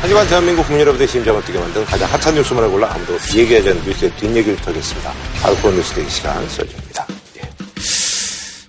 [0.00, 4.12] 하지만 대한민국 국민 여러분의 심장을 뛰게 만든 가장 핫한 뉴스만을 골라 아무도 얘기하지 않는 뉴스의
[4.12, 5.12] 뒷얘기를 털겠습니다.
[5.42, 7.06] 하루코 뉴스 대기 시간 설정입니다.
[7.38, 7.50] 예.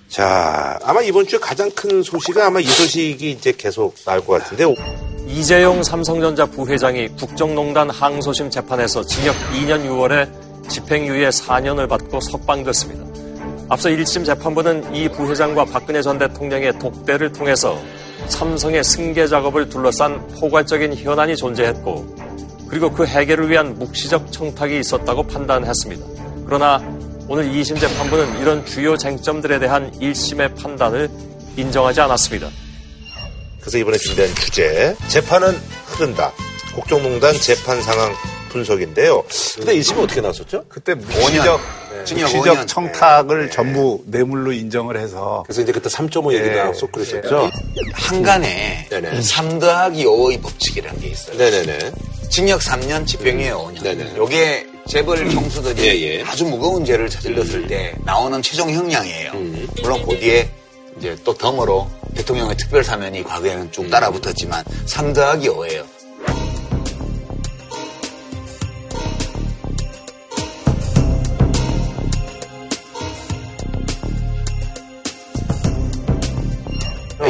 [0.08, 4.66] 자, 아마 이번 주에 가장 큰 소식은 아마 이 소식이 이제 계속 나올 것 같은데.
[5.28, 13.09] 이재용 삼성전자 부회장이 국정농단 항소심 재판에서 징역 2년 6월에 집행유예 4년을 받고 석방됐습니다.
[13.70, 17.80] 앞서 1심 재판부는 이 부회장과 박근혜 전 대통령의 독대를 통해서
[18.28, 22.16] 삼성의 승계 작업을 둘러싼 포괄적인 현안이 존재했고
[22.68, 26.06] 그리고 그 해결을 위한 묵시적 청탁이 있었다고 판단했습니다.
[26.46, 26.78] 그러나
[27.28, 31.08] 오늘 2심 재판부는 이런 주요 쟁점들에 대한 1심의 판단을
[31.56, 32.50] 인정하지 않았습니다.
[33.60, 36.32] 그래서 이번에 준비한 주제 재판은 흐른다.
[36.74, 38.14] 국정농단 재판 상황
[38.50, 39.24] 분석인데요.
[39.58, 40.66] 근데 1심이 어떻게 나왔었죠?
[40.68, 41.60] 그때 묵시적,
[42.00, 47.50] 묵시적 청탁을 전부 뇌물로 인정을 해서 그래서 이제 그때 3.5 얘기 나왔었고 그랬었죠.
[47.94, 49.22] 한간에 네네.
[49.22, 51.38] 3 더하기 5의 법칙이라는 게 있어요.
[51.38, 51.92] 네네네.
[52.30, 53.84] 징역 3년, 집행유예 5년.
[53.84, 54.16] 네네.
[54.18, 56.24] 요게 재벌 형수들이 예, 예.
[56.24, 59.32] 아주 무거운 죄를 저질렀을 때 나오는 최종 형량이에요.
[59.84, 60.50] 물론 그 뒤에
[60.98, 65.86] 이제 또 덤으로 대통령의 특별 사면이 과거에는 쭉 따라 붙었지만 3 더하기 5예요.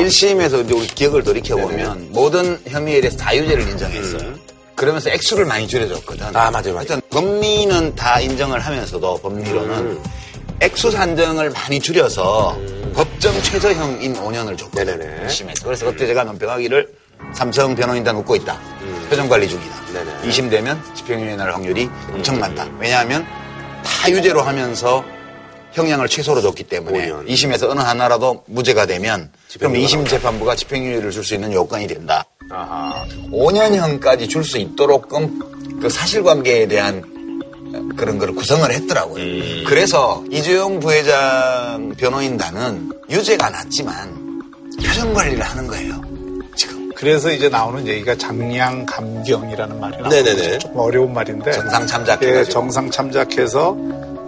[0.09, 4.33] 일심에서 우리 기억을 돌이켜보면 모든 혐의에 대해서 다유죄를 인정했어요.
[4.73, 6.35] 그러면서 액수를 많이 줄여줬거든.
[6.35, 6.77] 아, 맞아요, 맞아요.
[6.77, 10.03] 하여튼 법리는 다 인정을 하면서도 법리로는 음.
[10.61, 12.57] 액수 산정을 많이 줄여서
[12.95, 14.85] 법정 최저형인 5년을 줬거든.
[14.97, 15.27] 네네네.
[15.27, 15.63] 1심에서.
[15.63, 16.87] 그래서 그때 제가 논평하기를
[17.35, 18.59] 삼성 변호인단 웃고 있다.
[19.09, 19.75] 표정 관리 중이다.
[19.89, 19.93] 음.
[19.93, 20.11] 네네.
[20.11, 20.29] 음.
[20.29, 22.67] 2심 되면 집행유예 날 확률이 엄청 많다.
[22.79, 23.27] 왜냐하면
[23.83, 25.05] 다 유죄로 하면서
[25.73, 27.27] 형량을 최소로 줬기 때문에 5년.
[27.27, 32.23] 2심에서 어느 하나라도 무죄가 되면 그럼 집행유예가 2심 재판부가 집행유예를 줄 수 있는 요건이 된다.
[33.31, 37.01] 5년형까지 줄 수 있도록끔 그 사실관계에 대한
[37.95, 39.23] 그런 걸 구성을 했더라고요.
[39.23, 39.63] 음.
[39.67, 44.41] 그래서 이재용 부회장 변호인단은 유죄가 났지만
[44.83, 46.01] 표정 관리를 하는 거예요.
[46.55, 49.97] 지금 그래서 이제 나오는 얘기가 장량 감경이라는 말이.
[50.09, 50.57] 네네네.
[50.59, 53.75] 좀 어려운 말인데 정상 예, 참작해가지고 정상 참작해서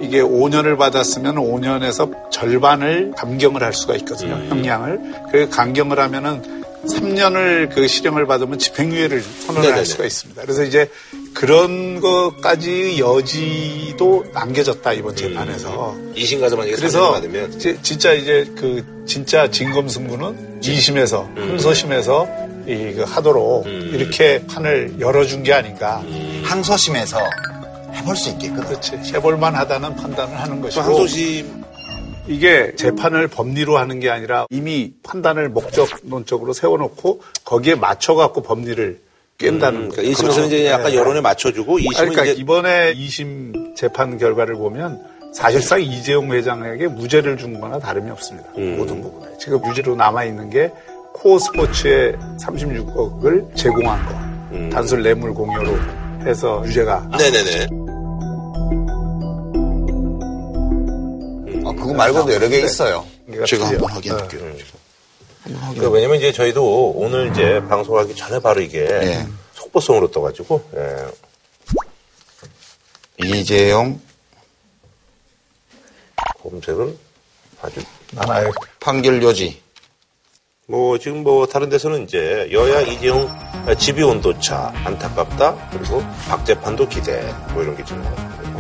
[0.02, 4.36] 이게 5년을 받았으면 5년에서 절반을 감경을 할 수가 있거든요.
[4.36, 4.48] 음.
[4.50, 5.00] 형량을.
[5.32, 9.78] 그 감경을 하면은 3년을 그 실형을 받으면 집행유예를 선언을 네네네.
[9.78, 10.42] 할 수가 있습니다.
[10.42, 10.90] 그래서 이제
[11.36, 15.96] 그런 것까지 여지도 남겨졌다 이번 재판에서.
[16.16, 22.28] 2심 가서 만약에 그래서 3년 받으면 이제 진짜 이제 그 진짜 진검 승부는 2심에서 항소심에서
[22.68, 26.02] 이 그 하도록 이렇게 판을 열어준 게 아닌가.
[26.44, 27.18] 항소심에서
[27.94, 28.64] 해볼 수 있게끔.
[28.64, 29.00] 그렇지.
[29.14, 30.82] 해볼만 하다는 판단을 하는 것이고.
[30.82, 31.64] 항소심
[32.28, 39.02] 이게 재판을 법리로 하는 게 아니라 이미 판단을 목적론적으로 세워놓고 거기에 맞춰갖고 법리를
[39.38, 40.98] 깬다는 그러니까 1심에서는 이제 약간 네.
[40.98, 45.04] 여론에 맞춰주고 2심은 아니, 그러니까 이제 이번에 2심 재판 결과를 보면
[45.34, 48.50] 사실상 이재용 회장에게 무죄를 준 거나 다름이 없습니다.
[48.58, 48.78] 음.
[48.78, 49.32] 모든 부분에.
[49.40, 50.72] 지금 유죄로 남아있는 게
[51.14, 54.14] 코어 스포츠에 36억을 제공한 거.
[54.56, 54.70] 음.
[54.72, 55.72] 단순 뇌물 공여로
[56.26, 57.81] 해서 유죄가 네네네.
[61.82, 63.06] 그거 말고도 여러 개 있어요.
[63.26, 63.68] 그러니까 제가.
[63.68, 64.42] 한번 확인할게요.
[65.80, 69.28] 그 왜냐면 이제 저희도 오늘 이제 방송하기 전에 바로 이게 예.
[69.54, 71.08] 속보성으로 떠가지고 예.
[73.26, 74.00] 이재용
[76.42, 76.96] 검색을
[77.62, 77.82] 아주
[78.12, 78.52] 나나요.
[78.80, 79.62] 판결 요지.
[80.68, 83.28] 뭐 지금 뭐 다른 데서는 이제 여야 이재용
[83.78, 87.22] 집이 온도차 안타깝다 그리고 박재판도 기대
[87.54, 88.02] 뭐 이런 게 지금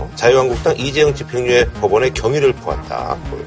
[0.02, 3.40] 나왔고 자유한국당 이재용 집행유예 법원에 경위를 포한다 뭐.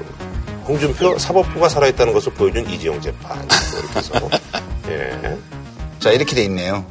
[0.67, 4.29] 홍준표 사법부가 살아있다는 것을 보여준 이재용 재판 뭐 이렇게 해서
[4.89, 5.37] 예.
[5.99, 6.85] 자, 이렇게 돼 있네요.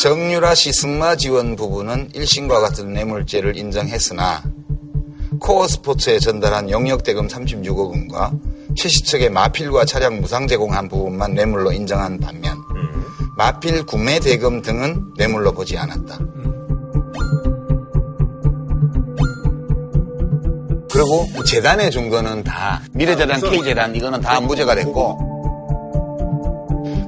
[0.00, 4.42] 정유라 씨 승마 지원 부분은 1심과 같은 뇌물죄를 인정했으나
[5.38, 8.32] 코어 스포츠에 전달한 영역 대금 36억 원과
[8.76, 12.58] 최씨 측의 마필과 차량 무상 제공한 부분만 뇌물로 인정한 반면
[13.36, 16.18] 마필 구매 대금 등은 뇌물로 보지 않았다.
[21.02, 25.18] 그리고 재단에 준 거는 다 미래재단, K재단 이거는 다 무죄가 됐고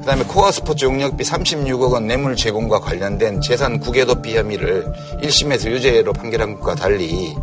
[0.00, 4.84] 그 다음에 코어 스포츠 용역비 36억 원 뇌물 제공과 관련된 재산 국외도피 혐의를
[5.22, 7.36] 1심에서 유죄로 판결한 것과 달리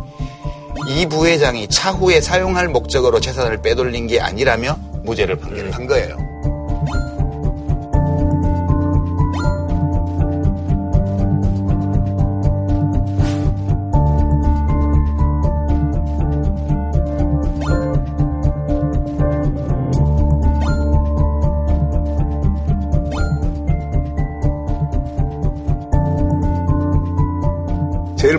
[0.88, 6.31] 이 부회장이 차후에 사용할 목적으로 재산을 빼돌린 게 아니라며 무죄를 판결한 거예요.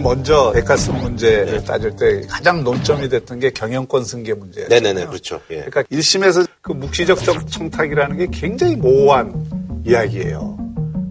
[0.04, 1.64] 먼저 백화점 문제를 네.
[1.64, 4.68] 따질 때 가장 논점이 됐던 게 경영권 승계 문제예요.
[4.70, 5.40] 네네네, 그렇죠.
[5.50, 5.56] 예.
[5.56, 7.20] 그러니까 1심에서 그 묵시적
[7.50, 10.58] 청탁이라는 게 굉장히 모호한 이야기예요.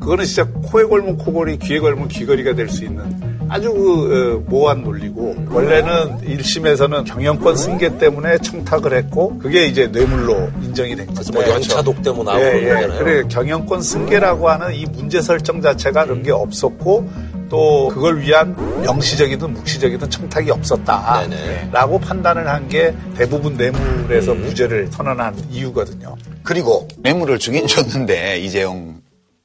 [0.00, 4.82] 그거는 진짜 코에 걸면 코걸이, 귀에 걸면 귀걸이가 될 수 있는 아주 그 어, 모호한
[4.82, 11.34] 논리고 원래는 1심에서는 경영권 승계 때문에 청탁을 했고 그게 이제 뇌물로 인정이 된 거죠.
[11.34, 12.98] 뭐 연차 독대뭐 나오고 예, 예.
[12.98, 17.10] 그래 경영권 승계라고 하는 이 문제 설정 자체가 그런 게 없었고
[17.52, 24.40] 또 그걸 위한 명시적이든 묵시적이든 청탁이 없었다라고 판단을 한 게 대부분 뇌물에서 음.
[24.46, 26.16] 무죄를 선언한 이유거든요.
[26.44, 29.02] 그리고 뇌물을 주긴 줬는데 이재용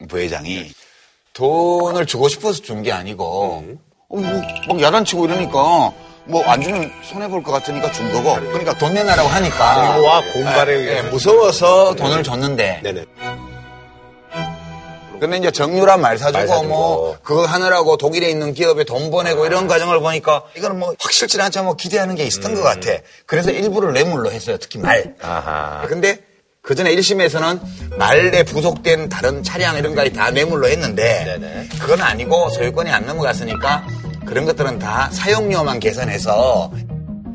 [0.07, 0.71] 부회장이
[1.33, 3.77] 돈을 주고 싶어서 준 게 아니고 음.
[4.09, 5.91] 어, 뭐 막 야단치고 이러니까
[6.27, 10.97] 뭐안 주면 손해 볼 것 같으니까 준 거고 그러니까 돈 내놔라고 하니까 와 공갈에 예,
[10.97, 13.05] 예, 무서워서 돈을 줬는데 네네.
[15.19, 19.45] 근데 이제 정유라 말 사주고, 말 사주고, 뭐 그거 하느라고 독일에 있는 기업에 돈 보내고
[19.45, 22.55] 이런 과정을 보니까 이거는 뭐 확실치 않지만 뭐 기대하는 게 있었던 음.
[22.55, 22.91] 것 같아.
[23.25, 24.57] 그래서 일부를 뇌물로 했어요.
[24.59, 25.15] 특히 말.
[25.21, 25.85] 아하.
[25.87, 26.19] 근데
[26.61, 31.69] 그 전에 1심에서는 말에 부속된 다른 차량 이런 거에 다 뇌물로 했는데 네네.
[31.79, 33.87] 그건 아니고 소유권이 안 넘어갔으니까
[34.25, 36.69] 그런 것들은 다 사용료만 계산해서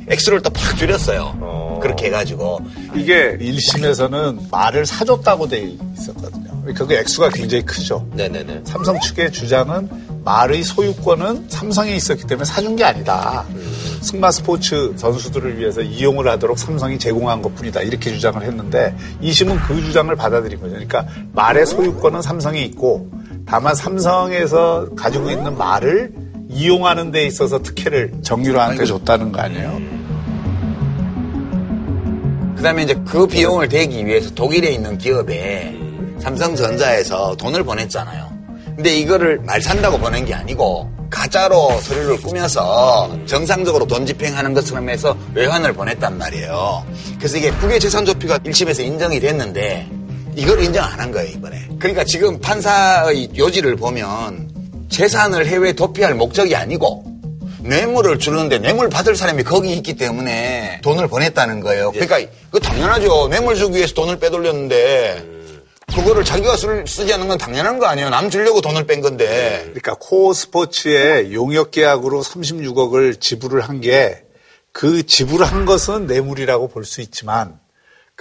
[0.08, 1.37] 액수를 또 팍 줄였어요.
[1.40, 1.78] 어...
[1.82, 2.60] 그렇게 해가지고.
[2.94, 6.62] 이게 1심에서는 말을 사줬다고 돼 있었거든요.
[6.76, 8.06] 그 액수가 굉장히 크죠.
[8.12, 8.62] 네네네.
[8.64, 9.88] 삼성 측의 주장은
[10.25, 13.44] 말의 소유권은 삼성에 있었기 때문에 사준 게 아니다.
[13.50, 13.99] 음.
[14.02, 17.82] 승마 스포츠 선수들을 위해서 이용을 하도록 삼성이 제공한 것 뿐이다.
[17.82, 20.70] 이렇게 주장을 했는데 2심은 그 주장을 받아들인 거죠.
[20.75, 23.10] 그러니까 말의 소유권은 삼성에 있고
[23.46, 26.12] 다만 삼성에서 가지고 있는 말을
[26.52, 29.81] 이용하는 데 있어서 특혜를 정유라한테 줬다는 거 아니에요.
[32.56, 35.76] 그 다음에 이제 그 비용을 대기 위해서 독일에 있는 기업에
[36.20, 38.31] 삼성전자에서 돈을 보냈잖아요.
[38.76, 45.16] 근데 이거를 말 산다고 보낸 게 아니고 가짜로 서류를 꾸며서 정상적으로 돈 집행하는 것처럼 해서
[45.34, 46.87] 외환을 보냈단 말이에요.
[47.19, 49.88] 그래서 이게 국외 재산 조피가 1심에서 인정이 됐는데
[50.37, 51.69] 이걸 인정 안 한 거예요, 이번에.
[51.78, 54.51] 그러니까 지금 판사의 요지를 보면
[54.93, 57.05] 재산을 해외 도피할 목적이 아니고
[57.61, 61.93] 뇌물을 주는데 뇌물 받을 사람이 거기 있기 때문에 돈을 보냈다는 거예요.
[61.93, 63.29] 그러니까 그 당연하죠.
[63.29, 65.25] 뇌물 주기 위해서 돈을 빼돌렸는데
[65.94, 68.11] 그거를 자기가 쓸, 쓰지 않는 건 당연한 거 아니에요.
[68.11, 69.61] 남 주려고 돈을 뺀 건데.
[69.65, 74.23] 그러니까 코어 스포츠의 용역 계약으로 36억을 지불을 한 게
[74.75, 77.59] 그 지불한 것은 뇌물이라고 볼 수 있지만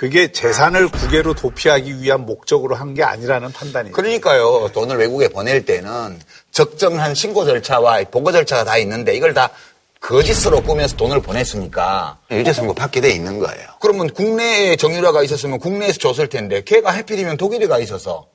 [0.01, 3.93] 그게 재산을 국외로 도피하기 위한 목적으로 한 게 아니라는 판단이에요.
[3.93, 4.69] 그러니까요.
[4.73, 6.19] 돈을 외국에 보낼 때는
[6.49, 9.51] 적정한 신고 절차와 보고 절차가 다 있는데 이걸 다
[9.99, 13.67] 거짓으로 꾸며서 돈을 보냈으니까 유죄 선고 받게 돼 있는 거예요.
[13.79, 18.25] 그러면 국내에 정유라가 있었으면 국내에서 줬을 텐데 걔가 해필이면 독일에 가 있어서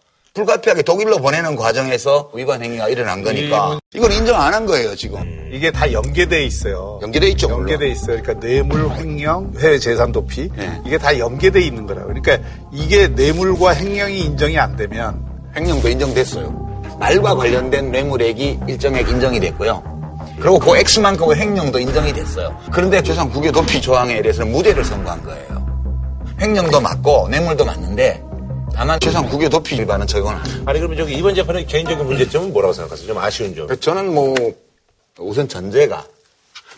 [0.41, 5.19] 불가피하게 독일로 보내는 과정에서 위반 행위가 일어난 거니까 이걸 인정 안 한 거예요 지금.
[5.51, 6.99] 이게 다 연계돼 있어요.
[7.03, 7.49] 연계돼 있죠.
[7.51, 8.21] 연계돼 있어요.
[8.23, 10.81] 그러니까 뇌물 횡령, 해외 재산 도피 네.
[10.87, 12.09] 이게 다 연계돼 있는 거라고.
[12.09, 12.39] 그러니까
[12.73, 15.25] 이게 뇌물과 횡령이 인정이 안 되면
[15.57, 16.97] 횡령도 인정됐어요.
[17.01, 19.83] 말과 관련된 뇌물액이 일정액 인정이 됐고요.
[20.39, 22.55] 그리고 그 X만큼의 횡령도 인정이 됐어요.
[22.73, 25.67] 그런데 최소한 국외 도피 조항에 대해서는 무죄를 선고한 거예요.
[26.41, 28.23] 횡령도 맞고 뇌물도 맞는데
[28.77, 30.63] 다만 최소한 국외 도피 위반은 해요.
[30.67, 33.07] 아니 그러면 저기 이번 재판의 개인적인 문제점은 뭐라고 생각하세요?
[33.07, 33.81] 좀 아쉬운 점.
[33.81, 34.35] 저는 뭐
[35.19, 36.05] 우선 전제가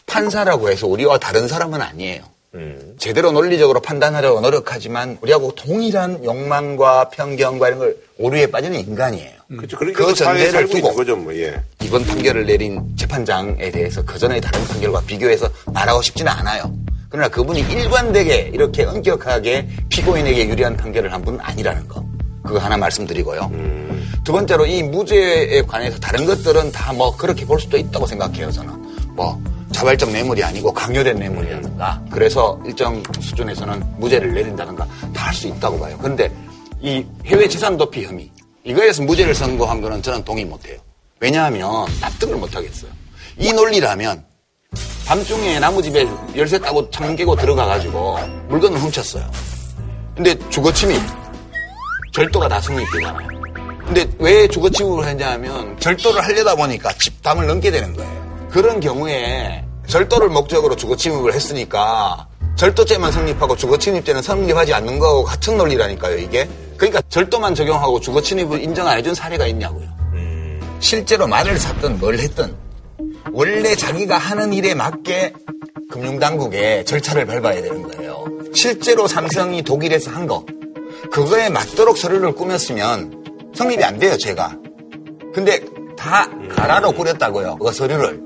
[0.07, 2.23] 판사라고 해서 우리와 다른 사람은 아니에요.
[2.55, 2.95] 음.
[2.99, 9.33] 제대로 논리적으로 판단하려고 노력하지만 우리하고 동일한 욕망과 편견과 이런 걸 오류에 빠지는 인간이에요.
[9.49, 9.77] 그렇죠.
[9.77, 11.61] 그러니까 그 전제를 두고 거죠, 뭐, 예.
[11.83, 16.73] 이번 판결을 내린 재판장에 대해서 그 전의 다른 판결과 비교해서 말하고 싶지는 않아요.
[17.09, 22.05] 그러나 그분이 일관되게 이렇게 엄격하게 피고인에게 유리한 판결을 한 분은 아니라는 거.
[22.43, 23.49] 그거 하나 말씀드리고요.
[23.53, 24.11] 음.
[24.25, 29.15] 두 번째로 이 무죄에 관해서 다른 것들은 다 뭐 그렇게 볼 수도 있다고 생각해요, 저는.
[29.15, 29.41] 뭐
[29.73, 35.97] 자발적 뇌물이 아니고 강요된 뇌물이라든가 그래서 일정 수준에서는 무죄를 내린다든가 다 할 수 있다고 봐요.
[36.01, 36.33] 그런데
[36.81, 38.31] 이 해외 재산 도피 혐의
[38.65, 40.79] 이거에서 무죄를 선고한 거는 저는 동의 못해요.
[41.21, 42.91] 왜냐하면 납득을 못하겠어요.
[43.39, 44.25] 이 논리라면
[45.09, 46.07] 밤중에 나무 집에
[46.37, 49.25] 열쇠 따고 창문 깨고 들어가가지고 물건을 훔쳤어요.
[50.15, 51.01] 근데 주거침입
[52.13, 53.27] 절도가 다 성립되잖아요.
[53.87, 58.49] 근데 왜 주거침입을 했냐면 절도를 하려다 보니까 집담을 넘게 되는 거예요.
[58.51, 65.57] 그런 경우에 절도를 목적으로 주거 침입을 했으니까 절도죄만 성립하고 주거 침입죄는 성립하지 않는 거하고 같은
[65.57, 66.47] 논리라니까요, 이게.
[66.77, 69.89] 그러니까 절도만 적용하고 주거 침입을 인정 안 해준 사례가 있냐고요.
[70.81, 72.68] 실제로 말을 샀든 뭘 했든
[73.33, 75.33] 원래 자기가 하는 일에 맞게
[75.91, 78.25] 금융당국에 절차를 밟아야 되는 거예요.
[78.55, 80.45] 실제로 삼성이 독일에서 한 거,
[81.11, 84.57] 그거에 맞도록 서류를 꾸몄으면 성립이 안 돼요, 제가.
[85.33, 85.61] 근데
[85.97, 88.23] 다 가라로 꾸렸다고요, 그 서류를.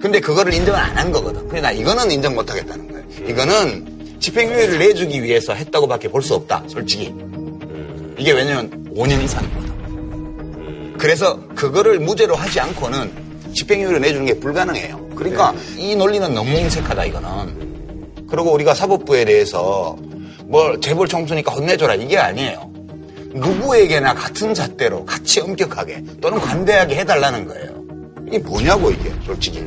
[0.00, 1.46] 근데 그거를 인정을 안 한 거거든.
[1.48, 3.04] 그래 나 이거는 인정 못 하겠다는 거예요.
[3.28, 6.64] 이거는 집행유예를 내주기 위해서 했다고밖에 볼 수 없다.
[6.68, 7.14] 솔직히.
[8.18, 10.96] 이게 왜냐면 5년 이상이거든.
[10.98, 15.10] 그래서 그거를 무죄로 하지 않고는 집행유예를 내주는 게 불가능해요.
[15.16, 18.26] 그러니까 이 논리는 너무 인색하다 이거는.
[18.28, 19.96] 그리고 우리가 사법부에 대해서
[20.44, 22.70] 뭐 재벌 총수니까 혼내줘라 이게 아니에요.
[23.32, 27.70] 누구에게나 같은 잣대로 같이 엄격하게 또는 관대하게 해달라는 거예요.
[28.26, 29.58] 이게 뭐냐고 이게 솔직히.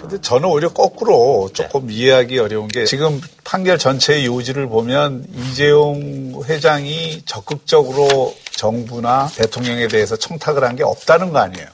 [0.00, 7.22] 근데 저는 오히려 거꾸로 조금 이해하기 어려운 게 지금 판결 전체의 요지를 보면 이재용 회장이
[7.24, 11.66] 적극적으로 정부나 대통령에 대해서 청탁을 한 게 없다는 거 아니에요.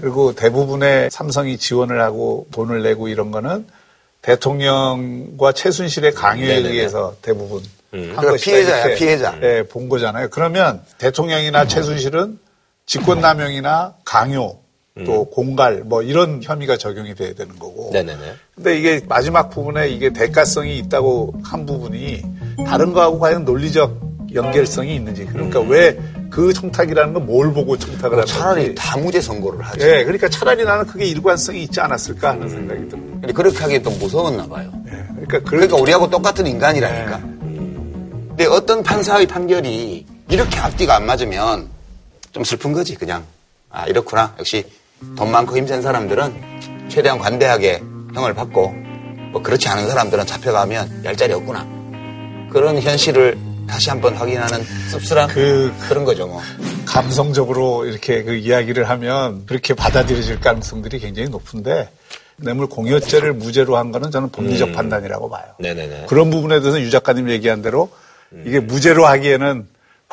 [0.00, 3.66] 그리고 대부분의 삼성이 지원을 하고 돈을 내고 이런 거는
[4.22, 6.68] 대통령과 최순실의 강요에 네네네.
[6.68, 8.50] 의해서 대부분 한 그러니까 것이다.
[8.50, 9.38] 피해자야, 피해자.
[9.42, 10.28] 예, 본 거잖아요.
[10.30, 12.38] 그러면 대통령이나 최순실은
[12.86, 14.58] 직권남용이나 강요
[15.04, 17.90] 또 공갈 뭐 이런 혐의가 적용이 돼야 되는 거고.
[17.92, 18.22] 네네네.
[18.54, 22.22] 근데 이게 마지막 부분에 이게 대가성이 있다고 한 부분이
[22.66, 24.05] 다른 거하고 과연 논리적
[24.36, 25.24] 연결성이 있는지.
[25.26, 28.74] 그러니까 왜그 청탁이라는 건 뭘 보고 청탁을 하는 차라리 건지.
[28.76, 29.84] 다 무죄 선고를 하죠.
[29.84, 33.18] 예, 그러니까 차라리 나는 그게 일관성이 있지 않았을까 하는 생각이 듭니다.
[33.20, 34.70] 근데 그렇게 하기엔 또 무서웠나 봐요.
[34.86, 37.18] 예, 그러니까 그 그러니까 우리하고 똑같은 인간이라니까.
[37.18, 41.68] 근데 어떤 판사의 판결이 이렇게 앞뒤가 안 맞으면
[42.32, 43.24] 좀 슬픈 거지, 그냥.
[43.70, 44.34] 아, 이렇구나.
[44.38, 44.64] 역시
[45.16, 47.82] 돈 많고 힘센 사람들은 최대한 관대하게
[48.14, 48.74] 형을 받고,
[49.32, 51.66] 뭐 그렇지 않은 사람들은 잡혀가면 얄짤이 없구나.
[52.52, 53.36] 그런 현실을
[53.68, 56.40] 다시 한번 확인하는 씁쓸한 그- 그, 런 거죠, 뭐.
[56.86, 61.90] 감성적으로 이렇게 그 이야기를 하면 그렇게 받아들여질 가능성들이 굉장히 높은데
[62.36, 65.44] 뇌물 공여죄를 무죄로 한 거는 저는 법리적 판단이라고 봐요.
[65.58, 66.04] 네네네.
[66.08, 67.90] 그런 부분에 대해서 유 작가님 얘기한 대로
[68.44, 69.66] 이게 무죄로 하기에는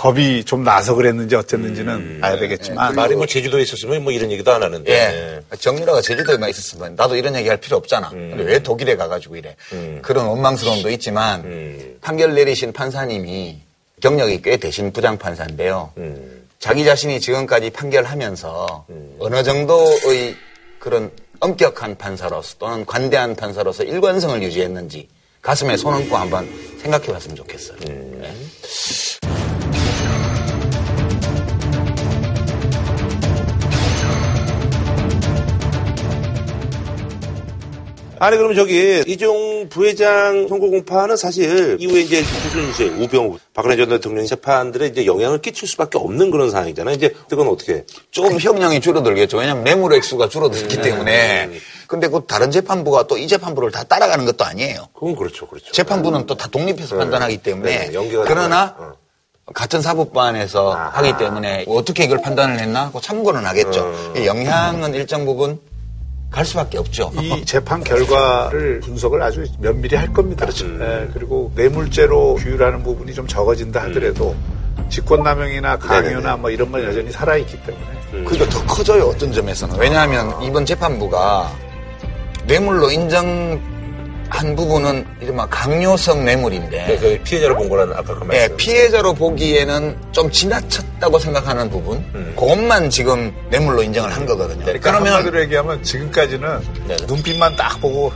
[0.04, 4.62] 법이 좀 나서 그랬는지 어쨌는지는 봐야 되겠지만 말이 뭐 제주도에 있었으면 뭐 이런 얘기도 안
[4.62, 4.92] 하는데.
[4.92, 5.40] 예.
[5.58, 8.10] 정유라가 제주도에만 있었으면 나도 이런 얘기 할 필요 없잖아.
[8.10, 9.56] 근데 왜 독일에 가가지고 이래.
[10.02, 11.98] 그런 원망스러움도 있지만 음.
[12.02, 13.62] 판결 내리신 판사님이
[14.02, 15.94] 경력이 꽤 되신 부장판사인데요.
[15.96, 16.48] 음.
[16.60, 18.86] 자기 자신이 지금까지 판결하면서
[19.20, 20.36] 어느 정도의
[20.80, 25.08] 그런 엄격한 판사로서 또는 관대한 판사로서 일관성을 유지했는지
[25.42, 26.50] 가슴에 손 얹고 한번
[26.82, 27.78] 생각해 봤으면 좋겠어요.
[27.86, 28.34] 네.
[38.24, 44.26] 아니 그러면 저기 이종 부회장 선고 공판은 사실 이후에 이제 최순실, 우병우, 박근혜 전 대통령
[44.26, 46.96] 재판들에 이제 영향을 끼칠 수밖에 없는 그런 상황이잖아요.
[46.96, 47.84] 이제 그건 어떻게?
[48.12, 49.40] 조금 형량이 줄어들겠죠.
[49.40, 51.50] 왜냐하면 뇌물 액수가 줄어들기 때문에.
[51.88, 54.88] 근데 그 다른 재판부가 또 이 재판부를 다 따라가는 것도 아니에요.
[54.94, 55.74] 그건 그렇죠, 그렇죠.
[55.74, 57.88] 재판부는 또다 독립해서 판단하기 때문에.
[57.90, 58.96] 네, 연계가 그러나 되고요.
[59.54, 61.00] 같은 사법반에서 아하.
[61.00, 62.90] 하기 때문에 어떻게 이걸 판단을 했나?
[62.94, 64.14] 그 참고는 하겠죠.
[64.16, 65.60] 이 영향은 일정 부분
[66.34, 67.12] 갈 수밖에 없죠.
[67.22, 70.46] 이 재판 결과를 분석을 아주 면밀히 할 겁니다.
[70.46, 70.66] 그렇죠.
[70.82, 74.36] 예, 그리고 뇌물죄로 규율하는 부분이 좀 적어진다 하더라도
[74.90, 76.14] 직권남용이나 강요나 음.
[76.16, 76.36] 네네네.
[76.38, 79.78] 뭐 이런 건 여전히 살아있기 때문에 그러니까 더 커져요, 어떤 점에서는.
[79.78, 81.52] 왜냐하면 이번 재판부가
[82.48, 83.62] 뇌물로 인정
[84.34, 88.58] 한 부분은 이른바 강요성 뇌물인데 그 피해자를 본 거라는 아까 그 예, 말씀.
[88.58, 92.04] 피해자로 보기에는 좀 지나쳤다고 생각하는 부분,
[92.36, 94.66] 그것만 지금 뇌물로 인정을 한 거거든요.
[94.66, 97.06] 그러니까 그러면 한마디로 얘기하면 지금까지는 네네.
[97.06, 98.12] 눈빛만 딱 보고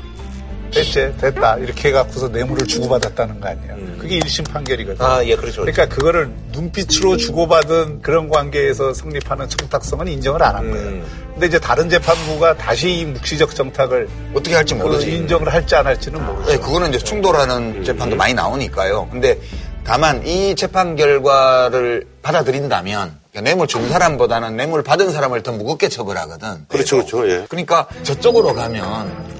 [0.72, 3.76] 됐지 됐다 이렇게 해갖고서 뇌물을 주고받았다는 거 아니에요.
[4.00, 5.06] 그게 1심 판결이거든요.
[5.08, 5.62] 아, 예, 그렇죠.
[5.62, 10.88] 그러니까 그거를 눈빛으로 주고받은 그런 관계에서 성립하는 청탁성은 인정을 안 한 거예요.
[10.90, 11.06] 음.
[11.34, 15.12] 근데 이제 다른 재판부가 다시 이 묵시적 청탁을 어떻게 할지 그 모르지.
[15.16, 16.52] 인정을 할지 안 할지는 모르죠.
[16.52, 19.08] 네, 그거는 이제 충돌하는 재판도 많이 나오니까요.
[19.12, 19.38] 근데
[19.84, 26.66] 다만 이 재판 결과를 받아들인다면 뇌물 준 사람보다는 뇌물 받은 사람을 더 무겁게 처벌하거든.
[26.68, 27.46] 그렇죠, 그렇죠, 예.
[27.48, 29.37] 그러니까 저쪽으로 가면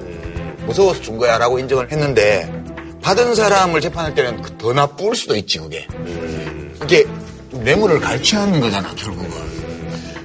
[0.68, 2.52] 무서워서 준 거야 라고 인정을 했는데
[3.02, 5.88] 받은 사람을 재판할 때는 그더 나쁠 수도 있지 그게.
[6.80, 7.06] 그게
[7.52, 9.58] 뇌물을 갈취하는 거잖아 결국은.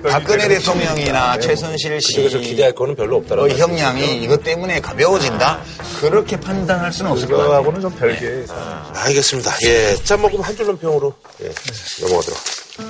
[0.02, 3.48] 박근혜 대통령이나 최순실 그래서 기대할 거는 별로 없다라고.
[3.50, 5.60] 형량이 이것 때문에 가벼워진다?
[6.00, 7.46] 그렇게 판단할 수는 없을 것 같아요.
[7.48, 8.84] 그거하고는 좀 별개의 사안.
[8.96, 9.52] 알겠습니다.
[9.64, 9.94] 예.
[10.02, 11.52] 자, 뭐 그럼 한 줄로 평으로 예.
[12.00, 12.40] 넘어가도록.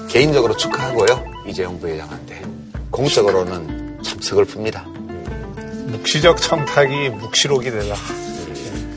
[0.09, 1.25] 개인적으로 축하하고요.
[1.47, 2.43] 이재용 부회장한테.
[2.91, 5.02] 공적으로는 참 서글픕니다.
[5.93, 7.95] 묵시적 청탁이 묵시록이 되라.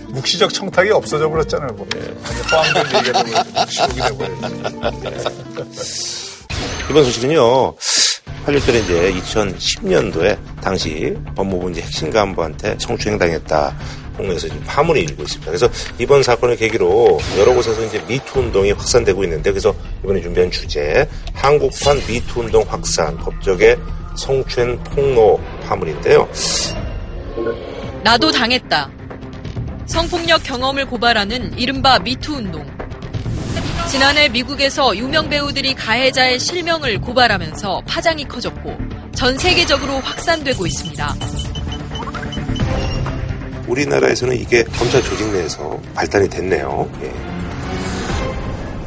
[0.07, 1.69] 묵시적 청탁이 없어져 버렸잖아요.
[1.73, 1.85] 뭐.
[1.93, 4.23] 아니, 포함된 얘기가 묵시록이 되고.
[6.89, 7.75] 이번 소식은요.
[7.75, 13.75] 8.6절에 이제 2010년도에 당시 법무부 이제 핵심 간부한테 성추행 당했다.
[14.17, 15.51] 홍에서 지금 파문이 일고 있습니다.
[15.51, 15.69] 그래서
[15.99, 22.01] 이번 사건을 계기로 여러 곳에서 이제 미투 운동이 확산되고 있는데 그래서 이번에 준비한 주제 한국판
[22.07, 23.77] 미투 운동 확산 법적의
[24.17, 26.27] 성추행 폭로 파문인데요.
[28.03, 28.89] 나도 당했다.
[29.87, 32.65] 성폭력 경험을 고발하는 이른바 미투 운동.
[33.89, 38.75] 지난해 미국에서 유명 배우들이 가해자의 실명을 고발하면서 파장이 커졌고
[39.15, 41.15] 전 세계적으로 확산되고 있습니다.
[43.67, 46.89] 우리나라에서는 이게 검찰 조직 내에서 발달이 됐네요.
[47.01, 47.11] 예.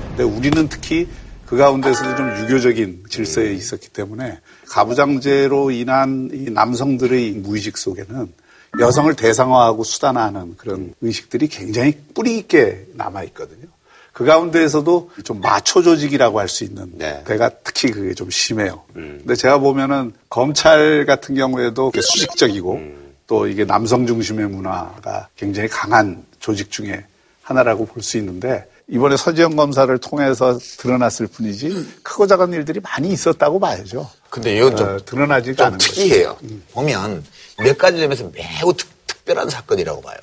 [0.08, 1.08] 근데 우리는 특히
[1.47, 8.32] 그 가운데서도 좀 유교적인 질서에 있었기 때문에 가부장제로 인한 이 남성들의 무의식 속에는
[8.80, 13.66] 여성을 대상화하고 수단화하는 그런 의식들이 굉장히 뿌리 있게 남아 있거든요.
[14.12, 17.23] 그 가운데에서도 좀 마초 조직이라고 할 수 있는 네.
[17.25, 18.82] 데가 특히 그게 좀 심해요.
[18.92, 22.80] 근데 제가 보면은 검찰 같은 경우에도 수직적이고
[23.28, 27.04] 또 이게 남성 중심의 문화가 굉장히 강한 조직 중에
[27.42, 33.61] 하나라고 볼 수 있는데 이번에 서지영 검사를 통해서 드러났을 뿐이지 크고 작은 일들이 많이 있었다고
[33.61, 34.08] 봐야죠.
[34.30, 35.78] 근데 이건 좀, 어, 드러나지가 좀 않은.
[35.78, 36.37] 특이해요.
[36.73, 37.23] 보면
[37.58, 38.88] 몇 가지 점에서 매우 특,
[39.26, 40.16] 별한 사건이라고 봐요.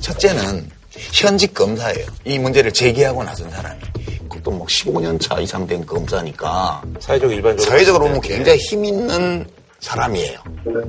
[0.00, 0.68] 첫째는
[1.12, 2.04] 현직 검사예요.
[2.24, 3.80] 이 문제를 제기하고 나선 사람이.
[4.28, 8.28] 그것도 뭐 15년 차 이상 된 검사니까 사회적 일반적으로 사회적으로 보면 네.
[8.28, 9.46] 굉장히 힘 있는
[9.78, 10.40] 사람이에요.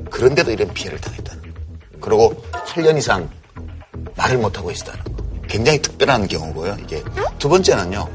[0.09, 1.40] 그런데도 이런 피해를 당했다는 거.
[2.01, 3.29] 그리고 8년 이상
[4.15, 5.11] 말을 못하고 있었다는 거.
[5.47, 7.03] 굉장히 특별한 경우고요, 이게.
[7.39, 8.07] 두 번째는요.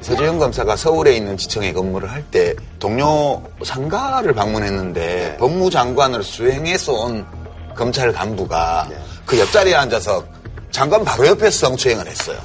[0.00, 7.26] 서재영 검사가 서울에 있는 지청에 근무를 할 때 동료 상가를 방문했는데 법무장관을 수행해서 온
[7.74, 8.88] 검찰 간부가
[9.26, 10.24] 그 옆자리에 앉아서
[10.70, 12.38] 장관 바로 옆에서 성추행을 했어요.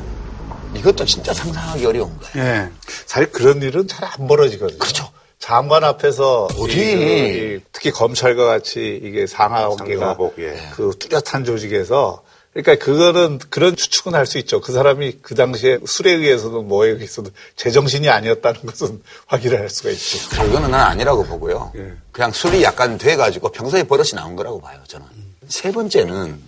[0.73, 2.47] 이것도 진짜 상상하기 어려운 거예요.
[2.47, 2.69] 예.
[3.05, 4.77] 사실 그런 일은 잘 안 벌어지거든요.
[4.79, 5.09] 그렇죠.
[5.39, 7.61] 장관 앞에서 어디?
[7.71, 10.55] 특히 검찰과 같이 이게 상하관계가 상하복, 예.
[10.75, 12.23] 그 뚜렷한 조직에서
[12.53, 14.61] 그러니까 그거는 그런 추측은 할 수 있죠.
[14.61, 20.17] 그 사람이 그 당시에 술에 의해서도 뭐에 의해서도 제정신이 아니었다는 것은 확인을 할 수가 있죠.
[20.29, 21.73] 그거는 난 아니라고 보고요.
[21.75, 21.93] 예.
[22.13, 25.05] 그냥 술이 약간 돼가지고 평소에 버릇이 나온 거라고 봐요, 저는.
[25.49, 26.41] 세 번째는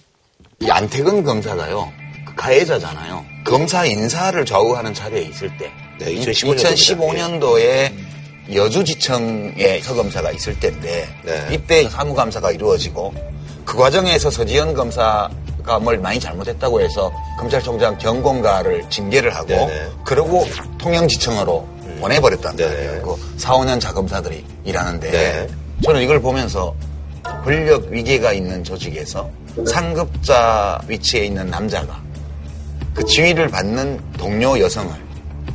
[0.61, 1.91] 이 안태근 검사가요,
[2.25, 3.25] 그 가해자잖아요.
[3.45, 8.06] 검사 인사를 좌우하는 자리에 있을 때, 네, 2015 2015년도에
[8.53, 11.47] 여주지청에 서검사가 있을 때인데, 네.
[11.51, 13.13] 이때 사무감사가 이루어지고,
[13.65, 19.89] 그 과정에서 서지현 검사가 뭘 많이 잘못했다고 해서 검찰총장 경공가를 징계를 하고, 네네.
[20.05, 20.45] 그러고
[20.77, 22.67] 통영지청으로 보내버렸단 네.
[22.67, 23.01] 말이에요.
[23.01, 25.47] 그 4, 5년 차 검사들이 일하는데 네.
[25.83, 26.73] 저는 이걸 보면서
[27.43, 29.29] 권력 위계가 있는 조직에서
[29.67, 32.01] 상급자 위치에 있는 남자가
[32.93, 34.93] 그 지위를 받는 동료 여성을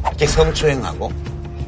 [0.02, 1.12] 이렇게 성추행하고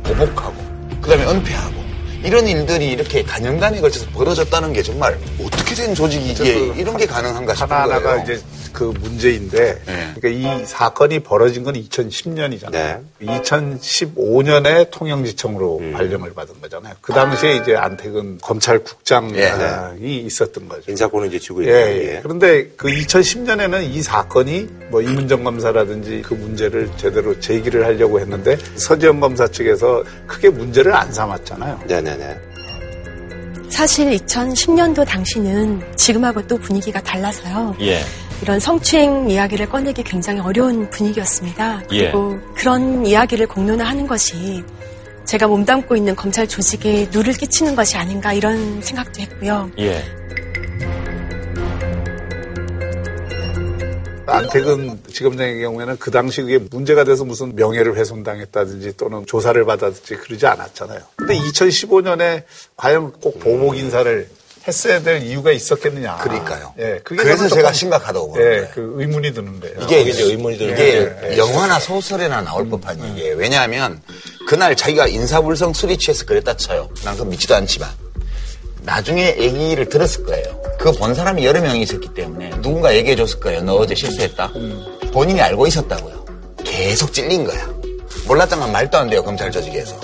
[0.03, 0.64] 보복하고
[1.05, 1.84] 그 다음에 은폐하고
[2.25, 7.71] 이런 일들이 이렇게 단연간에 걸쳐서 벌어졌다는 게 정말 어떻게 된 조직이기에 이런 게 가능한가 싶은
[7.71, 8.23] 하나하나가 거예요.
[8.23, 10.13] 이제 그 문제인데, 네.
[10.17, 12.73] 그러니까 이 사건이 벌어진 건 2010년이잖아요.
[12.73, 13.01] 네.
[13.21, 15.93] 2015년에 통영지청으로 음.
[15.93, 16.95] 발령을 받은 거잖아요.
[17.01, 19.53] 그 당시에 이제 안태근 검찰국장이 예.
[20.01, 20.91] 있었던 거죠.
[20.91, 22.21] 인사권을 이제 쥐고 예, 있는 예.
[22.23, 29.21] 그런데 그 2010년에는 이 사건이 뭐 이문정 검사라든지 그 문제를 제대로 제기를 하려고 했는데 서지영
[29.21, 31.81] 검사 측에서 크게 문제를 안 삼았잖아요.
[31.87, 32.39] 네네 네.
[33.71, 37.77] 사실 2010년도 당시는 지금하고 또 분위기가 달라서요.
[37.81, 38.01] 예.
[38.41, 41.83] 이런 성추행 이야기를 꺼내기 굉장히 어려운 분위기였습니다.
[41.93, 41.99] 예.
[41.99, 44.63] 그리고 그런 이야기를 공론화하는 것이
[45.25, 49.71] 제가 몸담고 있는 검찰 조직에 누를 끼치는 것이 아닌가 이런 생각도 했고요.
[49.79, 50.05] 예.
[54.27, 60.47] 안태근 지검장의 경우에는 그 당시 그게 문제가 돼서 무슨 명예를 훼손당했다든지 또는 조사를 받았든지 그러지
[60.47, 61.01] 않았잖아요.
[61.17, 62.43] 근데 2015년에
[62.77, 64.29] 과연 꼭 보복 인사를
[64.67, 66.17] 했어야 될 이유가 있었겠느냐.
[66.19, 66.75] 그러니까요.
[66.79, 68.69] 예, 그게 그래서 제가 심각하다고 보는 예, 거예요.
[68.73, 69.77] 그 의문이 드는 거예요.
[69.83, 71.37] 이게 이제 의문이 드는 이게 거죠.
[71.37, 73.37] 영화나 소설에나 나올 법한 얘기예요.
[73.37, 74.01] 왜냐하면
[74.49, 76.89] 그날 자기가 인사불성 술이 취해서 그랬다 쳐요.
[77.05, 77.91] 난 그거 믿지도 않지만
[78.85, 80.45] 나중에 얘기를 들었을 거예요.
[80.79, 83.63] 그본 사람이 여러 명이 있었기 때문에 누군가 얘기해 줬을 거예요.
[83.63, 84.53] 너 어제 실수했다.
[85.13, 86.25] 본인이 알고 있었다고요.
[86.65, 87.67] 계속 찔린 거야.
[88.27, 89.23] 몰랐다면 말도 안 돼요.
[89.23, 89.97] 검찰 조직에서.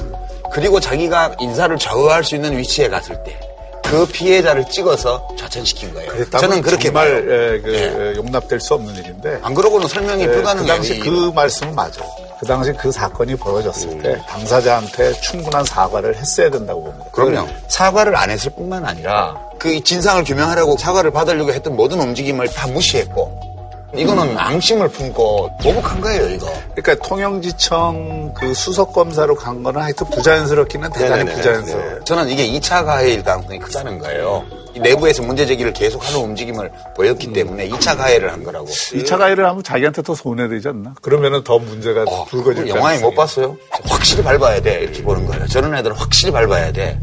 [0.52, 3.38] 그리고 자기가 인사를 좌우할 수 있는 위치에 갔을 때
[3.82, 6.30] 그 피해자를 찍어서 좌천시킨 거예요.
[6.30, 7.08] 저는 그렇게 정말.
[7.10, 8.12] 예, 그, 예.
[8.12, 10.72] 예, 용납될 수 없는 일인데 안 그러고는 설명이 예, 그 불가능해요.
[10.72, 12.04] 당시 이- 그 말씀은 맞아요.
[12.40, 14.02] 그 당시 그 사건이 벌어졌을 음.
[14.02, 17.04] 때 당사자한테 충분한 사과를 했어야 된다고 봅니다.
[17.12, 17.46] 그럼요.
[17.68, 23.49] 사과를 안 했을 뿐만 아니라 그 진상을 규명하려고 사과를 받으려고 했던 모든 움직임을 다 무시했고
[23.96, 26.46] 이거는 앙심을 품고 보복한 거예요, 이거.
[26.74, 31.36] 그러니까 통영지청 그 수석 검사로 간 거는 하여튼 부자연스럽기는 대단히 네네네.
[31.36, 31.94] 부자연스러워요.
[31.94, 32.04] 네.
[32.04, 34.44] 저는 이게 2차 가해일 가능성이 크다는 거예요.
[34.74, 38.66] 이 내부에서 문제 제기를 계속하는 움직임을 보였기 때문에 2차 가해를 한 거라고.
[38.66, 40.94] 2차 가해를 하면 자기한테 더 손해되지 않나?
[41.02, 43.56] 그러면은 더 문제가 어, 불거질 그걸 영화에 못 봤어요?
[43.88, 44.82] 확실히 밟아야 돼.
[44.82, 45.46] 이렇게 보는 거예요.
[45.48, 47.00] 저런 애들은 확실히 밟아야 돼.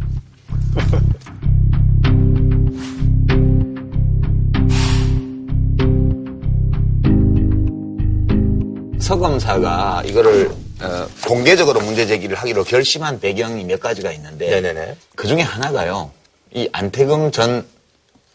[9.08, 14.98] 서검사가 이거를 어, 공개적으로 문제 제기를 하기로 결심한 배경이 몇 가지가 있는데 네네네.
[15.16, 16.12] 그 중에 하나가요.
[16.54, 17.66] 이 안태경 전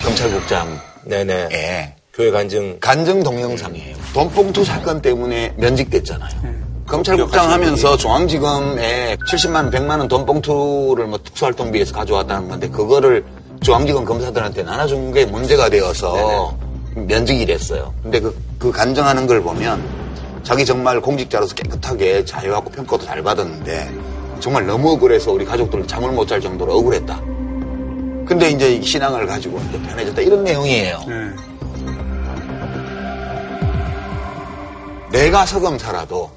[0.00, 1.96] 검찰국장의 네네.
[2.14, 2.78] 교회 간증.
[2.80, 3.96] 간증 동영상이에요.
[4.14, 6.62] 돈봉투 사건 때문에 면직됐잖아요.
[6.86, 13.24] 검찰국장 하면서 중앙지검에 70만 원, 100만 원 돈봉투를 뭐 특수활동비에서 가져왔다는 건데 그거를
[13.60, 16.56] 중앙지검 검사들한테 나눠준 게 문제가 되어서
[16.94, 17.94] 면직이 됐어요.
[18.02, 20.01] 근데 그, 그 간증하는 걸 보면
[20.42, 23.90] 자기 정말 공직자로서 깨끗하게 잘해갖고 평가도 잘 받았는데
[24.40, 27.20] 정말 너무 억울해서 우리 가족들 잠을 못 잘 정도로 억울했다.
[28.26, 30.20] 근데 이제 이 신앙을 가지고 이제 편해졌다.
[30.22, 31.00] 이런 내용이에요.
[35.12, 36.30] 내가 서검사라도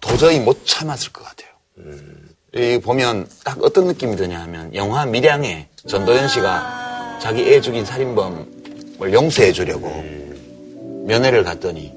[0.00, 1.48] 도저히 못 참았을 것 같아요.
[2.54, 9.12] 이 보면 딱 어떤 느낌이 드냐 하면 영화 밀양에 전도연 씨가 자기 애 죽인 살인범을
[9.12, 9.88] 용서해 주려고
[11.06, 11.92] 면회를 갔더니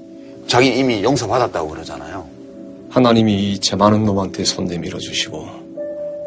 [0.46, 2.28] 자기 이미 용서 받았다고 그러잖아요.
[2.90, 5.46] 하나님이 이 죄 많은 놈한테 손 내밀어 주시고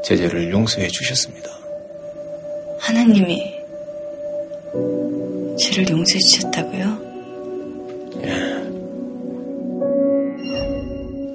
[0.04, 1.50] 제 죄를 용서해 주셨습니다.
[2.80, 3.54] 하나님이
[5.60, 7.06] 죄를 용서해 주셨다고요?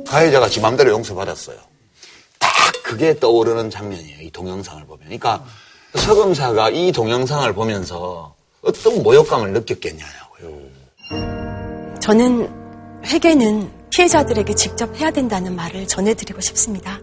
[0.07, 1.57] 가해자가 지 맘대로 용서받았어요.
[2.41, 2.51] 딱
[2.83, 4.23] 그게 떠오르는 장면이에요.
[4.23, 5.05] 이 동영상을 보면.
[5.05, 5.45] 그러니까
[5.95, 10.59] 서검사가 이 동영상을 보면서 어떤 모욕감을 느꼈겠냐고요.
[12.01, 12.60] 저는
[13.05, 17.01] 회계는 피해자들에게 직접 해야 된다는 말을 전해드리고 싶습니다.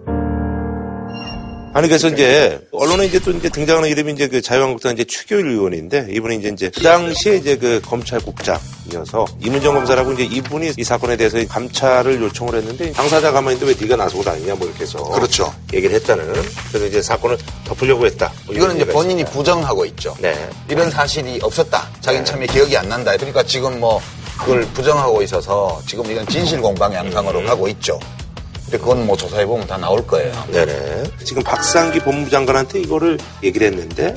[1.74, 6.08] 아니 그래서 이제 언론에 이제 또 이제 등장하는 이름이 이제 그 자유한국당 이제 추교일 의원인데
[6.10, 11.38] 이분이 이제 이제 그 당시에 이제 그 검찰국장이어서 이문정 검사라고 이제 이분이 이 사건에 대해서
[11.46, 15.54] 감찰을 요청을 했는데 당사자 가만히 있는데 왜 네가 나서고 다니냐 뭐 이렇게 해서 그렇죠.
[15.72, 16.34] 얘기를 했다는
[16.70, 18.32] 그래서 이제 사건을 덮으려고 했다.
[18.48, 19.32] 뭐 이거는 이제 본인이 있습니다.
[19.32, 20.16] 부정하고 있죠.
[20.20, 20.50] 네.
[20.70, 21.90] 이런 사실이 없었다.
[22.02, 23.16] 자기는 참에 기억이 안 난다.
[23.18, 24.02] 그러니까 지금 뭐
[24.38, 28.00] 그걸 부정하고 있어서 지금 이건 진실 공방 양상으로 가고 있죠.
[28.66, 30.32] 근데 그건 뭐 조사해보면 다 나올 거예요.
[30.52, 31.04] 네네.
[31.24, 34.14] 지금 박상기 법무장관한테 이거를 얘기를 했는데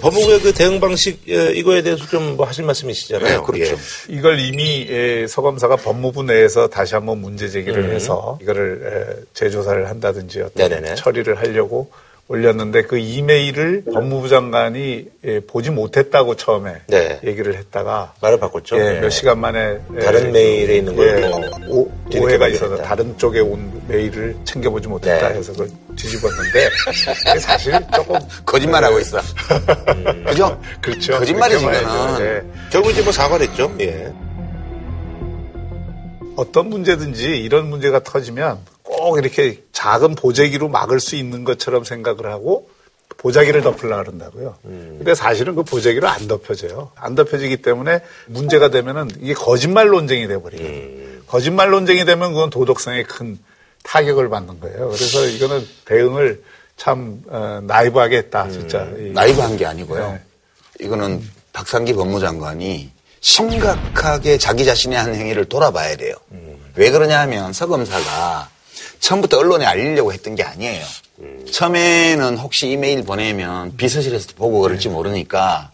[0.00, 3.40] 법무부의 그 대응 방식 예, 이거에 대해서 좀 뭐 하실 말씀 있으시잖아요.
[3.40, 3.72] 네, 그렇죠.
[3.74, 3.76] 예.
[4.14, 10.40] 이걸 이미 에, 서검사가 법무부 내에서 다시 한번 문제 제기를 해서 이거를 에, 재조사를 한다든지
[10.40, 10.70] 어떤 음.
[10.70, 10.94] 네네네.
[10.94, 11.90] 처리를 하려고
[12.30, 17.18] 올렸는데 그 이메일을 법무부 장관이 에, 보지 못했다고 처음에 네.
[17.24, 18.78] 얘기를 했다가 말을 바꿨죠.
[18.78, 19.00] 예, 예.
[19.00, 22.46] 몇 시간 만에 에, 다른 메일에 있는 걸 예, 뭐 오, 오해가.
[22.46, 25.38] 있어서 다른 쪽에 온 메일을 챙겨보지 못했다 네.
[25.38, 26.70] 해서 그걸 뒤집었는데
[27.40, 28.16] 사실 조금
[28.46, 29.18] 거짓말하고 있어.
[30.24, 30.60] 그죠?
[30.80, 31.18] 그렇죠.
[31.18, 31.96] 거짓말이지, 그렇게 이거는.
[31.96, 32.24] 봐야죠.
[32.24, 32.42] 예.
[32.70, 33.74] 결국 이제 뭐 사과를 했죠.
[33.80, 34.12] 예.
[36.36, 38.58] 어떤 문제든지 이런 문제가 터지면
[39.00, 42.68] 꼭 이렇게 작은 보재기로 막을 수 있는 것처럼 생각을 하고
[43.16, 44.56] 보자기를 덮으려고 그런다고요.
[44.62, 46.92] 근데 사실은 그 보자기로 안 덮여져요.
[46.94, 51.22] 안 덮여지기 때문에 문제가 되면은 이게 거짓말 논쟁이 돼버리거든요.
[51.26, 53.38] 거짓말 논쟁이 되면 그건 도덕성에 큰
[53.82, 54.88] 타격을 받는 거예요.
[54.90, 56.42] 그래서 이거는 대응을
[56.76, 58.86] 참 어, 나이브하게 했다, 진짜.
[58.98, 60.12] 이- 나이브한 게 아니고요.
[60.12, 60.20] 네.
[60.86, 66.14] 이거는 박상기 법무장관이 심각하게 자기 자신의 한 행위를 돌아봐야 돼요.
[66.76, 68.48] 왜 그러냐 하면 서검사가
[69.00, 70.84] 처음부터 언론에 알리려고 했던 게 아니에요.
[71.50, 75.70] 처음에는 혹시 이메일 보내면 비서실에서 보고 그럴지 모르니까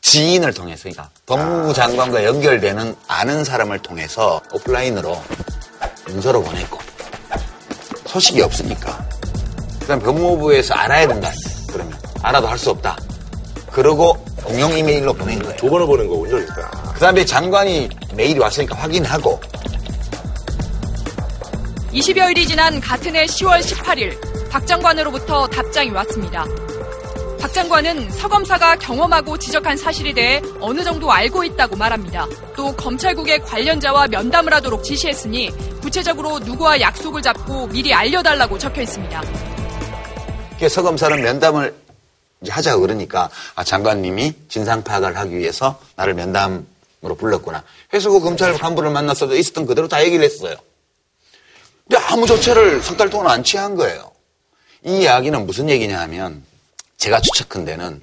[0.00, 5.22] 지인을 통해서, 그러니까 법무부 장관과 연결되는 아는 사람을 통해서 오프라인으로
[6.08, 6.78] 문서로 보냈고
[8.06, 9.08] 소식이 없으니까.
[9.80, 11.30] 그다음 법무부에서 알아야 된다.
[11.68, 12.96] 그러면 알아도 할 수 없다.
[13.70, 15.56] 그러고 공용 이메일로 보낸 거예요.
[15.56, 16.70] 두 번을 보낸 거군요, 그러니까.
[16.92, 19.40] 그다음에 장관이 메일이 왔으니까 확인하고
[21.92, 26.46] 20여일이 지난 같은 해 10월 18일 박 장관으로부터 답장이 왔습니다.
[27.38, 32.26] 박 장관은 서 검사가 경험하고 지적한 사실에 대해 어느 정도 알고 있다고 말합니다.
[32.56, 35.50] 또 검찰국의 관련자와 면담을 하도록 지시했으니
[35.82, 39.22] 구체적으로 누구와 약속을 잡고 미리 알려달라고 적혀 있습니다.
[40.48, 41.74] 이렇게 서검사는 면담을
[42.48, 47.62] 하자고 그러니까 아, 장관님이 진상 파악을 하기 위해서 나를 면담으로 불렀구나.
[47.92, 50.56] 해서 그 검찰 간부를 만났어도 있었던 그대로 다 얘기를 했어요.
[51.92, 54.10] 근데 아무 조처를 석 달 동안 안 취한 거예요.
[54.84, 56.42] 이 이야기는 무슨 얘기냐 하면
[56.96, 58.00] 제가 추측한데는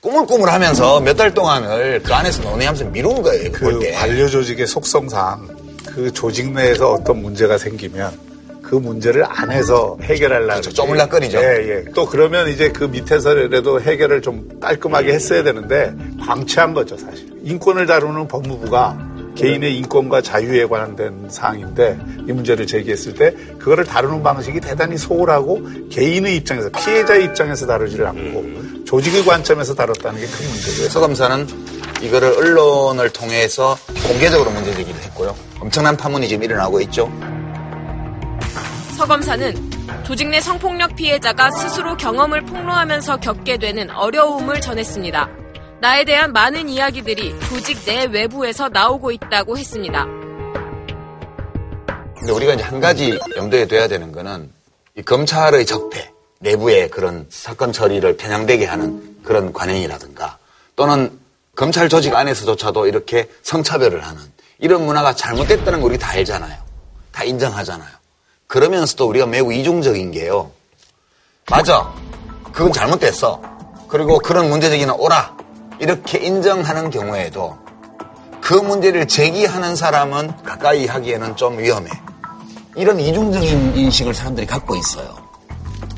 [0.00, 3.52] 꾸물꾸물 하면서 몇 달 동안을 그 안에서 논의하면서 미룬 거예요.
[3.52, 3.92] 볼그 때.
[3.92, 5.48] 관료 조직의 속성상
[5.86, 8.18] 그 조직 내에서 어떤 문제가 생기면
[8.60, 10.60] 그 문제를 안에서 해결하려고.
[10.62, 10.72] 그렇죠.
[10.72, 11.38] 쪼물락거리죠.
[11.38, 11.84] 예, 예.
[11.94, 17.28] 또 그러면 이제 그 밑에서라도 해결을 좀 깔끔하게 했어야 되는데 방치한 거죠, 사실.
[17.44, 24.60] 인권을 다루는 법무부가 개인의 인권과 자유에 관련된 사항인데 이 문제를 제기했을 때 그거를 다루는 방식이
[24.60, 30.88] 대단히 소홀하고 개인의 입장에서 피해자의 입장에서 다루지를 않고 조직의 관점에서 다뤘다는 게 큰 문제고요.
[30.88, 31.46] 서 검사는
[32.02, 35.34] 이거를 언론을 통해서 공개적으로 문제 제기를 했고요.
[35.60, 37.10] 엄청난 파문이 지금 일어나고 있죠.
[38.96, 39.70] 서 검사는
[40.04, 45.28] 조직 내 성폭력 피해자가 스스로 경험을 폭로하면서 겪게 되는 어려움을 전했습니다.
[45.82, 50.04] 나에 대한 많은 이야기들이 조직 내 외부에서 나오고 있다고 했습니다.
[52.16, 54.48] 근데 우리가 이제 한 가지 염두에 둬야 되는 거는
[54.94, 60.38] 이 검찰의 적폐, 내부의 그런 사건 처리를 편향되게 하는 그런 관행이라든가
[60.76, 61.18] 또는
[61.56, 64.22] 검찰 조직 안에서조차도 이렇게 성차별을 하는
[64.60, 66.62] 이런 문화가 잘못됐다는 거 우리 다 알잖아요.
[67.10, 67.90] 다 인정하잖아요.
[68.46, 70.52] 그러면서도 우리가 매우 이중적인 게요.
[71.50, 71.92] 맞아.
[72.52, 73.42] 그건 잘못됐어.
[73.88, 75.41] 그리고 그런 문제적이나 오라.
[75.82, 77.58] 이렇게 인정하는 경우에도
[78.40, 81.90] 그 문제를 제기하는 사람은 가까이 하기에는 좀 위험해.
[82.76, 85.16] 이런 이중적인 인식을 사람들이 갖고 있어요.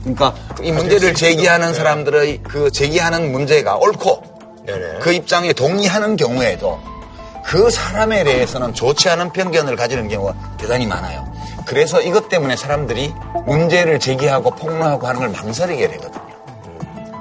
[0.00, 4.22] 그러니까 이 문제를 제기하는 사람들의 그 제기하는 문제가 옳고
[4.64, 5.00] 네네.
[5.00, 6.80] 그 입장에 동의하는 경우에도
[7.44, 11.30] 그 사람에 대해서는 좋지 않은 편견을 가지는 경우가 대단히 많아요.
[11.66, 13.12] 그래서 이것 때문에 사람들이
[13.44, 16.33] 문제를 제기하고 폭로하고 하는 걸 망설이게 되거든요.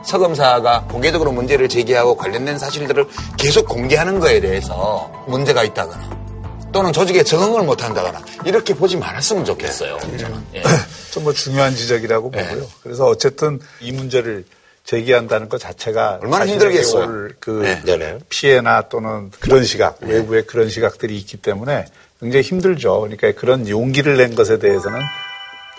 [0.06, 6.24] 서검사가 공개적으로 문제를 제기하고 관련된 사실들을 계속 공개하는 거에 대해서 문제가 있다거나
[6.72, 10.00] 또는 조직에 적응을 못한다거나 이렇게 보지 말았으면 좋겠어요.
[10.00, 10.44] 저는.
[10.56, 10.64] 예.
[11.12, 12.48] 좀뭐 중요한 지적이라고 네.
[12.50, 12.68] 보고요.
[12.82, 14.44] 그래서 어쨌든 이 문제를
[14.84, 17.06] 제기한다는 것 자체가 얼마나 힘들겠어요.
[17.06, 18.18] 올그 네.
[18.28, 21.86] 피해나 또는 그런 시각, 외부의 그런 시각들이 있기 때문에
[22.20, 23.02] 굉장히 힘들죠.
[23.02, 25.00] 그러니까 그런 용기를 낸 것에 대해서는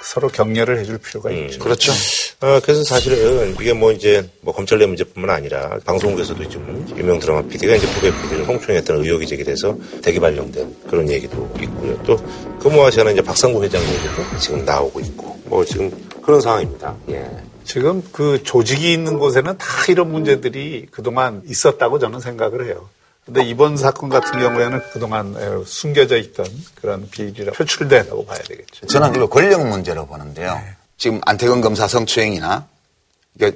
[0.02, 1.58] 서로 격려를 해줄 필요가 있죠.
[1.58, 1.92] 그렇죠.
[2.40, 7.42] 어, 그래서 사실은 이게 뭐 이제 뭐 검찰 내 문제뿐만 아니라 방송국에서도 지금 유명 드라마
[7.42, 12.02] PD가 이제 후배 PD를 홍콩했던 의혹이 제기돼서 대기 발령된 그런 얘기도 있고요.
[12.02, 12.16] 또
[12.58, 15.90] 근무하 시간에 이제 박상구 회장 얘기도 지금 나오고 있고 뭐 지금
[16.22, 16.94] 그런 상황입니다.
[17.10, 17.30] 예.
[17.64, 22.88] 지금 그 조직이 있는 곳에는 다 이런 문제들이 그동안 있었다고 저는 생각을 해요.
[23.24, 28.86] 근데 이번 사건 같은 경우에는 그동안 에, 숨겨져 있던 그런 비리가 표출된다고 봐야 되겠죠.
[28.86, 30.60] 저는 이걸 권력 문제로 보는데요.
[31.04, 32.66] 지금 안태근 검사 성추행이나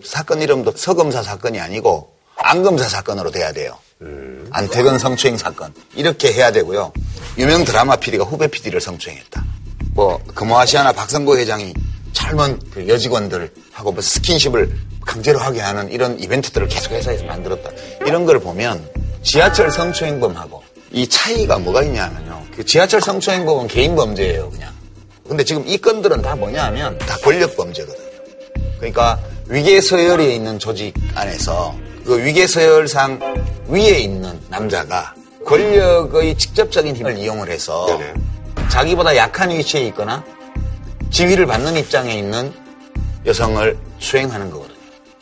[0.05, 3.79] 사건 이름도 서검사 사건이 아니고 안검사 사건으로 돼야 돼요.
[4.51, 6.93] 안태근 성추행 사건 이렇게 해야 되고요.
[7.39, 9.43] 유명 드라마 PD가 후배 PD를 성추행했다.
[9.95, 11.73] 뭐 금호아시아나 박성구 회장이
[12.13, 14.71] 젊은 그 여직원들하고 뭐 스킨십을
[15.07, 17.71] 강제로 하게 하는 이런 이벤트들을 계속 회사에서 만들었다.
[18.05, 18.87] 이런 걸 보면
[19.23, 22.45] 지하철 성추행범하고 이 차이가 뭐가 있냐면요.
[22.55, 24.77] 그 지하철 성추행범은 개인 범죄예요, 그냥.
[25.29, 28.09] 근데 지금 이 건들은 다 뭐냐 하면 다 권력 범죄거든요.
[28.79, 33.21] 그러니까 위계 서열에 있는 조직 안에서 그 위계 서열상
[33.69, 35.15] 위에 있는 남자가
[35.45, 38.15] 권력의 직접적인 힘을 이용을 해서 네네.
[38.71, 40.25] 자기보다 약한 위치에 있거나
[41.11, 42.53] 지위를 받는 입장에 있는
[43.27, 44.79] 여성을 수행하는 거거든요.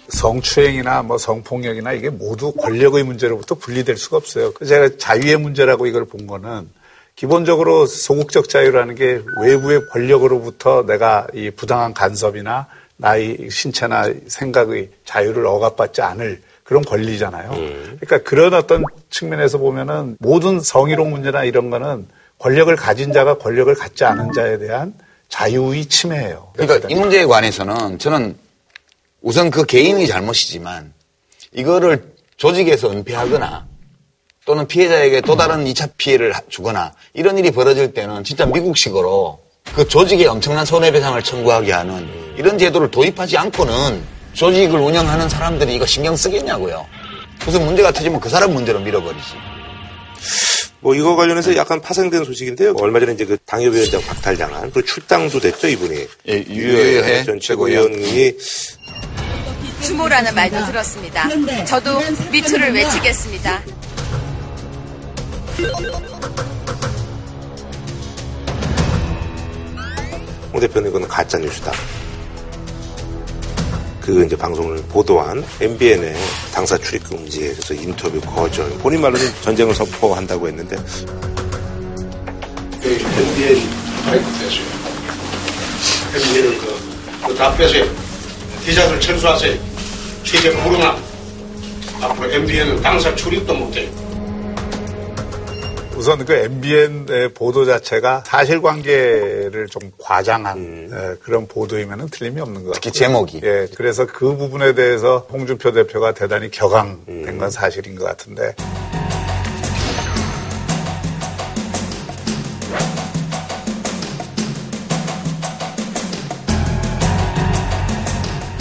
[0.08, 4.52] 성추행이나 뭐 성폭력이나 이게 모두 권력의 문제로부터 분리될 수가 없어요.
[4.52, 6.68] 그래서 제가 자유의 문제라고 이걸 본 거는
[7.16, 12.66] 기본적으로 소극적 자유라는 게 외부의 권력으로부터 내가 이 부당한 간섭이나
[12.98, 17.50] 나의 신체나 생각의 자유를 억압받지 않을 그런 권리잖아요.
[17.50, 22.06] 그러니까 그런 어떤 측면에서 보면은 모든 성희롱 문제나 이런 거는
[22.38, 24.92] 권력을 가진 자가 권력을 갖지 않은 자에 대한
[25.28, 26.52] 자유의 침해예요.
[26.54, 28.36] 그러니까 이 문제에 관해서는 저는
[29.22, 30.92] 우선 그 개인의 잘못이지만
[31.52, 33.66] 이거를 조직에서 은폐하거나
[34.46, 39.40] 또는 피해자에게 또 다른 2차 피해를 주거나 이런 일이 벌어질 때는 진짜 미국식으로
[39.74, 46.16] 그 조직에 엄청난 손해배상을 청구하게 하는 이런 제도를 도입하지 않고는 조직을 운영하는 사람들이 이거 신경
[46.16, 46.86] 쓰겠냐고요.
[47.44, 49.34] 무슨 문제가 터지면 그 사람 문제로 밀어버리지.
[50.80, 52.74] 뭐 이거 관련해서 약간 파생된 소식인데요.
[52.78, 58.36] 얼마 전에 이제 그 당협위원장 박탈당한 그 출당도 됐죠 이분이 예, 유효해 전 최고위원이
[59.82, 61.28] 추모라는 말도 들었습니다.
[61.64, 63.85] 저도 미투를 외치겠습니다.
[70.52, 71.72] 홍 대표는 이거는 가짜 뉴스다.
[74.02, 76.14] 그 이제 방송을 보도한 MBN의
[76.52, 78.68] 당사 출입 금지에 대해서 인터뷰 거절.
[78.78, 80.76] 본인 말로는 전쟁을 선포한다고 했는데
[82.82, 83.62] MBN
[84.38, 84.66] 떼세요.
[86.14, 87.84] MBN을 그, 그다 빼세요.
[88.64, 89.58] 기자들 철수하세요.
[90.22, 91.02] 취재 불응함.
[92.02, 94.05] 앞으로 MBN은 당사 출입도 못해요.
[95.96, 100.90] 우선 그 MBN의 보도 자체가 사실관계를 좀 과장한 음.
[100.92, 102.72] 예, 그런 보도이면은 틀림이 없는 것 같아요.
[102.74, 103.40] 특히 제목이.
[103.42, 107.38] 예, 그래서 그 부분에 대해서 홍준표 대표가 대단히 격앙된 음.
[107.38, 108.54] 건 사실인 것 같은데.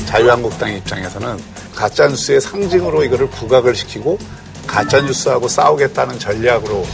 [0.08, 1.38] 자유한국당 입장에서는
[1.76, 4.18] 가짜뉴스의 상징으로 이거를 부각을 시키고
[4.66, 6.86] 가짜뉴스하고 싸우겠다는 전략으로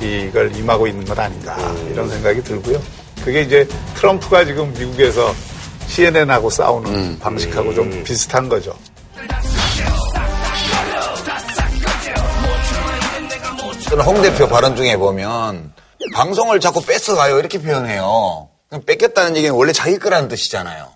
[0.00, 1.56] 이걸 임하고 있는 건 아닌가
[1.90, 2.80] 이런 생각이 들고요.
[3.24, 5.34] 그게 이제 트럼프가 지금 미국에서
[5.88, 8.76] CNN하고 싸우는 방식하고 좀 비슷한 거죠.
[13.88, 15.72] 저는 홍 대표 발언 중에 보면
[16.14, 18.48] 방송을 자꾸 뺏어가요 이렇게 표현해요.
[18.86, 20.88] 뺏겼다는 얘기는 원래 자기 거라는 뜻이잖아요.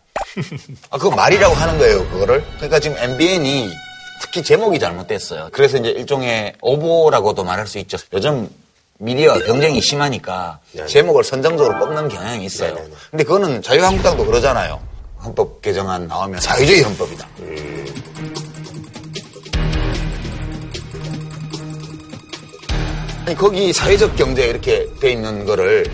[0.90, 2.45] 아, 그거 말이라고 하는 거예요, 그거를.
[2.57, 3.69] 그러니까 지금 MBN이
[4.21, 5.49] 특히 제목이 잘못됐어요.
[5.53, 7.99] 그래서 이제 일종의 오보라고도 말할 수 있죠.
[8.12, 8.49] 요즘
[8.98, 12.76] 미디어 경쟁이 심하니까 제목을 선정적으로 뽑는 경향이 있어요.
[13.11, 14.80] 근데 그거는 자유한국당도 그러잖아요.
[15.22, 17.28] 헌법 개정안 나오면 사회주의 헌법이다.
[23.26, 25.90] 아니, 거기 사회적 경제 이렇게 돼 있는 거를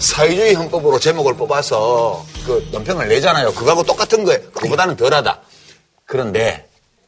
[0.00, 3.52] 사회주의 헌법으로 제목을 뽑아서 그 논평을 내잖아요.
[3.52, 4.40] 그거하고 똑같은 거예요.
[4.50, 5.40] 그거보다는 덜하다.
[6.04, 6.66] 그런데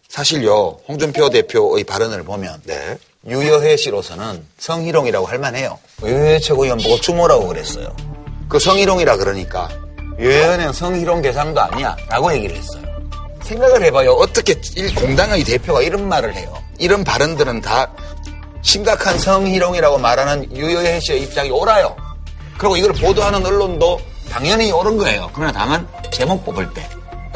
[0.08, 2.62] 사실요, 홍준표 대표의 발언을 보면
[3.26, 5.78] 유여회 씨로서는 성희롱이라고 할 만해요.
[6.02, 7.94] 유여회 최고위원 보고 추모라고 그랬어요.
[8.48, 9.68] 그 성희롱이라 그러니까
[10.18, 12.82] 유여회는 성희롱 대상도 아니야 라고 얘기를 했어요.
[13.42, 14.12] 생각을 해봐요.
[14.12, 16.52] 어떻게 일- 공당의 대표가 이런 말을 해요.
[16.78, 17.90] 이런 발언들은 다
[18.62, 21.96] 심각한 성희롱이라고 말하는 유여혜 씨의 입장이 옳아요.
[22.58, 25.30] 그리고 이걸 보도하는 언론도 당연히 옳은 거예요.
[25.34, 26.88] 그러나 다만 제목 뽑을 때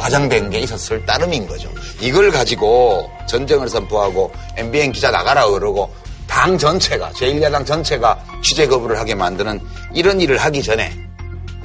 [0.04, 1.70] 과장된 게 있었을 따름인 거죠.
[1.98, 5.90] 이걸 가지고 전쟁을 선포하고 MBN 기자 나가라 그러고
[6.26, 9.60] 당 전체가 제1야당 전체가 취재 거부를 하게 만드는
[9.94, 10.92] 이런 일을 하기 전에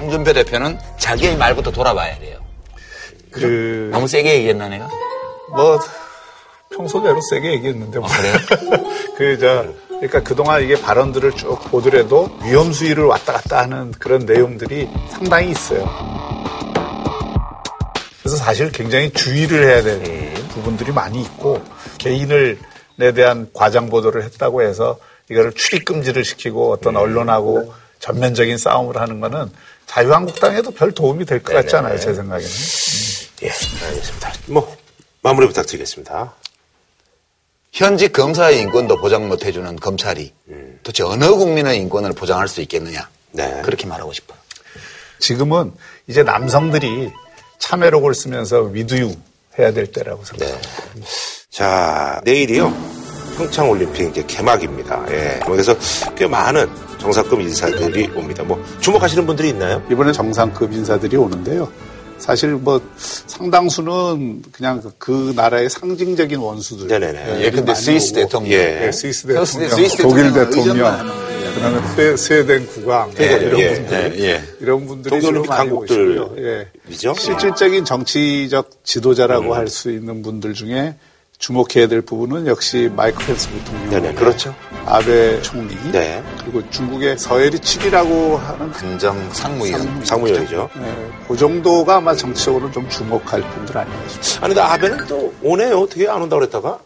[0.00, 2.38] 홍준표 대표는 자기의 말부터 돌아봐야 돼요.
[3.30, 4.88] 그, 너무 세게 얘기했나 내가?
[5.50, 5.78] 뭐,
[6.74, 7.98] 평소대로 세게 얘기했는데.
[7.98, 8.08] 뭐.
[8.08, 8.36] 그래요?
[9.18, 14.88] 그, 저, 그러니까 그동안 이게 발언들을 쭉 보더라도 위험 수위를 왔다 갔다 하는 그런 내용들이
[15.10, 16.29] 상당히 있어요.
[18.22, 21.62] 그래서 사실 굉장히 주의를 해야 되는 부분들이 많이 있고
[21.98, 22.58] 개인을
[23.02, 24.98] 에 대한 과장 보도를 했다고 해서
[25.30, 29.50] 이거를 출입 금지를 시키고 어떤 언론하고 전면적인 싸움을 하는 거는
[29.86, 32.50] 자유한국당에도 별 도움이 될 것 같지 않아요, 제 생각에는.
[33.42, 33.50] 예,
[33.86, 34.32] 알겠습니다.
[34.48, 34.76] 뭐
[35.22, 36.34] 마무리 부탁드리겠습니다.
[37.72, 40.34] 현직 검사의 인권도 보장 못 해주는 검찰이
[40.82, 43.08] 도대체 어느 국민의 인권을 보장할 수 있겠느냐.
[43.62, 44.36] 그렇게 말하고 싶어요.
[45.20, 45.72] 지금은
[46.06, 47.10] 이제 남성들이
[47.60, 49.14] 참여록을 쓰면서 위두유
[49.58, 50.68] 해야 될 때라고 생각합니다.
[51.50, 52.74] 자, 내일이요.
[53.36, 55.06] 평창올림픽 이제 개막입니다.
[55.10, 55.40] 예.
[55.44, 55.74] 뭐 그래서
[56.16, 56.68] 꽤 많은
[56.98, 58.42] 정상급 인사들이 옵니다.
[58.42, 59.82] 뭐 주목하시는 분들이 있나요?
[59.90, 61.70] 이번에 정상급 인사들이 오는데요.
[62.20, 66.86] 사실 뭐 상당수는 그냥 그- 그 나라의 상징적인 원수들.
[66.88, 67.44] 네네네.
[67.44, 68.52] 예, 근데 스위스 대통령.
[68.52, 69.26] 예, 스위스 스위스
[69.58, 74.42] 대통령, 스위스 독일 대통령, 의전만 그다음에 스웨- 스웨덴 국왕 예, 이런 예, 분들, 예, 예.
[74.60, 76.46] 이런 분들이 주로 많이 강국들 오시고요.
[76.46, 76.68] 예.
[76.88, 77.14] 이죠?
[77.14, 79.52] 실질적인 정치적 지도자라고 음.
[79.54, 80.94] 할수 있는 분들 중에
[81.38, 84.14] 주목해야 될 부분은 역시 마이크 펜스 부통령, 네네.
[84.14, 84.54] 그렇죠.
[84.86, 86.22] 아베 총리, 네.
[86.40, 90.04] 그리고 중국의 서해리칙이라고 하는 근정 상무위원.
[90.04, 90.68] 상무위원이죠.
[90.80, 94.46] 네, 그 정도가 아마 정치적으로 좀 주목할 분들 아닌가 싶습니다.
[94.46, 95.78] 아니, 근데 아베는 또 오네요.
[95.80, 96.78] 어떻게 안 온다고 그랬다가?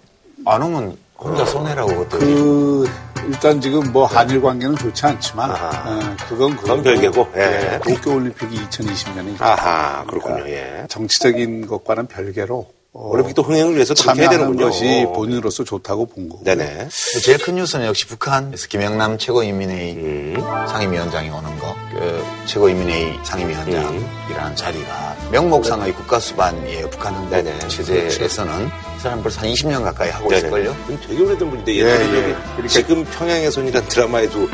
[0.44, 2.18] 안 오면 혼자 손해라고 그때.
[2.18, 2.90] 그
[3.26, 5.68] 일단 지금 뭐 한일 관계는 좋지 않지만 아하.
[5.87, 7.80] 어, 그건 그건 별개고, 예.
[7.83, 10.46] 도쿄 올림픽이 2020년에 아하, 그렇군요.
[10.48, 10.85] 예.
[10.90, 14.66] 정치적인 것과는 별개로 어, 올림픽도 흥행을 위해서 해야 되는군요.
[14.66, 16.44] 것이 본인으로서 좋다고 본 거고.
[16.44, 16.88] 네네.
[17.24, 20.37] 제일 큰 뉴스는 역시 북한에서 김영남 최고인민회의 음.
[20.68, 21.74] 상임위원장이 오는 거.
[21.94, 26.90] 그 최고인민회의 상임위원장이라는 자리가 명목상의 국가수반이에요.
[26.90, 27.57] 북한 네네.
[27.68, 30.38] 체제에서는 이 사람 벌써 한 20년 가까이 하고 네네.
[30.38, 30.76] 있을걸요.
[31.07, 32.68] 되게 오래된 분인데 옛날에 예, 예.
[32.68, 34.48] 지금 평양의 손이라는 드라마에도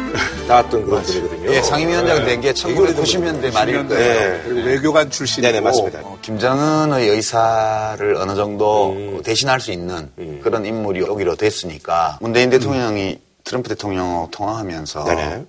[0.46, 1.54] 나왔던 그런 분이거든요.
[1.54, 4.20] 예, 상임위원장 된게 되게 오래된 1990년대 말일 90년대 거예요.
[4.20, 4.42] 네.
[4.44, 6.00] 그리고 외교관 출신이고 네네, 맞습니다.
[6.00, 9.22] 어, 김정은의 의사를 어느 정도 음.
[9.24, 10.40] 대신할 수 있는 음.
[10.42, 15.44] 그런 인물이 오기로 됐으니까 문재인 대통령이 트럼프 대통령하고 통화하면서 네네.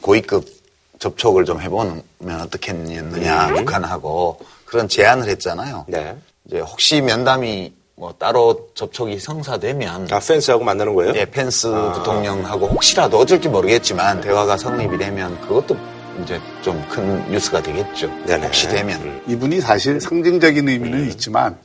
[0.00, 0.63] 고위급
[1.08, 2.02] 접촉을 좀 해보면
[2.42, 5.84] 어떻겠느냐 북한하고 그런 제안을 했잖아요.
[5.88, 5.92] 음.
[5.92, 6.16] 네.
[6.46, 11.12] 이제 혹시 면담이 뭐 따로 접촉이 성사되면 아, 펜스하고 만나는 거예요?
[11.14, 15.76] 예, 펜스 부통령하고 혹시라도 어쩔지 모르겠지만 대화가 성립이 되면 그것도
[16.22, 18.08] 이제 좀 큰 뉴스가 되겠죠.
[18.26, 18.46] 네네.
[18.46, 19.00] 혹시 되면.
[19.02, 19.20] 음.
[19.28, 21.56] 이분이 사실 상징적인 의미는 있지만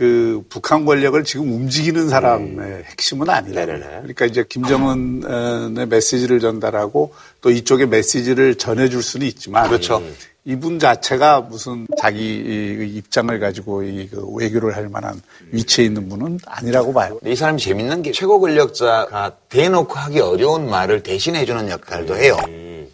[0.00, 3.64] 그 북한 권력을 지금 움직이는 사람의 핵심은 아니다.
[3.64, 3.66] 음.
[3.66, 3.86] 네네네.
[3.86, 10.02] 그러니까 이제 김정은의 메시지를 전달하고 또 이쪽의 메시지를 전해줄 수는 있지만 그렇죠.
[10.46, 15.20] 이분 자체가 무슨 자기 이 입장을 가지고 이그 외교를 할 만한
[15.50, 17.20] 위치에 있는 분은 아니라고 봐요.
[17.26, 22.38] 이 사람이 재밌는 게 최고 권력자가 대놓고 하기 어려운 말을 대신해주는 역할도 해요.
[22.48, 22.88] 음.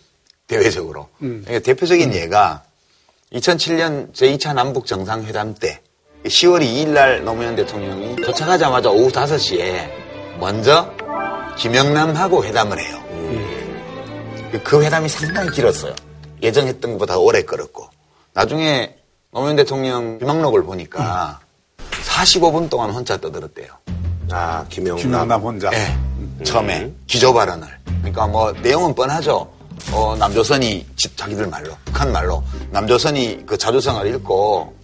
[0.49, 1.07] 대외적으로.
[1.21, 2.65] 그러니까 대표적인 예가
[3.33, 5.83] 2007년 제2차 남북 정상회담 때
[6.25, 9.89] 10월 2일 날 노무현 대통령이 도착하자마자 오후 5시에
[10.39, 10.91] 먼저
[11.57, 13.03] 김영남하고 회담을 해요.
[14.65, 15.95] 그 회담이 상당히 길었어요.
[16.43, 17.89] 예정했던 것보다 오래 끌었고.
[18.33, 18.97] 나중에
[19.33, 21.41] 노무현 대통령 비망록을 보니까
[22.05, 23.69] 45분 동안 혼자 떠들었대요.
[24.31, 25.03] 아, 김영남.
[25.03, 25.71] 김영남 혼자.
[25.71, 25.97] 네,
[26.43, 27.67] 처음에 기조 발언을.
[28.01, 29.51] 그러니까 뭐 내용은 뻔하죠.
[29.93, 34.75] 어, 남조선이 집 자기들 말로, 북한 말로 남조선이 그 자주성을 읽고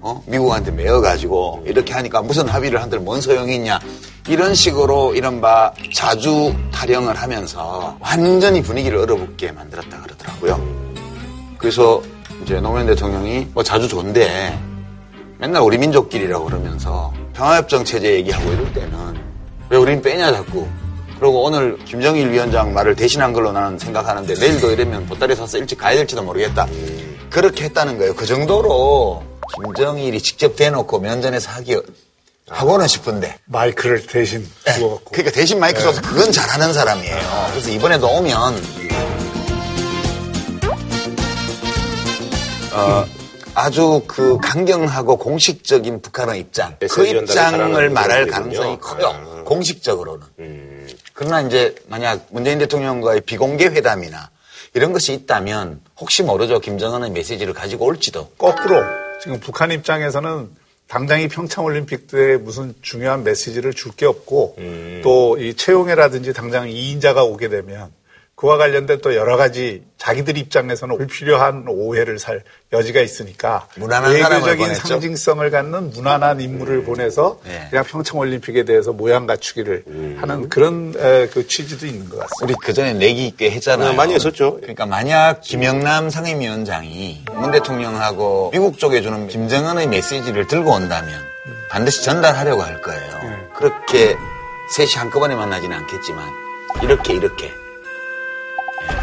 [0.00, 0.22] 어?
[0.26, 3.78] 미국한테 매어가지고 이렇게 하니까 무슨 합의를 한들 뭔 소용이 있냐.
[4.28, 10.60] 이런 식으로 이른바 자주 타령을 하면서 완전히 분위기를 얼어붙게 만들었다 그러더라고요.
[11.58, 12.02] 그래서
[12.42, 14.58] 이제 노무현 대통령이 뭐 자주 좋은데
[15.38, 19.20] 맨날 우리 민족끼리라고 그러면서 평화협정 체제 얘기하고 이럴 때는
[19.68, 20.66] 왜 우린 빼냐 자꾸.
[21.18, 25.96] 그리고 오늘 김정일 위원장 말을 대신한 걸로 나는 생각하는데 내일도 이러면 보따리 사서 일찍 가야
[25.96, 26.66] 될지도 모르겠다.
[27.30, 28.14] 그렇게 했다는 거예요.
[28.14, 29.22] 그 정도로
[29.54, 31.80] 김정일이 직접 대놓고 면전에서 하기
[32.48, 33.38] 하고는 싶은데.
[33.46, 35.10] 마이크를 대신 주워갖고.
[35.10, 37.48] 그러니까 대신 마이크 줘서 그건 잘하는 사람이에요.
[37.50, 38.62] 그래서 이번에도 오면
[42.72, 43.06] 어,
[43.54, 48.26] 아주 그 강경하고 공식적인 북한의 입장, 그 메시지 전달을 입장을 말할.
[48.26, 49.06] 가능성이 커요.
[49.08, 49.42] 아.
[49.44, 50.26] 공식적으로는.
[50.40, 50.88] 음.
[51.14, 54.30] 그러나 이제 만약 문재인 대통령과의 비공개 회담이나
[54.74, 56.60] 이런 것이 있다면 혹시 모르죠.
[56.60, 58.32] 김정은의 메시지를 가지고 올지도.
[58.36, 58.84] 거꾸로
[59.26, 60.50] 지금 북한 입장에서는
[60.86, 65.00] 당장이 평창올림픽 때 무슨 중요한 메시지를 줄 게 없고 음.
[65.02, 67.90] 또이 채용회라든지 당장 2인자가 오게 되면
[68.36, 74.74] 그와 관련된 또 여러 가지 자기들 입장에서는 불필요한 오해를 살 여지가 있으니까 무난한 외교적인.
[74.74, 77.66] 상징성을 갖는 무난한 인물을 보내서 네.
[77.70, 80.18] 그냥 평창 올림픽에 대해서 모양 갖추기를 음.
[80.20, 82.44] 하는 그런 에, 그 취지도 있는 것 같습니다.
[82.44, 83.92] 우리 그 전에 내기 꽤 했잖아요.
[83.92, 84.56] 네, 많이 했었죠.
[84.56, 91.08] 그러니까 만약 김영남 상임위원장이 문 대통령하고 미국 쪽에 주는 김정은의 메시지를 들고 온다면
[91.70, 93.18] 반드시 전달하려고 할 거예요.
[93.22, 93.48] 네.
[93.54, 94.14] 그렇게
[94.74, 96.28] 셋이 한꺼번에 만나지는 않겠지만
[96.82, 97.50] 이렇게 이렇게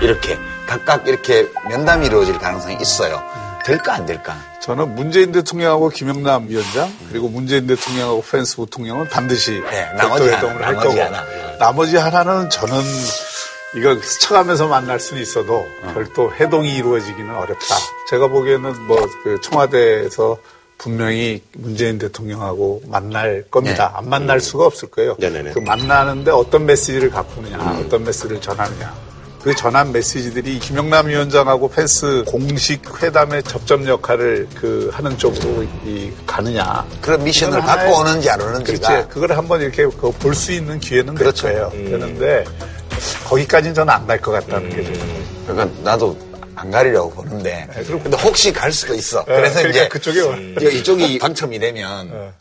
[0.02, 3.22] 이렇게 각각 이렇게 면담이 이루어질 가능성이 있어요.
[3.66, 4.36] 될까 안 될까?
[4.62, 10.60] 저는 문재인 대통령하고 김영남 위원장 그리고 문재인 대통령하고 펜스 부통령은 반드시 네, 나머지 하나, 할
[10.76, 11.24] 나머지 거고 하나.
[11.60, 12.76] 나머지 하나는 저는
[13.76, 17.76] 이거 스쳐가면서 만날 수는 있어도 별도 회동이 이루어지기는 어렵다.
[18.10, 20.38] 제가 보기에는 뭐 그 청와대에서
[20.78, 23.90] 분명히 문재인 대통령하고 만날 겁니다.
[23.94, 23.98] 네.
[23.98, 25.16] 안 만날 수가 없을 거예요.
[25.18, 25.52] 네네네.
[25.54, 28.94] 그 만나는데 어떤 메시지를 갖고 오느냐, 어떤 메시지를 전하느냐.
[29.44, 36.86] 그 전한 메시지들이 김영남 위원장하고 펜스 공식 회담의 접점 역할을 그 하는 쪽으로 이 가느냐.
[37.02, 39.08] 그런 미션을 받고 하나의- 오는지 안 오는지가 그렇지.
[39.10, 41.48] 그걸 한번 이렇게 볼 수 있는 기회는 그렇죠.
[41.48, 41.72] 될 거예요.
[41.76, 41.91] 음.
[41.91, 42.46] 되는데
[43.26, 44.94] 거기까지는 저는 안 갈 것 같다는 게 좀.
[45.48, 46.18] 그러니까 나도
[46.56, 49.26] 안 가리려고 보는데 네, 근데 혹시 갈 수도 있어.
[49.26, 50.38] 네, 그래서 그러니까 이제 그쪽에 와.
[50.38, 52.32] 이제 이쪽이 당첨이 되면 네.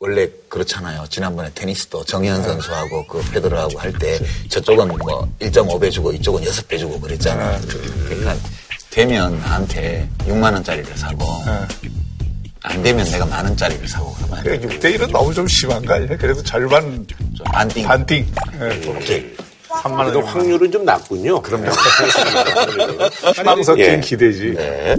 [0.00, 1.04] 원래 그렇잖아요.
[1.10, 4.16] 지난번에 테니스도 정현 선수하고 그 페더러하고 할 때
[4.48, 7.58] 저쪽은 뭐 1.5배 주고 이쪽은 6배 주고 그랬잖아.
[8.06, 8.36] 그러니까
[8.90, 11.24] 되면 나한테 6만 원짜리를 사고
[12.62, 16.16] 안 되면 내가 만 원짜리를 사고 그러면 6대 1은 너무 좀 심한 거 아니에요?
[16.16, 17.84] 그래도 절반 좀 반띵.
[17.84, 18.32] 반띵.
[18.60, 19.36] 네, 오케이.
[19.68, 20.24] 3만 원.
[20.24, 21.42] 확률은 좀 낮군요.
[21.42, 21.70] 그럼요.
[23.34, 24.00] 희망 섞인 예.
[24.00, 24.54] 기대지.
[24.54, 24.96] 네.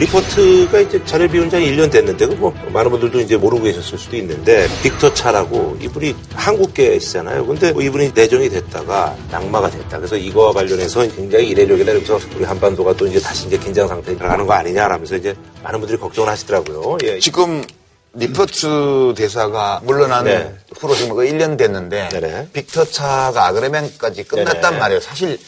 [0.00, 4.16] 리포트가 이제 자료 비운 지한 1년 됐는데, 그 뭐, 많은 분들도 이제 모르고 계셨을 수도
[4.16, 7.44] 있는데, 빅터 차라고 이분이 한국계시잖아요.
[7.46, 9.98] 근데 뭐 이분이 내정이 됐다가 낙마가 됐다.
[9.98, 11.92] 그래서 이거와 관련해서 굉장히 이례적이다.
[11.92, 15.98] 그래서 우리 한반도가 또 이제 다시 이제 긴장 상태에 들어가는 거 아니냐라면서 이제 많은 분들이
[15.98, 16.98] 걱정을 하시더라고요.
[17.04, 17.18] 예.
[17.18, 17.62] 지금
[18.14, 20.54] 리퍼트 대사가 물러난 네.
[20.78, 22.48] 후로 지금 그 1년 됐는데 네네.
[22.52, 24.78] 빅터 차가 아그레망까지 끝났단 네네.
[24.78, 25.00] 말이에요.
[25.00, 25.38] 사실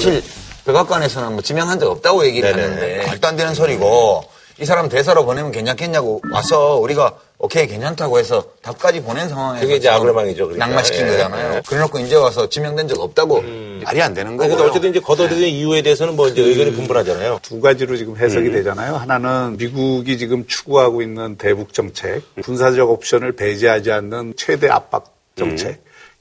[0.00, 0.22] 사실
[0.64, 2.62] 백악관에서는 뭐 지명한 적 없다고 얘기를 네네.
[2.62, 4.24] 하는데 말도 안 되는 소리고
[4.58, 9.88] 이 사람 대사로 보내면 괜찮겠냐고 와서 우리가 오케이 괜찮다고 해서 답까지 보낸 상황에서 그게 이제
[9.88, 10.66] 지금 아그레망이죠, 그러니까.
[10.66, 11.10] 낙마시킨 예.
[11.12, 11.62] 거잖아요.
[11.66, 13.42] 그래놓고 이제 와서 지명된 적 없다고
[13.82, 14.50] 말이 안 되는 거고.
[14.50, 17.38] 근데 어쨌든 이제 걷어들인 이유에 대해서는 뭐 이제 의견이 분분하잖아요.
[17.42, 18.52] 두 가지로 지금 해석이 음.
[18.52, 18.96] 되잖아요.
[18.96, 25.68] 하나는 미국이 지금 추구하고 있는 대북 정책, 군사적 옵션을 배제하지 않는 최대 압박 정책.
[25.68, 25.76] 음.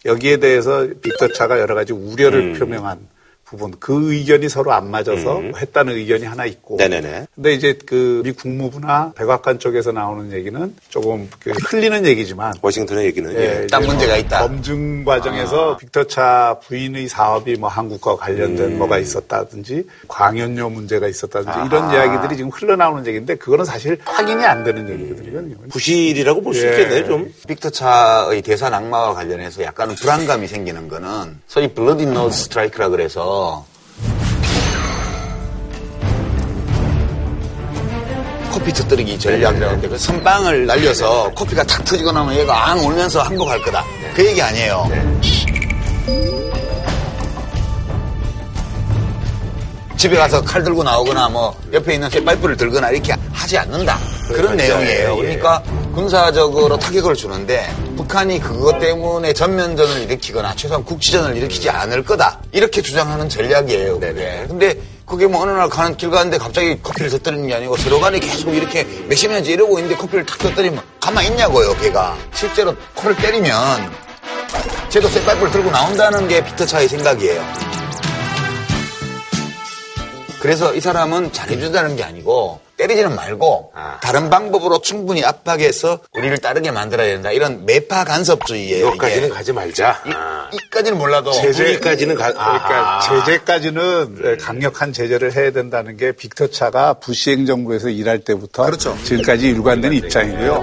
[0.05, 2.99] 여기에 대해서 빅터 차가 여러 가지 우려를 표명한
[3.49, 5.51] 부분 그 의견이 서로 안 맞아서 음.
[5.57, 7.25] 했다는 의견이 하나 있고 네네네.
[7.35, 13.31] 근데 이제 그 미 국무부나 백악관 쪽에서 나오는 얘기는 조금 그 흘리는 얘기지만 워싱턴의 얘기는
[13.33, 13.77] 예, 예.
[13.79, 14.39] 문제가 뭐 있다.
[14.41, 22.37] 검증 과정에서 빅터차 부인의 사업이 뭐 한국과 관련된 뭐가 있었다든지 광연료 문제가 있었다든지 이런 이야기들이
[22.37, 25.55] 지금 흘러나오는 얘기인데 그거는 사실 확인이 안 되는 얘기거든요.
[25.69, 26.71] 부실이라고 볼수 예.
[26.71, 27.33] 있겠네요, 좀.
[27.47, 33.38] 빅터차의 대사 낙마와 관련해서 약간은 불안감이 생기는 거는 소위 bloody nose strike라 그래서
[38.51, 43.61] 코피 터뜨리기 전략이라고 하는데 그 선빵을 날려서 코피가 탁 터지고 나면 얘가 앙 울면서 항복할
[43.61, 43.85] 거다.
[44.15, 44.89] 그 얘기 아니에요.
[49.99, 53.99] 집에 가서 칼 들고 나오거나 뭐 옆에 있는 쇠파이프를 들거나 이렇게 하지 않는다.
[54.29, 54.77] 그런 그렇죠.
[54.77, 55.17] 내용이에요.
[55.17, 55.21] 예.
[55.21, 55.61] 그러니까
[55.93, 62.39] 군사적으로 타격을 주는데 북한이 그것 때문에 전면전을 일으키거나 최소한 국지전을 일으키지 않을 거다.
[62.53, 63.99] 이렇게 주장하는 전략이에요.
[63.99, 64.45] 그게.
[64.47, 68.19] 근데 그게 뭐 어느 날 가는 길 가는데 갑자기 커피를 터뜨리는 게 아니고 서로 간에
[68.19, 72.15] 계속 이렇게 몇십 년째 이러고 있는데 커피를 탁 터뜨리면 가만히 있냐고요, 걔가.
[72.33, 73.91] 실제로 코를 때리면
[74.87, 77.68] 쟤도 쇠파이프를 들고 나온다는 게 피터 차의 생각이에요.
[80.41, 83.99] 그래서 이 사람은 잘해준다는 게 아니고 때리지는 말고 아.
[84.01, 87.29] 다른 방법으로 충분히 압박해서 우리를 따르게 만들어야 된다.
[87.31, 88.87] 이런 매파 간섭주의예요.
[88.87, 89.35] 여기까지는 이게.
[89.35, 90.01] 가지 말자.
[90.07, 90.49] 이, 아.
[90.53, 92.99] 이까지는 몰라도 제재까지는 가, 그러니까 아.
[93.01, 98.97] 제재까지는 강력한 제재를 해야 된다는 게 빅터 차가 부시 행정부에서 일할 때부터 그렇죠.
[99.03, 100.53] 지금까지 일관된 입장이고요.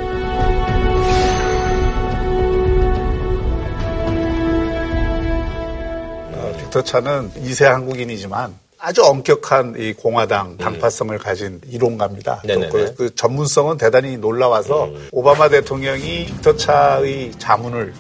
[6.33, 8.55] 어, 빅터 차는 2세 한국인이지만
[8.87, 12.43] 아주 엄격한 이 공화당 당파성을 가진 이론가입니다.
[12.71, 17.93] 그, 그 전문성은 대단히 놀라워서 오바마 대통령이 빅터차의 자문을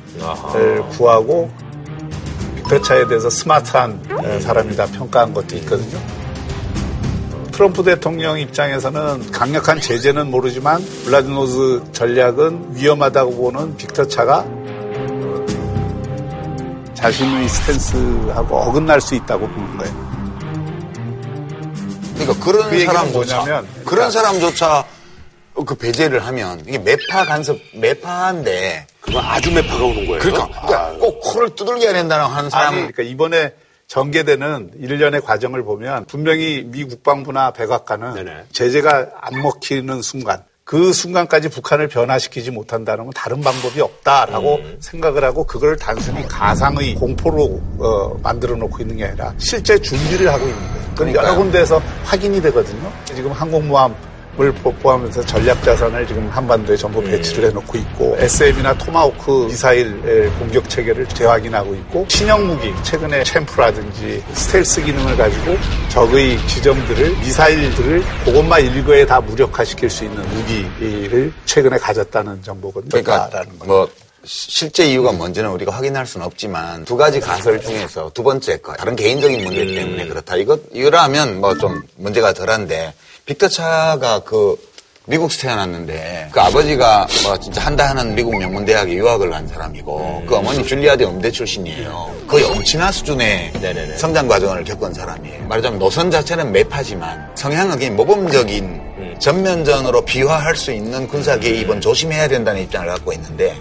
[0.55, 1.51] 에, 구하고
[2.55, 5.99] 빅터차에 대해서 스마트한 에, 사람이다 평가한 것도 있거든요.
[7.51, 14.47] 트럼프 대통령 입장에서는 강력한 제재는 모르지만 블라디노즈 전략은 위험하다고 보는 빅터차가
[16.95, 20.06] 자신의 스탠스하고 어긋날 수 있다고 보는 거예요.
[22.19, 24.85] 그러니까 그런 그 사람조차 뭐냐면, 그런 그러니까- 사람조차
[25.67, 30.19] 그 배제를 하면 이게 매파 간섭 매파인데 그건 아주 매파가 오는 거예요.
[30.21, 33.55] 그러니까, 그러니까 꼭 코를 두들겨야 된다는 하는 사람 아니, 그러니까 이번에
[33.87, 38.45] 전개되는 일련의 과정을 보면 분명히 미 국방부나 백악관은 네네.
[38.53, 44.77] 제재가 안 먹히는 순간 그 순간까지 북한을 변화시키지 못한다는 건 다른 방법이 없다라고 음.
[44.81, 50.45] 생각을 하고 그걸 단순히 가상의 공포로 어, 만들어 놓고 있는 게 아니라 실제 준비를 하고
[50.45, 50.75] 있는 거예요.
[50.75, 51.27] 그건 그러니까요.
[51.29, 52.93] 여러 군데에서 확인이 되거든요.
[53.05, 53.95] 지금 항공모함
[54.39, 60.69] 을 포- 포함해서 전략 자산을 지금 한반도에 전부 배치를 해놓고 있고 SM이나 토마호크 미사일 공격
[60.69, 65.57] 체계를 재확인하고 있고 신형 무기 최근에 CHAMP라든지 스텔스 기능을 가지고
[65.89, 72.91] 적의 지점들을 미사일들을 그것만 일거에 다 무력화시킬 수 있는 무기를 최근에 가졌다는 정보거든요.
[72.91, 73.65] 그러니까 거.
[73.65, 73.91] 뭐
[74.25, 78.75] 시- 실제 이유가 뭔지는 우리가 확인할 수는 없지만 두 가지 가설 중에서 두 번째 거
[78.75, 80.37] 다른 개인적인 문제 때문에 그렇다.
[80.37, 82.93] 이거 이거라면 뭐 좀 문제가 덜한데
[83.27, 84.57] 빅터차가 그
[85.09, 90.35] 미국에서 태어났는데 그 아버지가 뭐 진짜 한다 하는 미국 명문 대학에 유학을 간 사람이고 그
[90.37, 92.15] 어머니 줄리아드 음대 출신이에요.
[92.27, 93.97] 거의 엄친아 수준의 네네네.
[93.99, 95.45] 성장 과정을 겪은 사람이에요.
[95.47, 102.63] 말하자면 노선 자체는 매파지만 성향은 그냥 모범적인 전면전으로 비화할 수 있는 군사 개입은 조심해야 된다는
[102.63, 103.57] 입장을 갖고 있는데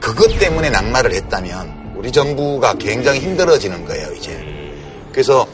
[0.00, 4.36] 그것 때문에 낙마를 했다면 우리 정부가 굉장히 힘들어지는 거예요, 이제.
[5.12, 5.46] 그래서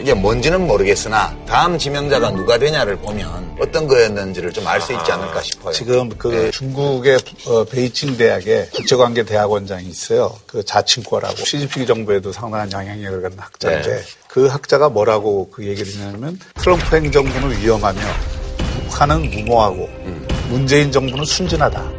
[0.00, 5.42] 이게 뭔지는 모르겠으나 다음 지명자가 누가 되냐를 보면 어떤 거였는지를 좀 알 수 있지 않을까
[5.42, 5.72] 싶어요.
[5.72, 6.50] 지금 그 네.
[6.52, 10.36] 중국의 어, 베이징 대학에 국제관계 대학원장이 있어요.
[10.46, 14.02] 그 자칭과라고 시진핑 정부에도 상당한 영향력을 갖는 학자인데 네.
[14.28, 18.00] 그 학자가 뭐라고 그 얘기를 했냐면 트럼프 행정부는 위험하며
[18.88, 19.88] 북한은 무모하고
[20.48, 21.97] 문재인 정부는 순진하다.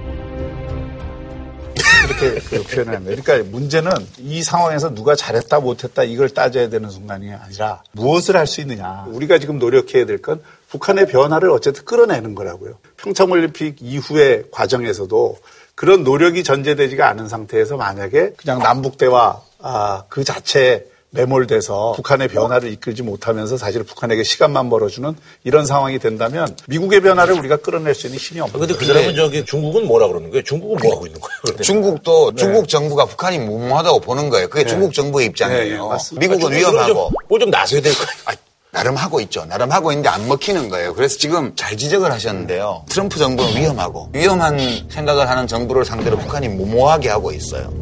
[2.09, 3.21] 이렇게 그 표현을 합니다.
[3.21, 8.61] 그러니까 문제는 이 상황에서 누가 잘했다 못했다 이걸 따져야 되는 순간이 아니라 무엇을 할 수
[8.61, 9.05] 있느냐.
[9.09, 12.77] 우리가 지금 노력해야 될 건 북한의 변화를 어쨌든 끌어내는 거라고요.
[12.97, 15.37] 평창올림픽 이후의 과정에서도
[15.75, 22.71] 그런 노력이 전제되지가 않은 상태에서 만약에 그냥 남북 대화 아, 그 자체에 매몰돼서 북한의 변화를
[22.71, 28.19] 이끌지 못하면서 사실 북한에게 시간만 벌어주는 이런 상황이 된다면 미국의 변화를 우리가 끌어낼 수 있는
[28.19, 28.79] 힘이 없는 근데 거예요.
[28.79, 30.43] 그 사람은 저기 중국은 뭐라 그러는 거예요?
[30.43, 31.39] 중국은 뭐 하고 있는 거예요?
[31.41, 31.63] 그런데?
[31.63, 34.49] 중국도 중국 정부가 북한이 무모하다고 보는 거예요.
[34.49, 35.63] 그게 중국 정부의 입장이에요.
[35.63, 36.27] 네, 네, 맞습니다.
[36.27, 38.23] 미국은 아, 위험하고 뭘좀 나서야 될거 아니에요?
[38.25, 38.33] 아,
[38.71, 39.45] 나름 하고 있죠.
[39.45, 40.93] 나름 하고 있는데 안 먹히는 거예요.
[40.93, 42.85] 그래서 지금 잘 지적을 하셨는데요.
[42.87, 47.73] 트럼프 정부는 위험하고 위험한 생각을 하는 정부를 상대로 북한이 무모하게 하고 있어요.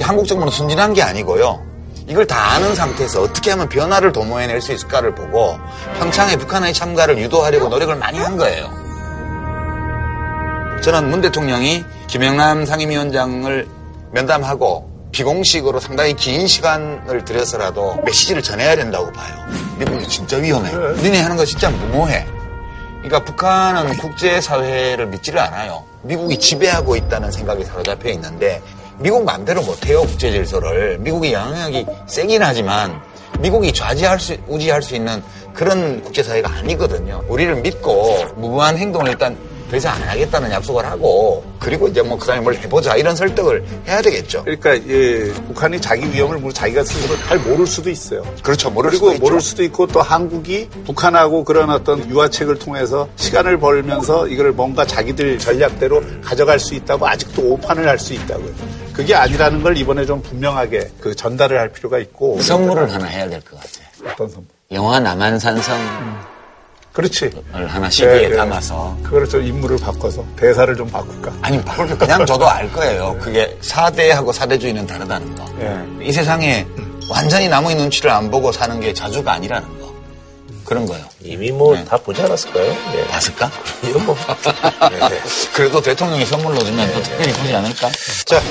[0.00, 1.67] 한국 정부는 순진한 게 아니고요.
[2.08, 5.58] 이걸 다 아는 상태에서 어떻게 하면 변화를 도모해낼 수 있을까를 보고
[5.98, 8.70] 평창에 북한의 참가를 유도하려고 노력을 많이 한 거예요.
[10.80, 13.68] 저는 문 대통령이 김영남 상임위원장을
[14.12, 19.34] 면담하고 비공식으로 상당히 긴 시간을 들여서라도 메시지를 전해야 된다고 봐요.
[19.78, 20.70] 미국이 진짜 위험해.
[21.02, 22.26] 니네 하는 거 진짜 무모해.
[23.02, 25.84] 그러니까 북한은 국제사회를 믿지를 않아요.
[26.02, 28.62] 미국이 지배하고 있다는 생각이 사로잡혀 있는데
[29.00, 30.98] 미국 마음대로 못해요 국제 질서를.
[30.98, 33.00] 미국이 영향력이 세긴 하지만
[33.38, 35.22] 미국이 좌지할 수 우지할 수 있는
[35.54, 37.22] 그런 국제사회가 아니거든요.
[37.28, 39.36] 우리를 믿고 무모한 행동을 일단
[39.70, 43.64] 더 이상 안 하겠다는 약속을 하고 그리고 이제 뭐 그 다음에 뭘 해보자 이런 설득을
[43.86, 44.42] 해야 되겠죠.
[44.44, 48.22] 그러니까 예, 북한이 자기 위험을 뭐 자기가 스스로 잘 모를 수도 있어요.
[48.42, 48.70] 그렇죠.
[48.70, 49.22] 모를 그리고 수도 있죠.
[49.22, 55.38] 모를 수도 있고 또 한국이 북한하고 그런 어떤 유화책을 통해서 시간을 벌면서 이걸 뭔가 자기들
[55.38, 58.52] 전략대로 가져갈 수 있다고 아직도 오판을 할 수 있다고요.
[58.92, 63.40] 그게 아니라는 걸 이번에 좀 분명하게 그 전달을 할 필요가 있고 선물을 하나 해야 될
[63.42, 64.12] 것 같아요.
[64.12, 64.46] 어떤 선물?
[64.72, 65.84] 영화 남한산성을
[66.98, 67.30] 그렇지.
[67.52, 68.34] 하나 CD에 예, 예.
[68.34, 71.32] 담아서 그거를 좀 인물을 바꿔서 대사를 좀 바꿀까?
[71.42, 71.64] 아니
[71.96, 73.16] 그냥 저도 알 거예요.
[73.22, 75.46] 그게 사대하고 사대주의는 다르다는 거.
[75.60, 76.04] 예.
[76.04, 76.66] 이 세상에
[77.08, 79.94] 완전히 남의 눈치를 안 보고 사는 게 자주가 아니라는 거.
[80.64, 81.04] 그런 거예요.
[81.22, 82.66] 이미 뭐다 보지 않았을까요?
[82.92, 83.06] 네.
[83.06, 83.48] 봤을까?
[83.88, 84.16] 이건 뭐.
[84.90, 85.20] 네.
[85.54, 87.90] 그래도 대통령이 선물로 주면 또 특별히 보지 않을까?
[88.26, 88.42] 자,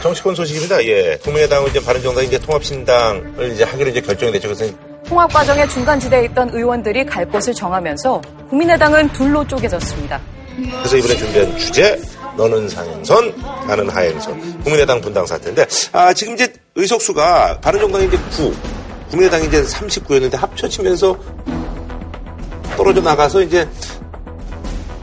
[0.00, 0.84] 정치권 소식입니다.
[0.84, 1.18] 예.
[1.24, 4.54] 국민의당은 이제 바른정당이 이제 통합신당을 이제 하기로 이제 결정이 됐죠.
[4.54, 4.72] 그래서
[5.08, 10.20] 통합 과정의 중간 지대에 있던 의원들이 갈 곳을 정하면서 국민의당은 둘로 쪼개졌습니다.
[10.56, 12.00] 그래서 이번에 준비한 주제
[12.36, 13.34] 너는 상행선,
[13.66, 14.62] 나는 하행선.
[14.62, 18.54] 국민의당 분당 사태인데 아, 지금 이제 의석수가 바른정당이 이제 9,
[19.10, 21.16] 국민의당이 이제 39였는데 합쳐지면서
[22.76, 23.68] 떨어져 나가서 이제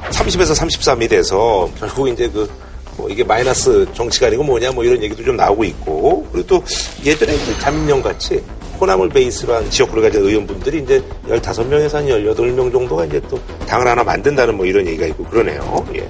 [0.09, 2.63] 30에서 33이 돼서 결국 이제 그
[2.97, 6.63] 뭐 이게 마이너스 정치가 아니고 뭐냐 뭐 이런 얘기도 좀 나오고 있고 그리고 또
[7.03, 8.43] 예전에 그 자민련 같이
[8.83, 14.03] 호남을 베이스로 한 지역구를 가진 의원분들이 이제 15명에서 한 18명 정도가 이제 또 당을 하나
[14.03, 15.85] 만든다는 뭐 이런 얘기가 있고 그러네요.
[15.95, 16.07] 예.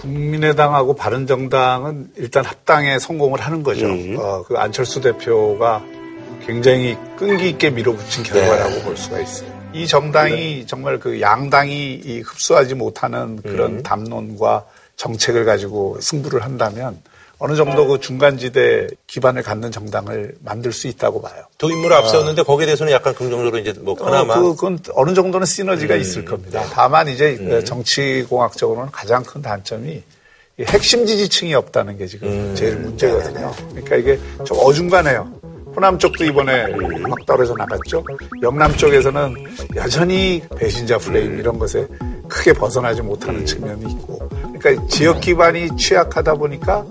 [0.00, 3.86] 국민의당하고 바른정당은 일단 합당에 성공을 하는 거죠.
[3.86, 4.16] 음.
[4.18, 5.82] 어, 그 안철수 대표가
[6.46, 8.82] 굉장히 끈기 있게 밀어붙인 결과라고 네.
[8.82, 9.48] 볼 수가 있어요.
[9.72, 13.82] 이 정당이 정말 그 양당이 이 흡수하지 못하는 그런 음.
[13.82, 14.66] 담론과
[14.96, 17.00] 정책을 가지고 승부를 한다면
[17.40, 21.44] 어느 정도 그 중간지대 기반을 갖는 정당을 만들 수 있다고 봐요.
[21.56, 25.46] 두 인물을 앞세웠는데 거기에 대해서는 약간 긍정적으로 이제 뭐 그나마 어, 그, 그건 어느 정도는
[25.46, 26.00] 시너지가 음.
[26.00, 26.64] 있을 겁니다.
[26.72, 30.02] 다만 이제 그 정치공학적으로는 가장 큰 단점이
[30.58, 32.54] 이 핵심 지지층이 없다는 게 지금 음.
[32.56, 33.54] 제일 문제거든요.
[33.70, 35.38] 그러니까 이게 좀 어중간해요.
[35.76, 36.66] 호남 쪽도 이번에
[37.08, 38.02] 막 떨어져 나갔죠.
[38.42, 39.34] 영남 쪽에서는
[39.76, 41.86] 여전히 배신자 플레임 이런 것에
[42.28, 44.28] 크게 벗어나지 못하는 측면이 있고.
[44.58, 46.84] 그러니까 지역 기반이 취약하다 보니까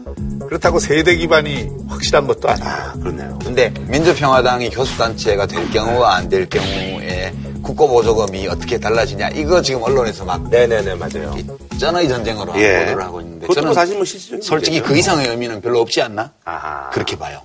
[0.48, 2.94] 그렇다고 세대 기반이 확실한 것도 아니에요.
[3.02, 3.40] 그렇네요.
[3.44, 10.50] 근데 민주평화당이 교수단체가 될 경우와 안 될 경우에 국고보조금이 어떻게 달라지냐 이거 지금 언론에서 막
[10.50, 11.36] 네네네 맞아요.
[11.80, 12.80] 쩌너이 전쟁으로 예.
[12.86, 14.94] 보도를 하고 있는데 저는 뭐 사실 뭐 실질적인 솔직히 문제죠.
[14.94, 16.90] 그 이상의 의미는 별로 없지 않나 아하.
[16.92, 17.42] 그렇게 봐요.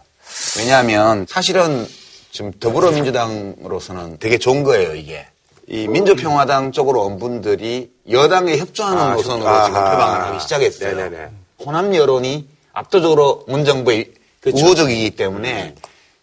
[0.59, 1.87] 왜냐하면 사실은
[2.31, 5.27] 지금 더불어민주당으로서는 되게 좋은 거예요 이게.
[5.69, 9.65] 이 민주평화당 쪽으로 온 분들이 여당에 협조하는 아, 노선으로 아하.
[9.67, 10.97] 지금 표방을 하기 시작했어요.
[10.97, 11.31] 네네네.
[11.65, 14.07] 호남 여론이 압도적으로 문 정부에
[14.41, 14.65] 그렇죠.
[14.65, 15.75] 우호적이기 때문에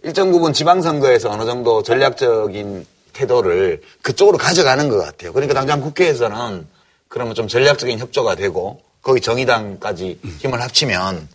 [0.04, 5.32] 일정 부분 지방선거에서 어느 정도 전략적인 태도를 그쪽으로 가져가는 것 같아요.
[5.34, 6.68] 그러니까 당장 국회에서는
[7.08, 11.28] 그러면 좀 전략적인 협조가 되고 거기 정의당까지 힘을 합치면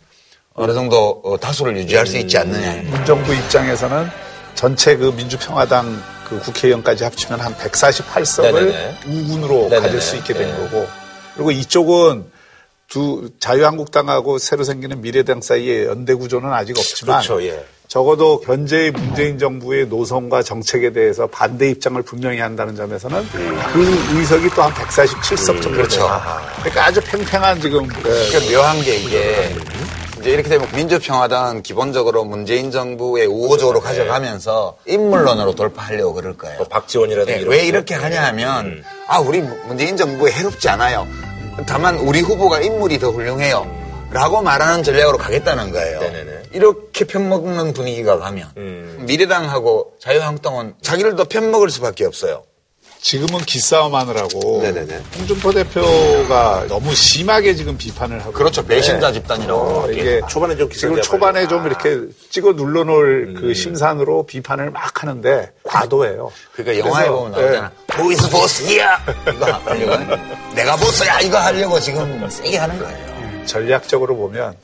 [0.55, 2.83] 어느 정도 어, 다수를 유지할 수 있지 않느냐.
[2.91, 4.09] 문정부 입장에서는
[4.55, 8.99] 전체 그 민주평화당 그 국회의원까지 합치면 한 148석을 네네네.
[9.07, 9.81] 우군으로 네네네.
[9.81, 10.57] 가질 수 있게 된 네.
[10.57, 10.87] 거고
[11.35, 12.25] 그리고 이쪽은
[12.89, 17.43] 두 자유한국당하고 새로 생기는 미래당 사이의 연대 구조는 아직 없지만 그렇죠.
[17.45, 17.65] 예.
[17.89, 23.27] 적어도 현재의 문재인 정부의 노선과 정책에 대해서 반대 입장을 분명히 한다는 점에서는
[23.73, 26.01] 그 의석이 또 한 147석 정도 그렇죠.
[26.01, 26.21] 돼요.
[26.61, 29.55] 그러니까 아주 팽팽한 지금 그 그러니까 묘한 게 이게
[30.25, 36.57] 이제 이렇게 되면 민주평화당은 기본적으로 문재인 정부의 우호적으로 가져가면서 인물론으로 돌파하려고 그럴 거예요.
[36.57, 37.65] 뭐 박지원이라든지 네, 왜 거.
[37.65, 41.07] 이렇게 하냐 하면 아 우리 문재인 정부에 해롭지 않아요.
[41.67, 43.71] 다만 우리 후보가 인물이 더 훌륭해요.
[44.13, 46.01] 라고 말하는 전략으로 가겠다는 거예요.
[46.01, 46.43] 네네네.
[46.53, 49.03] 이렇게 편먹는 분위기가 가면 음.
[49.07, 52.45] 미래당하고 자유한국당은 자기를 더 편먹을 수밖에 없어요.
[53.05, 55.03] 지금은 기싸움 하느라고 네네네.
[55.19, 58.65] 홍준표 대표가 너무 심하게 지금 비판을 하고 그렇죠.
[58.67, 59.61] 배신자 집단이라고.
[59.61, 62.01] 어, 이게 초반에 좀 지금 초반에 좀 이렇게
[62.31, 63.35] 찍어 눌러놓을 음.
[63.39, 66.33] 그 심산으로 비판을 막 하는데 과도해요.
[66.55, 67.73] 그러니까 영화에 보면 나오잖아.
[67.93, 68.99] Who is boss야?
[69.37, 70.23] 이거 하려고.
[70.57, 71.21] 내가 보스야!
[71.21, 72.97] 이거 하려고 지금 세게 하는 거예요.
[73.43, 74.55] 예, 전략적으로 보면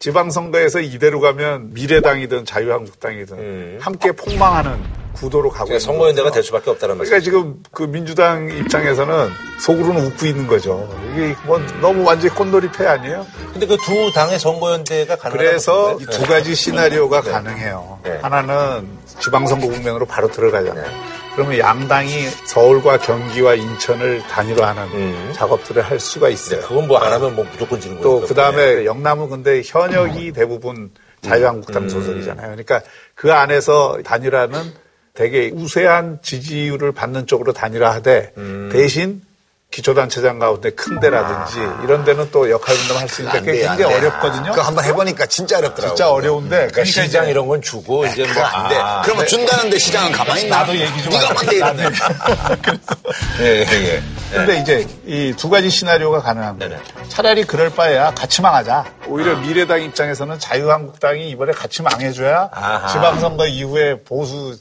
[0.00, 6.30] 지방선거에서 이대로 가면 미래당이든 자유한국당이든 함께 폭망하는 구도로 가고 그러니까 있는 선거연대가.
[6.30, 7.10] 될 수밖에 없다는 말이죠.
[7.10, 10.88] 그러니까 지금 그 민주당 입장에서는 속으로는 웃고 있는 거죠.
[11.12, 13.26] 이게 뭐 너무 완전히 콘돌이패 아니에요?
[13.52, 15.98] 근데 그 두 당의 선거연대가 가능하다고 그래서?
[16.00, 17.30] 이 두 가지 시나리오가 네.
[17.30, 17.98] 가능해요.
[18.04, 18.18] 네.
[18.22, 18.88] 하나는
[19.20, 20.86] 지방선거 국면으로 바로 들어가잖아요.
[21.34, 26.60] 그러면 양당이 서울과 경기와 인천을 단일화하는 작업들을 할 수가 있어요.
[26.60, 26.68] 음.
[26.68, 28.28] 그건 뭐 안 하면 뭐 무조건 지는 또 거니까.
[28.28, 30.90] 그 다음에 영남은 근데 현역이 대부분
[31.22, 31.88] 자유한국당 음.
[31.88, 32.46] 소속이잖아요.
[32.48, 32.80] 그러니까
[33.14, 34.72] 그 안에서 단일화는
[35.16, 38.68] 되게 우세한 지지율을 받는 쪽으로 단일화 하되 음.
[38.72, 39.22] 대신
[39.68, 43.78] 기초단체장 가운데 큰 데라든지 이런 데는 또 역할 분담 할 수 있는데 안 그게 굉장히
[43.78, 43.84] 돼.
[43.98, 44.50] 어렵거든요.
[44.52, 45.88] 그거 한번 해보니까 진짜 어렵더라고요.
[45.96, 48.76] 진짜 어려운데 그러니까 그러니까 시장 이제 이런 건 주고 이제 뭐 안 돼.
[48.76, 49.28] 아, 그러면 네.
[49.28, 50.58] 준다는데 시장은 가만히 있나?
[50.60, 51.82] 나도 얘기 좀 네가 나도 이러네.
[53.40, 54.02] 예, 예, 예.
[54.32, 56.78] 근데 이제 이 두 가지 시나리오가 가능한 거예요.
[57.08, 58.84] 차라리 그럴 바에야 같이 망하자.
[59.08, 62.86] 오히려 미래당 입장에서는 자유한국당이 이번에 같이 망해줘야 아하.
[62.88, 64.56] 지방선거 이후에 보수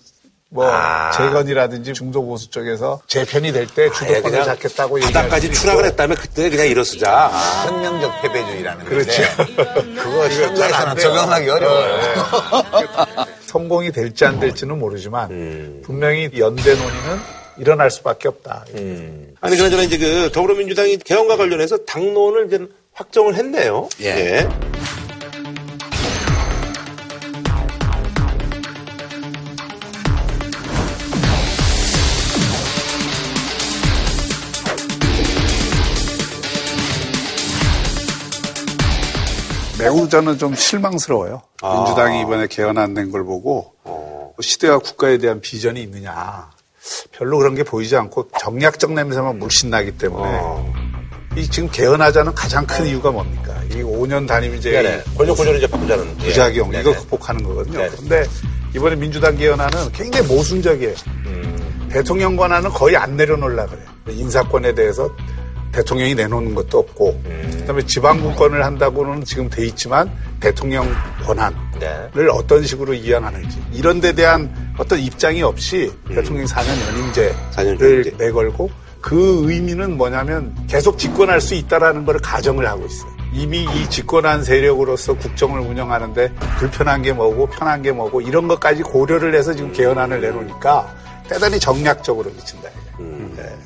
[0.56, 1.12] 뭐 아.
[1.12, 5.84] 재건이라든지 중도 보수 쪽에서 재편이 될 때 주도권을 그냥 잡겠다고 바닥까지 추락을.
[5.86, 7.30] 했다면 그때 그냥 일어서자.
[7.32, 7.66] 아.
[7.68, 9.22] 혁명적 패배주의라는 그렇죠.
[9.46, 10.96] 그거 돼요.
[10.98, 12.00] 적용하기 어려워요.
[13.48, 15.82] 성공이 될지 안 될지는 모르지만 음.
[15.84, 17.20] 분명히 연대 논의는
[17.58, 18.66] 일어날 수밖에 없다.
[19.42, 23.90] 아니 그나저나 이제 그 더불어민주당이 개헌과 관련해서 당론을 이제 확정을 했네요.
[24.02, 24.48] 예.
[39.86, 41.44] 매우 저는 좀 실망스러워요.
[41.62, 41.76] 아.
[41.76, 44.34] 민주당이 이번에 개헌 안된 걸 보고 어.
[44.42, 46.50] 시대와 국가에 대한 비전이 있느냐.
[47.12, 50.74] 별로 그런 게 보이지 않고 정략적 냄새만 물씬 나기 때문에 어.
[51.38, 53.54] 이 지금 개헌하자는 가장 큰 이유가 뭡니까?
[53.72, 55.04] 이 5년 단임제의 네네.
[55.18, 56.18] 권력 구조를 이제 바꾸자는.
[56.22, 56.28] 예.
[56.30, 56.82] 부작용 네네.
[56.82, 57.78] 이거 극복하는 거거든요.
[57.78, 57.90] 네네.
[57.92, 58.26] 그런데
[58.76, 60.96] 이번에 민주당 개헌안은 굉장히 모순적이에요.
[61.28, 61.90] 음.
[61.92, 63.86] 대통령 권한은 거의 안 내려놓으려 그래요.
[64.10, 65.12] 인사권에 대해서
[65.76, 67.58] 대통령이 내놓는 것도 없고, 음.
[67.60, 70.10] 그다음에 지방분권을 한다고는 지금 돼 있지만
[70.40, 70.88] 대통령
[71.26, 72.10] 권한을 네.
[72.32, 76.16] 어떤 식으로 이양하는지 이런 데 대한 어떤 입장이 없이 음.
[76.16, 78.12] 대통령 4년 연임제를 4년 연임제.
[78.18, 78.70] 내걸고
[79.02, 83.12] 그 의미는 뭐냐면 계속 집권할 수 있다라는 걸 가정을 하고 있어요.
[83.34, 89.36] 이미 이 집권한 세력으로서 국정을 운영하는데 불편한 게 뭐고 편한 게 뭐고 이런 것까지 고려를
[89.36, 90.96] 해서 지금 개헌안을 내놓으니까
[91.28, 92.70] 대단히 정략적으로 미친다.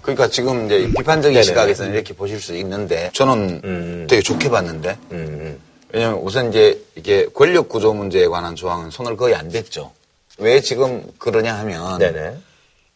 [0.01, 1.43] 그러니까 지금 이제 비판적인 네네.
[1.43, 4.07] 시각에서는 이렇게 보실 수 있는데 저는 음.
[4.09, 5.59] 되게 좋게 봤는데 음.
[5.91, 9.91] 왜냐면 우선 이제 이게 권력 구조 문제에 관한 조항은 손을 거의 안 댔죠.
[10.38, 12.38] 왜 지금 그러냐 하면 네네.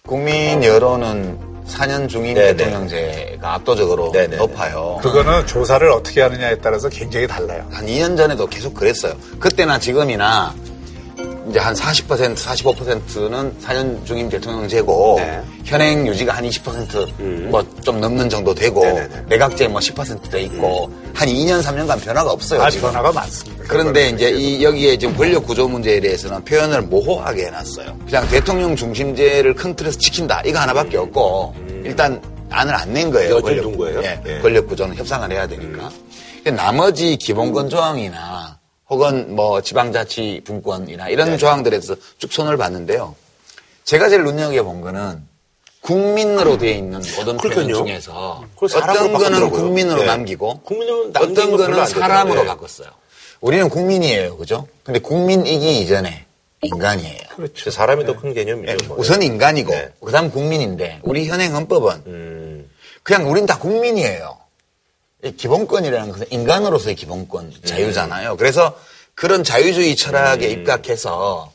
[0.05, 2.55] 국민 여론은 4년 중임 네네.
[2.55, 4.37] 대통령제가 압도적으로 네네.
[4.37, 4.99] 높아요.
[5.01, 7.65] 그거는 조사를 어떻게 하느냐에 따라서 굉장히 달라요.
[7.71, 9.15] 한 2년 전에도 계속 그랬어요.
[9.39, 10.53] 그때나 지금이나
[11.49, 15.41] 이제 한 40%, 45%는 4년 중임 대통령제고 네.
[15.65, 19.23] 현행 유지가 한 20%뭐 좀 넘는 정도 되고 네네네.
[19.27, 22.61] 내각제 뭐 10%돼 있고 한 2년, 3년간 변화가 없어요.
[22.61, 22.87] 아, 지금.
[22.89, 23.63] 변화가 많습니다.
[23.67, 27.97] 그런데 이제 이 여기에 지금 권력 구조 문제에 대해서는 표현을 모호하게 해놨어요.
[28.05, 33.41] 그냥 대통령 중심제를 큰 틀에서 지킨다 이거 하나밖에 없고 일단 안을 안 낸 거예요.
[33.41, 34.01] 둔 거예요?
[34.03, 34.39] 예, 예.
[34.39, 35.89] 권력 구조는 협상을 해야 되니까.
[36.43, 41.37] 근데 나머지 기본권 조항이나 혹은 뭐 지방자치 분권이나 이런 네.
[41.37, 43.15] 조항들에서 쭉 손을 봤는데요.
[43.85, 45.21] 제가 제일 눈여겨본 거는
[45.81, 47.67] 국민으로 되어 있는 모든 표현.
[47.73, 49.49] 중에서 어떤 거는.
[49.49, 50.05] 국민으로 네.
[50.05, 50.61] 남기고
[51.15, 52.45] 어떤 거 거는 안 사람으로 되더라고요.
[52.45, 52.87] 바꿨어요.
[53.41, 54.67] 우리는 국민이에요, 그죠?
[54.83, 56.25] 근데 국민이기 이전에
[56.61, 57.19] 인간이에요.
[57.35, 57.71] 그렇죠.
[57.71, 58.85] 사람이 더 큰 개념이죠.
[58.87, 58.97] 뭐.
[58.97, 59.89] 우선 인간이고 네.
[60.03, 62.69] 그다음 국민인데 우리 현행 헌법은 음.
[63.03, 64.37] 그냥 우린 다 국민이에요.
[65.23, 68.35] 이 기본권이라는 것은 인간으로서의 기본권, 자유잖아요.
[68.35, 68.77] 그래서
[69.15, 71.51] 그런 자유주의 철학에 입각해서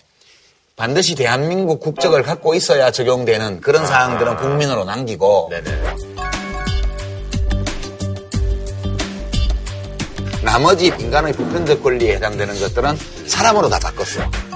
[0.76, 5.96] 반드시 대한민국 국적을 갖고 있어야 적용되는 그런 사항들은 국민으로 남기고 네네.
[10.42, 12.96] 나머지 인간의 보편적 권리에 해당되는 것들은
[13.26, 14.47] 사람으로 다 바꿨어요.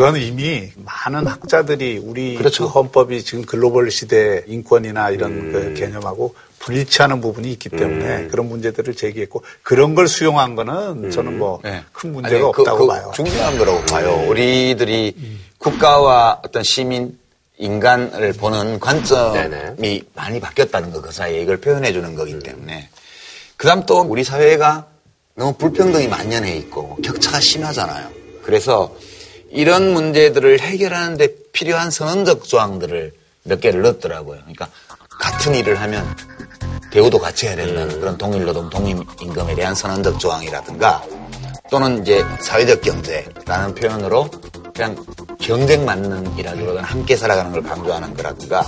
[0.00, 2.64] 그건 이미 많은 학자들이 우리 그렇죠.
[2.64, 8.96] 그 헌법이 지금 글로벌 시대 인권이나 이런 그 개념하고 불일치하는 부분이 있기 때문에 그런 문제들을
[8.96, 11.84] 제기했고 그런 걸 수용한 거는 저는 뭐큰 네.
[12.08, 13.12] 문제가 아니, 그- 없다고 그 봐요.
[13.14, 14.24] 중요한 거라고 봐요.
[14.26, 15.14] 우리들이
[15.58, 17.18] 국가와 어떤 시민,
[17.58, 20.02] 인간을 보는 관점이 네네.
[20.14, 22.88] 많이 바뀌었다는 거, 그 사이에 이걸 표현해 주는 거기 때문에.
[23.58, 24.86] 그 다음 또 우리 사회가
[25.34, 28.08] 너무 불평등이 만연해 있고 격차가 심하잖아요.
[28.42, 28.96] 그래서
[29.50, 33.12] 이런 문제들을 해결하는데 필요한 선언적 조항들을
[33.44, 34.38] 몇 개를 넣었더라고요.
[34.40, 34.68] 그러니까
[35.08, 36.06] 같은 일을 하면
[36.90, 41.02] 대우도 같이 해야 된다는 그런 동일노동 동임임금에 대한 선언적 조항이라든가
[41.70, 44.28] 또는 이제 사회적 경제라는 표현으로
[44.74, 44.96] 그냥
[45.40, 48.64] 경쟁 맞는 이라기보다는 함께 살아가는 걸 강조하는 거라든가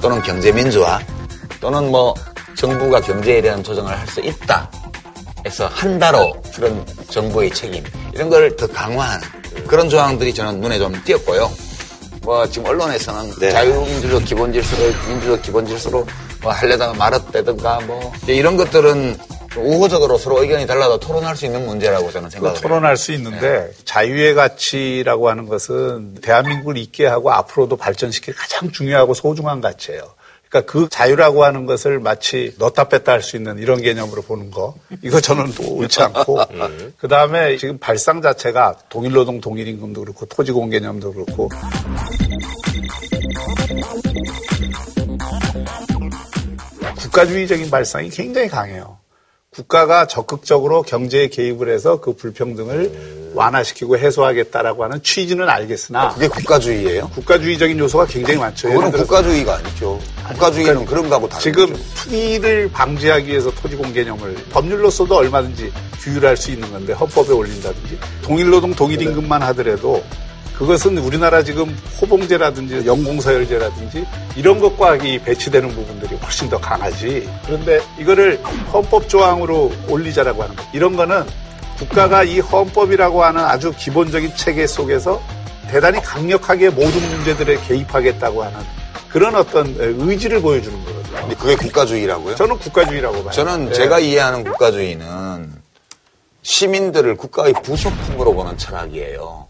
[0.00, 1.00] 또는 경제 민주화
[1.60, 2.14] 또는 뭐
[2.56, 4.70] 정부가 경제에 대한 조정을 할 수 있다
[5.46, 9.26] 해서 한다로 그런 정부의 책임 이런 걸 더 강화하는
[9.66, 11.50] 그런 조항들이 저는 눈에 좀 띄었고요.
[12.22, 13.50] 뭐 지금 언론에서는 네.
[13.50, 16.06] 자유민주적 기본 질서를 민주적 기본 질서로
[16.42, 19.16] 뭐 하려다가 말았다든가 뭐 이런 것들은
[19.56, 22.54] 우호적으로 서로 의견이 달라도 토론할 수 있는 문제라고 저는 그 해요.
[22.54, 29.60] 토론할 수 있는데 자유의 가치라고 하는 것은 대한민국을 있게 하고 앞으로도 발전시킬 가장 중요하고 소중한
[29.60, 30.15] 가치예요.
[30.48, 34.74] 그러니까 그 자유라고 하는 것을 마치 넣다 뺐다 할 수 있는 이런 개념으로 보는 거.
[35.02, 36.38] 이거 저는 또 옳지 않고.
[36.98, 41.48] 그 다음에 지금 발상 자체가 동일노동 동일임금도 그렇고 토지공 개념도 그렇고.
[46.98, 48.98] 국가주의적인 발상이 굉장히 강해요.
[49.56, 57.08] 국가가 적극적으로 경제에 개입을 해서 그 불평등을 완화시키고 해소하겠다라고 하는 취지는 알겠으나 그게 국가주의예요?
[57.08, 58.68] 국가주의적인 요소가 굉장히 많죠.
[58.68, 59.98] 들어서 국가주의가 아니죠.
[60.28, 61.82] 국가주의는 그런 거하고 다른 지금 거죠.
[61.94, 69.42] 투기를 방지하기 위해서 토지공 개념을 법률로서도 얼마든지 규율할 수 있는 건데 헌법에 올린다든지 동일노동 동일임금만
[69.42, 70.04] 하더라도
[70.58, 77.28] 그것은 우리나라 지금 호봉제라든지 연공서열제라든지 이런 것과 이 배치되는 부분들이 훨씬 더 강하지.
[77.44, 78.42] 그런데 이거를
[78.72, 80.64] 헌법 조항으로 올리자라고 하는 거.
[80.72, 81.24] 이런 거는
[81.76, 85.20] 국가가 이 헌법이라고 하는 아주 기본적인 체계 속에서
[85.70, 88.60] 대단히 강력하게 모든 문제들에 개입하겠다고 하는
[89.10, 91.16] 그런 어떤 의지를 보여주는 거거든요.
[91.20, 92.34] 근데 그게 국가주의라고요?
[92.34, 93.30] 저는 국가주의라고 봐요.
[93.30, 93.72] 저는 네.
[93.72, 95.52] 제가 이해하는 국가주의는
[96.42, 99.48] 시민들을 국가의 부속품으로 보는 철학이에요.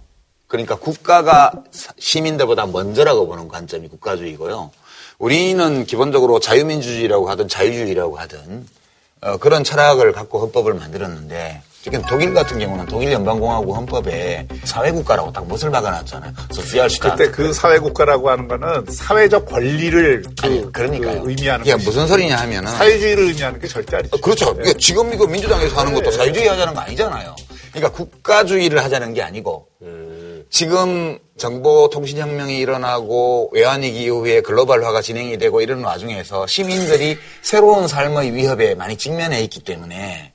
[0.48, 4.70] 그러니까 국가가 사- 시민들보다 먼저라고 보는 관점이 국가주의고요.
[5.18, 8.66] 우리는 기본적으로 자유민주주의라고 하든 자유주의라고 하든
[9.22, 15.46] 어, 그런 철학을 갖고 헌법을 만들었는데 지금 독일 같은 경우는 독일 연방공화국 헌법에 사회국가라고 딱
[15.46, 16.32] 못을 박아놨잖아요.
[16.50, 17.14] 소시알시타.
[17.14, 21.22] 그때 그 사회국가라고 하는 거는 사회적 권리를 그, 아니, 그러니까요.
[21.22, 21.88] 그 의미하는 것이죠.
[21.88, 24.16] 무슨 소리냐 하면은 사회주의를 의미하는 게 절대 아니죠.
[24.16, 24.56] 어, 그렇죠.
[24.60, 26.16] 이게 지금 이거 민주당에서 하는 것도 네.
[26.16, 27.36] 사회주의 하자는 거 아니잖아요.
[27.72, 29.68] 그러니까 국가주의를 하자는 게 아니고
[30.50, 38.96] 지금 정보통신혁명이 일어나고 외환위기 이후에 글로벌화가 진행이 되고 이런 와중에서 시민들이 새로운 삶의 위협에 많이
[38.96, 40.32] 직면해 있기 때문에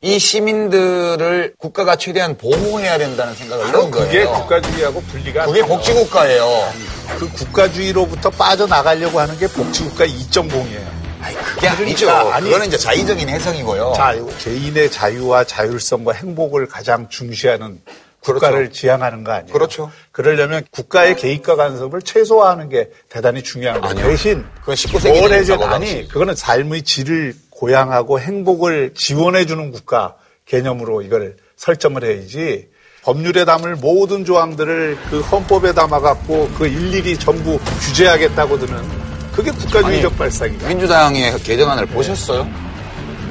[0.00, 4.32] 이 시민들을 국가가 최대한 보호해야 된다는 생각을 넣은 그게 거예요.
[4.40, 5.62] 국가주의하고 분리가 안 그게.
[5.62, 6.72] 복지국가예요.
[7.18, 10.98] 그 국가주의로부터 빠져나가려고 하는 게 복지국가 2.0이에요.
[11.20, 12.06] 아니, 그게 아니죠.
[12.06, 13.92] 그러니까, 아니, 그거는 이제 자의적인 해석이고요.
[13.96, 17.80] 자, 개인의 자유와 자율성과 행복을 가장 중시하는
[18.20, 19.52] 국가를 지향하는 거 아니에요?
[19.52, 19.90] 그렇죠.
[20.12, 23.90] 그러려면 국가의 개입과 간섭을 최소화하는 게 대단히 중요한 거예요.
[23.92, 24.06] 아니요.
[24.08, 25.96] 대신 그건 19세기 뭘 해줘 사고방식.
[25.96, 30.16] 아니 그거는 삶의 질을 고양하고 행복을 지원해 주는 국가
[30.46, 32.68] 개념으로 이걸 설정을 해야지.
[33.02, 40.18] 법률에 담을 모든 조항들을 그 헌법에 담아갖고 그 일일이 전부 규제하겠다고 드는 그게 국가주의적 아니,
[40.18, 40.68] 발상이다.
[40.68, 42.46] 민주당의 개정안을 보셨어요?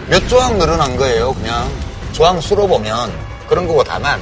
[0.10, 1.70] 몇 조항 늘어난 거예요, 그냥.
[2.14, 3.12] 조항 수로 보면
[3.48, 4.20] 그런 거고 다만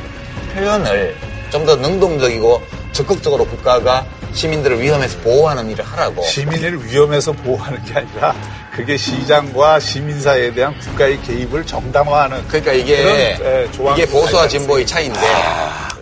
[0.55, 1.15] 표현을
[1.51, 6.21] 좀 더 능동적이고 적극적으로 국가가 시민들을 위험에서 보호하는 일을 하라고.
[6.23, 8.35] 시민을 위험해서 보호하는 게 아니라
[8.75, 14.85] 그게 시장과 시민사회에 대한 국가의 개입을 정당화하는 그러니까 이게 그런, 예, 조항 이게 보수와 진보의
[14.85, 15.19] 차이인데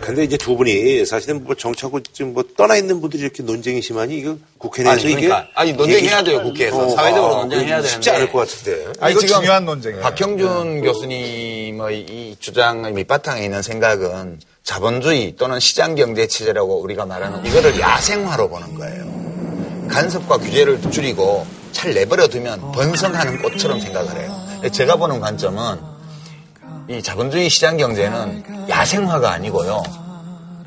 [0.00, 4.18] 근데 이제 두 분이 사실은 뭐 정치하고 지금 뭐 떠나 있는 분들이 이렇게 논쟁이 심하니
[4.18, 5.38] 이거 국회 내에서 아니, 그러니까.
[5.38, 6.76] 이게 아니, 논쟁해야 돼요, 국회에서.
[6.86, 8.10] 어, 사회적으로 아, 논쟁해야 쉽지 되는데.
[8.10, 8.92] 않을 것 같은데.
[9.00, 10.02] 아, 이거 지금 중요한 논쟁이에요.
[10.02, 17.44] 박형준 교수님 의 이 주장의 밑바탕에 있는 생각은 자본주의 또는 시장 경제 체제라고 우리가 말하는
[17.44, 19.88] 이거를 야생화로 보는 거예요.
[19.88, 24.70] 간섭과 규제를 줄이고 잘 내버려 두면 번성하는 꽃처럼 생각을 해요.
[24.72, 25.78] 제가 보는 관점은
[26.88, 29.82] 이 자본주의 시장 경제는 야생화가 아니고요.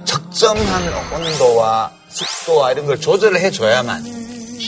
[0.06, 0.84] 적정한
[1.14, 4.04] 온도와 습도와 이런 걸 조절을 해줘야만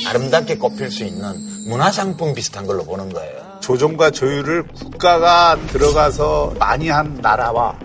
[0.07, 1.35] 아름답게 꼽힐 수 있는
[1.67, 3.48] 문화상품 비슷한 걸로 보는 거예요.
[3.61, 7.77] 조정과 조율을 국가가 들어가서 많이 한 나라와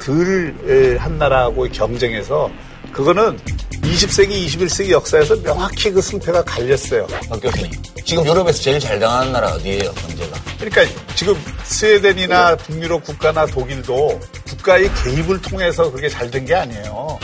[0.00, 0.54] 덜
[0.98, 2.50] 한 나라하고 경쟁해서
[2.92, 3.38] 그거는
[3.82, 7.06] 20세기, 21세기 역사에서 명확히 그 승패가 갈렸어요.
[7.28, 7.70] 박 교수님.
[8.04, 10.36] 지금 유럽에서 제일 잘 당하는 나라 어디예요, 경제가?
[10.58, 10.82] 그러니까
[11.14, 17.18] 지금 스웨덴이나 북유럽 국가나 독일도 국가의 개입을 통해서 그게 잘 된 게 아니에요.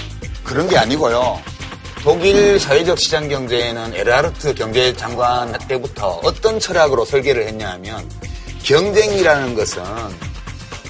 [0.45, 1.39] 그런 게 아니고요.
[2.03, 8.09] 독일 사회적 시장 경제에는 에르하르트 경제장관 때부터 어떤 철학으로 설계를 했냐 하면
[8.63, 9.83] 경쟁이라는 것은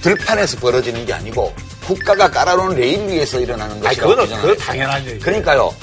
[0.02, 1.52] 들판에서 벌어지는 게 아니고
[1.84, 4.66] 국가가 깔아놓은 레일 위에서 일어나는 아니, 것이라고 그건, 주장을 그건 했어요.
[4.66, 5.20] 당연한 얘기예요.
[5.20, 5.74] 그러니까요.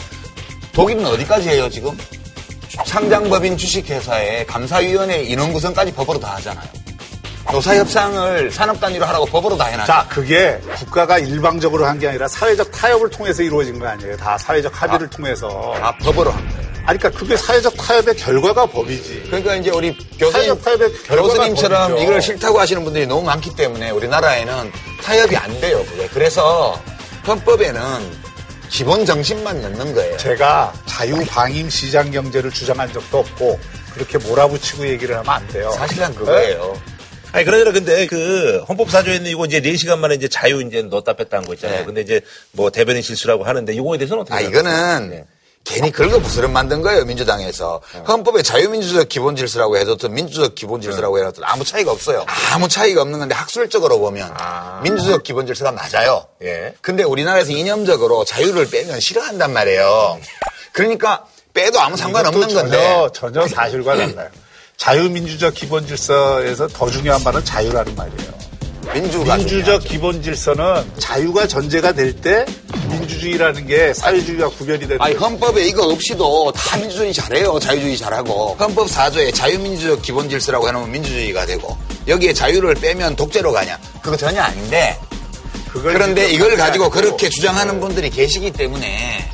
[0.72, 1.98] 독일은 어디까지 해요, 지금?
[2.86, 6.68] 상장법인 주식회사에 감사위원회 인원 구성까지 법으로 다 하잖아요.
[7.52, 9.88] 노사 협상을 산업 단위로 하라고 법으로 다 해놨죠.
[9.88, 14.16] 자, 그게 국가가 일방적으로 한 게 아니라 사회적 타협을 통해서 이루어진 거 아니에요.
[14.18, 15.74] 다 사회적 합의를 통해서.
[15.80, 16.68] 다 법으로 한 거예요.
[16.86, 19.24] 아니, 그러니까 그게 사회적 타협의 결과가 법이지.
[19.28, 20.56] 그러니까 이제 우리 교수님,
[21.08, 22.04] 교수님처럼 법이죠.
[22.04, 24.72] 이걸 싫다고 하시는 분들이 너무 많기 때문에 우리나라에는
[25.04, 25.84] 타협이 안 돼요.
[25.90, 26.08] 그게.
[26.14, 26.80] 그래서
[27.26, 27.82] 헌법에는
[28.70, 30.18] 기본 정신만 넣는 거예요.
[30.18, 33.60] 제가 자유방임 시장 경제를 주장한 적도 없고
[33.94, 35.72] 그렇게 몰아붙이고 얘기를 하면 안 돼요.
[35.72, 36.80] 사실은 그거예요.
[37.34, 41.38] 아니 그러나 근데 그 헌법사조에 있는 이거 이제 4시간 만에 이제 자유 이제 넣었다 뺐다
[41.38, 41.80] 한 거 있잖아요.
[41.80, 41.86] 네.
[41.86, 42.22] 근데 이제
[42.52, 44.42] 뭐 대변인 실수라고 하는데 이거에 대해서는 어떻게 아?
[44.42, 45.26] 이거는 네.
[45.64, 47.82] 괜히 긁어 부스럼 만든 거예요, 민주당에서.
[48.08, 52.26] 헌법에 자유민주적 기본 질서라고 해뒀든 민주적 기본 질서라고 해뒀든 아무 차이가 없어요.
[52.54, 54.34] 아무 차이가 없는 건데 학술적으로 보면
[54.84, 56.26] 민주적 기본 질서가 맞아요.
[56.42, 56.74] 예.
[56.80, 60.18] 근데 우리나라에서 이념적으로 자유를 빼면 싫어한단 말이에요.
[60.72, 62.78] 그러니까 빼도 아무 상관없는 건데.
[62.78, 64.30] 전혀, 전혀 사실과 달라요.
[64.78, 68.38] 자유민주적 기본 질서에서 더 중요한 말은 자유라는 말이에요.
[68.94, 72.46] 민주가 민주적 기본 질서는 자유가 전제가 될 때
[72.90, 75.14] 민주주의라는 게 사회주의와 구별이 되는 아니.
[75.16, 77.60] 헌법에 이거 없이도 다 민주주의 잘해요.
[77.60, 78.56] 자유주의 잘하고.
[78.60, 83.78] 헌법 4조에 자유민주적 기본 질서라고 해놓으면 민주주의가 되고 여기에 자유를 빼면 독재로 가냐?
[84.02, 84.98] 그거 전혀 아닌데.
[85.74, 86.90] 그런데 이걸 가지고.
[86.90, 89.30] 그렇게 주장하는 분들이 계시기 때문에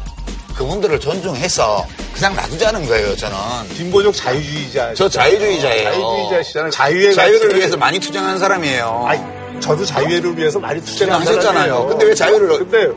[0.54, 1.86] 그분들을 존중해서
[2.16, 3.16] 그냥 놔두자는 거예요.
[3.16, 3.36] 저는.
[3.76, 4.94] 진보적 자유주의자.
[4.96, 5.84] 저 자유주의자예요.
[5.92, 6.72] 자유주의자시잖아요.
[6.72, 9.06] 자유의 자유를 위해서 많이 투쟁한 사람이에요.
[9.08, 9.22] 아니,
[9.62, 11.42] 저도 자유를 위해서 많이 투쟁한 하셨잖아요.
[11.44, 11.88] 사람이에요.
[11.88, 12.88] 근데 왜 자유를 근데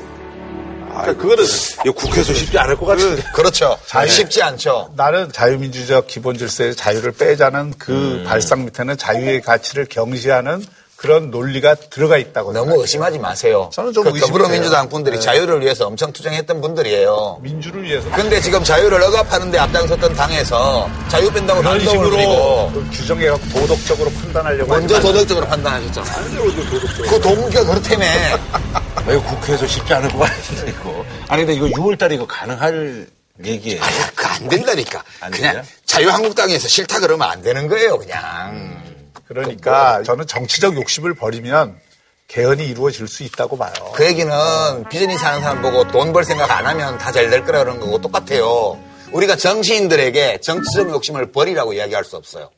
[0.88, 1.44] 그러니까 그거는
[1.94, 3.22] 국회에서 쉽지 않을 것 같은데.
[3.34, 3.78] 그 렇죠.
[3.86, 4.90] 자유- 쉽지 않죠.
[4.96, 8.24] 나는 자유민주적 기본 질서의 자유를 빼자는 그 음.
[8.26, 10.64] 발상 밑에는 자유의 가치를 경시하는
[10.96, 12.80] 그런 논리가 들어가 있다고 너무 생각해요.
[12.82, 13.70] 의심하지 마세요.
[13.72, 14.18] 저는 좀 그.
[14.18, 15.22] 더불어민주당 분들이 네.
[15.22, 17.38] 자유를 위해서 엄청 투쟁했던 분들이에요.
[17.42, 24.72] 민주를 위해서 근데 지금 자유를 억압하는데 앞장섰던 당에서 자유 뺀다고 그런 식으로 규정해갖고 도덕적으로 판단하려고
[24.72, 25.00] 먼저.
[25.00, 26.42] 도덕적으로 판단하셨잖아요.
[27.10, 28.06] 그 동기가 그렇다며.
[29.08, 31.04] 이거 국회에서 쉽지 않을 것 같은데 이거.
[31.28, 33.06] 아니 근데 이거 6월달에 이거 가능할
[33.44, 33.82] 얘기예요.
[33.82, 35.04] 아니, 그안 된다니까.
[35.20, 35.62] 안 그냥 돼요?
[35.84, 38.82] 자유한국당에서 싫다 그러면 안 되는 거예요, 그냥.
[39.28, 41.76] 그러니까 저는 정치적 욕심을 버리면
[42.28, 43.72] 개헌이 이루어질 수 있다고 봐요.
[43.94, 44.32] 그 얘기는
[44.88, 48.00] 비즈니스 하는 사람 보고 돈 벌 생각 안 하면 다 잘 될 거라 그러는 거고
[48.00, 48.78] 똑같아요.
[49.12, 52.50] 우리가 정치인들에게 정치적 욕심을 버리라고 이야기할 수 없어요.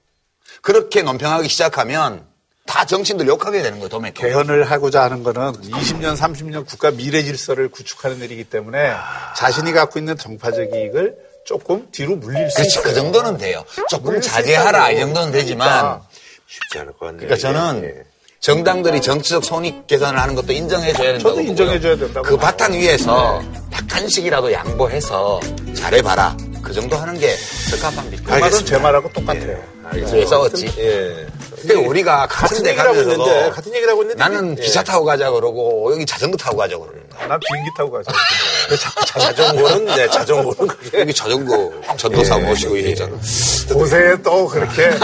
[0.63, 2.27] 그렇게 논평하기 시작하면
[2.67, 7.69] 다 정치인들 욕하게 되는 거예요, 도매 개헌을 하고자 하는 거는 20년, 30년 국가 미래 질서를
[7.71, 8.93] 구축하는 일이기 때문에
[9.37, 11.15] 자신이 갖고 있는 정파적 이익을
[11.47, 12.85] 조금 뒤로 물릴 수 그렇지, 있어요.
[12.85, 13.65] 그 정도는 돼요.
[13.89, 14.99] 조금 자제하라, 이.
[15.01, 15.69] 정도는 되지만.
[15.69, 16.08] 그러니까.
[16.49, 17.29] 쉽지 않을 것 같네요.
[17.29, 18.05] 그러니까 저는
[18.41, 21.31] 정당들이 정치적 손익 계산을 하는 것도 인정해줘야 된다고.
[21.31, 21.97] 저도 인정해줘야.
[21.97, 22.37] 된다고 그.
[22.37, 23.43] 바탕 위에서
[23.73, 25.41] 약간씩이라도 양보해서
[25.75, 26.37] 잘해봐라.
[26.63, 27.35] 그 정도 하는 게
[27.71, 28.23] 적합합니다.
[28.25, 29.63] 그 말은 제 말하고 똑같아요.
[30.13, 30.67] 왜 싸웠지?
[30.79, 31.27] 예.
[31.69, 34.63] 근데 우리가 같은 데 가면서도 있는데 같은 얘기를 하고 있는데 나는 예.
[34.63, 37.27] 기차 타고 가자 그러고 여기 자전거 타고 가자 그러는 거야.
[37.27, 38.01] 난 비행기 타고.
[38.71, 43.17] 왜 자꾸 자전거는 네, 자전거는 그게 여기 자전거 전도사 모시고 이러잖아.
[43.73, 44.91] 곳에 또 그렇게.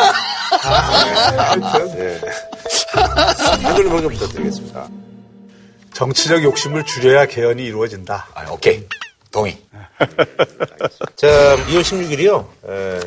[0.62, 2.21] 아, 하여튼 예.
[3.62, 4.89] 한돌림 평좀 부탁드리겠습니다.
[5.95, 8.29] 정치적 욕심을 줄여야 개헌이 이루어진다.
[8.35, 8.87] 아, 오케이.
[9.35, 9.59] 동의.
[11.16, 12.47] 자, 2월 16일이요.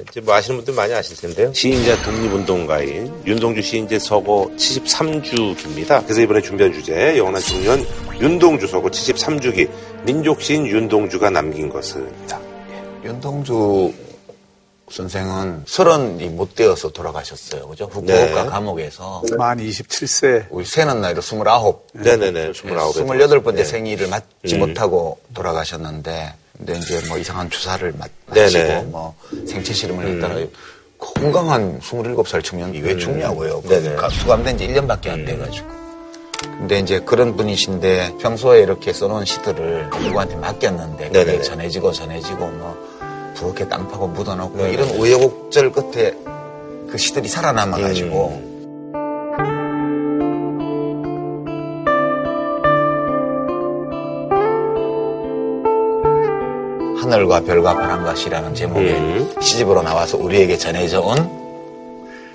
[0.09, 1.53] 이제 뭐 아시는 분들 많이 아실 텐데요.
[1.53, 6.03] 시인자 독립운동가인 윤동주 시인제 서거 73주기입니다.
[6.03, 7.86] 그래서 이번에 준비한 주제 영원한 청년
[8.19, 9.69] 윤동주 서거 73주기
[10.03, 12.41] 민족시인 윤동주가 남긴 것을입니다.
[13.05, 13.93] 윤동주
[14.90, 17.68] 선생은 서른이 못 되어서 돌아가셨어요.
[17.68, 17.86] 그죠?
[17.92, 18.50] 후쿠오카 네.
[18.50, 20.46] 감옥에서 만 27세.
[20.50, 21.82] 우리 새는 나이로 29.
[21.94, 22.52] 네네네.
[22.52, 22.94] 29에.
[23.06, 23.64] 28번째 네.
[23.66, 24.60] 생일을 맞지 음.
[24.60, 28.42] 못하고 돌아가셨는데, 근데 이제 뭐 이상한 주사를 맞, 네네.
[28.44, 29.16] 마시고 뭐
[29.46, 30.16] 생체 실험을 음.
[30.16, 30.40] 했다가
[30.98, 33.62] 건강한 27살 청년이 왜 죽냐고요.
[33.64, 33.96] 그 네네.
[33.98, 35.68] 가- 수감된 지 1년밖에 안 돼가지고.
[36.60, 41.42] 근데 이제 그런 분이신데 평소에 이렇게 써놓은 시들을 누구한테 맡겼는데 그게 네네네.
[41.44, 42.97] 전해지고 전해지고 뭐
[43.38, 44.74] 부엌에 땅 파고 묻어놓고 네네.
[44.74, 46.14] 이런 우여곡절 끝에
[46.90, 48.48] 그 시들이 살아남아가지고 음.
[57.00, 59.36] 하늘과 별과 바람과 시라는 제목의 음.
[59.40, 61.16] 시집으로 나와서 우리에게 전해져 온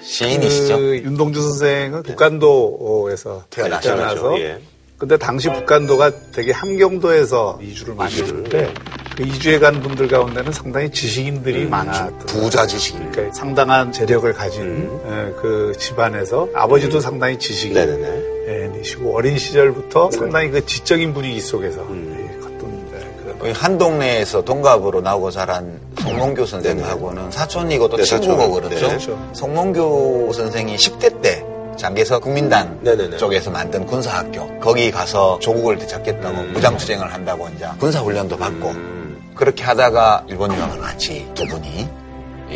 [0.03, 0.77] 시인이시죠.
[0.77, 4.59] 그 윤동주 선생은 북간도에서 태어나셔 태어나서 예.
[4.97, 8.73] 근데 당시 북간도가 되게 함경도에서 이주를 많이 했는데
[9.17, 13.11] 그 이주해 간 분들 가운데는 상당히 지식인들이 많았던 부자 지식인.
[13.13, 18.23] 그러니까 상당한 재력을 가진 예, 그 집안에서 아버지도 상당히 지식인 네네네.
[18.49, 24.43] 예, 이시고 어린 시절부터 상당히 그 지적인 분위기 속에서 예, 컸던 예, 그런 한 동네에서
[24.43, 28.51] 동갑으로 나오고 자란 송몽교 선생하고는 사촌이고 또 네, 친구고.
[28.51, 28.75] 그렇죠.
[28.75, 29.31] 네, 그렇죠.
[29.35, 31.45] 송몽교 선생이 10대 때
[31.77, 33.17] 장개석 국민당 네네네.
[33.19, 36.53] 쪽에서 만든 군사학교 거기 가서 조국을 되찾겠다고 음.
[36.53, 39.02] 무장투쟁을 한다고 이제 군사훈련도 받고
[39.35, 41.89] 그렇게 하다가 일본 유학을 같이 두 분이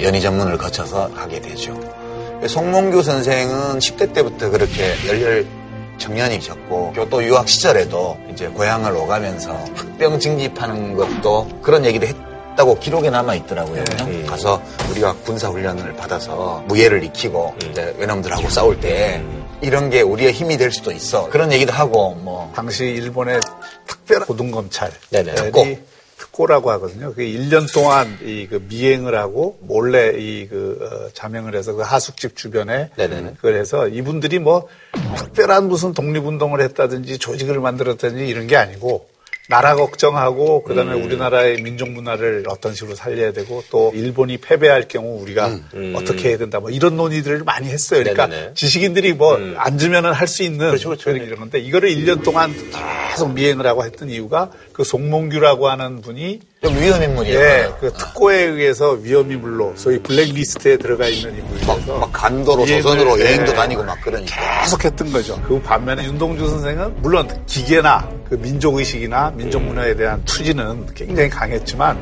[0.02, 1.78] 연희 전문을 거쳐서 가게 되죠.
[2.46, 5.46] 송몽규 선생은 10대 때부터 그렇게 열렬
[5.98, 13.34] 청년이셨고 교토 유학 시절에도 이제 고향을 오가면서 학병 징집하는 것도 그런 얘기도 했다고 기록에 남아
[13.36, 13.82] 있더라고요.
[13.84, 14.60] 그냥 가서
[14.90, 19.22] 우리가 군사 훈련을 받아서 무예를 익히고 이제 외놈들하고 싸울 때
[19.62, 21.30] 이런 게 우리의 힘이 될 수도 있어.
[21.30, 23.40] 그런 얘기도 하고 뭐 당시 일본의
[23.86, 25.22] 특별 고등검찰 네
[26.36, 27.12] 특고라고 하거든요.
[27.14, 32.90] 그 1년 동안 이 그 미행을 하고 몰래 이 그 자명을 해서 그 하숙집 주변에
[32.96, 33.34] 네네네.
[33.40, 34.68] 그래서 이분들이 뭐
[35.16, 39.08] 특별한 무슨 독립운동을 했다든지 조직을 만들었다든지 이런 게 아니고
[39.48, 41.04] 나라 걱정하고 그다음에 음.
[41.04, 45.60] 우리나라의 민족 문화를 어떤 식으로 살려야 되고 또 일본이 패배할 경우 우리가
[45.94, 48.00] 어떻게 해야 된다 뭐 이런 논의들을 많이 했어요.
[48.02, 48.30] 그러니까 음.
[48.30, 48.48] 네네네.
[48.48, 48.54] 음.
[48.54, 51.10] 지식인들이 뭐 앉으면은 할 수 있는 그렇죠, 그렇죠.
[51.10, 52.52] 이런 건데 이거를 1년 동안
[53.12, 57.38] 계속 미행을 하고 했던 이유가 그 송몽규라고 하는 분이 좀 위험 인물이에요.
[57.38, 63.24] 예, 그 특고에 의해서 위험인물로 소위 블랙리스트에 들어가 있는 인물이라서 막 간도로 미행을, 조선으로 예,
[63.24, 64.62] 여행도 다니고 막 그러니까.
[64.62, 65.40] 계속 했던 거죠.
[65.46, 71.96] 그 반면에 윤동주 선생은 물론 기계나 그 민족 의식이나 민족 문화에 대한 투지는 굉장히 강했지만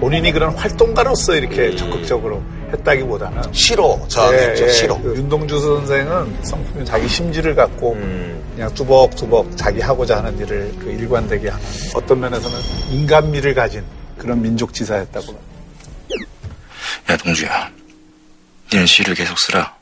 [0.00, 2.42] 본인이 그런 활동가로서 이렇게 적극적으로
[2.72, 4.68] 했다기보다는 시로 저항했죠.
[4.68, 5.00] 시로.
[5.00, 8.42] 그 윤동주 선생은 성품이 자기 심지를 갖고 음.
[8.54, 11.64] 그냥 뚜벅뚜벅 자기 하고자 하는 일을 그 일관되게 하는
[11.94, 12.58] 어떤 면에서는
[12.90, 13.84] 인간미를 가진
[14.18, 15.48] 그런 민족지사였다고
[17.10, 17.70] 야, 동주야.
[18.70, 19.74] 니는 시를 계속 쓰라.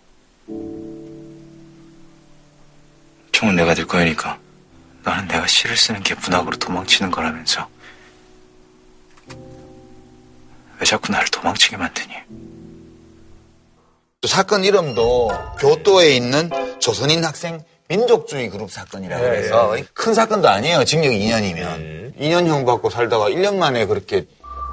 [3.32, 4.38] 총은 내가 들 거니까.
[5.02, 7.68] 나는 내가 시를 쓰는 게 문학으로 도망치는 거라면서.
[10.78, 12.14] 왜 자꾸 나를 도망치게 만드니?
[14.26, 20.84] 사건 이름도 교토에 있는 조선인 학생 민족주의 그룹 사건이라고 예, 해서 큰 사건도 아니에요.
[20.84, 22.18] 징역 2년이면.
[22.18, 24.26] 2년형 받고 살다가 1년 만에 그렇게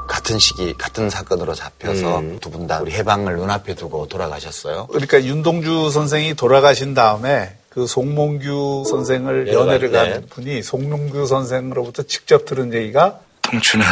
[0.08, 4.88] 같은 시기 같은 사건으로 잡혀서 두분 다 우리 해방을 눈앞에 두고 돌아가셨어요.
[4.88, 10.22] 그러니까 윤동주 선생이 돌아가신 다음에 그 송몽규 선생을 여러 연애를 간 네.
[10.30, 13.86] 분이 송몽규 선생으로부터 직접 들은 얘기가 동주는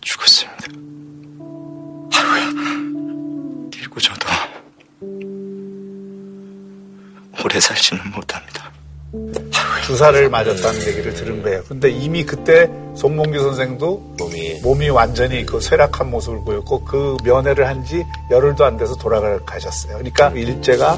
[0.00, 1.03] 죽었습니다.
[7.44, 8.72] 오래 살지는 못합니다.
[9.86, 11.62] 주사를 맞았다는 얘기를 들은 거예요.
[11.68, 17.84] 근데 이미 그때 송몽규 선생도 몸이 몸이 완전히 그 쇠락한 모습을 보였고 그 면회를 한
[17.84, 19.92] 지 열흘도 안 돼서 돌아가셨어요.
[19.98, 20.96] 그러니까 일제가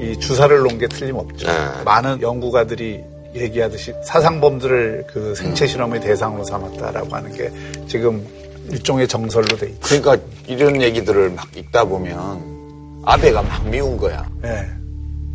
[0.00, 1.48] 이 주사를 놓은 게 틀림없죠.
[1.50, 1.82] 아.
[1.84, 3.02] 많은 연구가들이
[3.34, 7.50] 얘기하듯이 사상범들을 그 생체 실험의 대상으로 삼았다라고 하는 게
[7.88, 8.24] 지금
[8.70, 10.00] 일종의 정설로 돼 있죠.
[10.00, 14.24] 그러니까 이런 얘기들을 막 읽다 보면 아베가 막 미운 거야.
[14.44, 14.77] 예.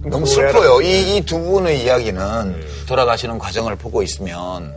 [0.06, 0.82] 너무 슬퍼요.
[0.82, 2.56] 이 두 분의 이야기는
[2.88, 4.74] 돌아가시는 과정을 보고 있으면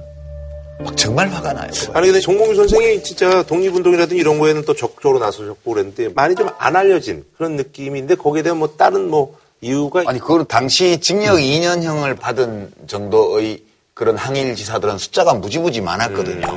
[0.78, 1.70] 막 정말 화가 나요.
[1.94, 6.76] 아니 근데 정몽규 선생이 진짜 독립운동이라든지 이런 거에는 또 적극적으로 나서셨고 그랬는데 많이 좀 안
[6.76, 12.70] 알려진 그런 느낌인데 거기에 대한 뭐 다른 뭐 이유가 아니 그건 당시 징역 2년형을 받은
[12.86, 13.62] 정도의
[13.94, 16.46] 그런 항일 지사들은 숫자가 무지무지 많았거든요.
[16.52, 16.56] 음,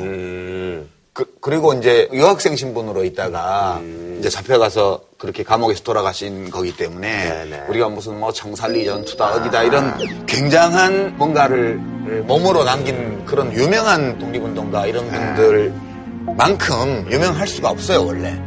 [1.14, 3.82] 그, 리고 이제 유학생 신분으로 있다가
[4.20, 7.66] 이제 잡혀가서 그렇게 감옥에서 돌아가신 거기 때문에 네네.
[7.70, 11.76] 우리가 무슨 뭐 청산리 전투다 어디다 이런 굉장한 뭔가를
[12.26, 18.42] 몸으로 남긴 그런 유명한 독립운동가 이런 분들만큼 유명할 수가 없어요 원래.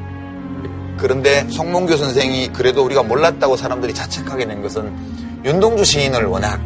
[0.99, 4.93] 그런데 송몽규 선생이 그래도 우리가 몰랐다고 사람들이 자책하게 된 것은
[5.45, 6.61] 윤동주 시인을 워낙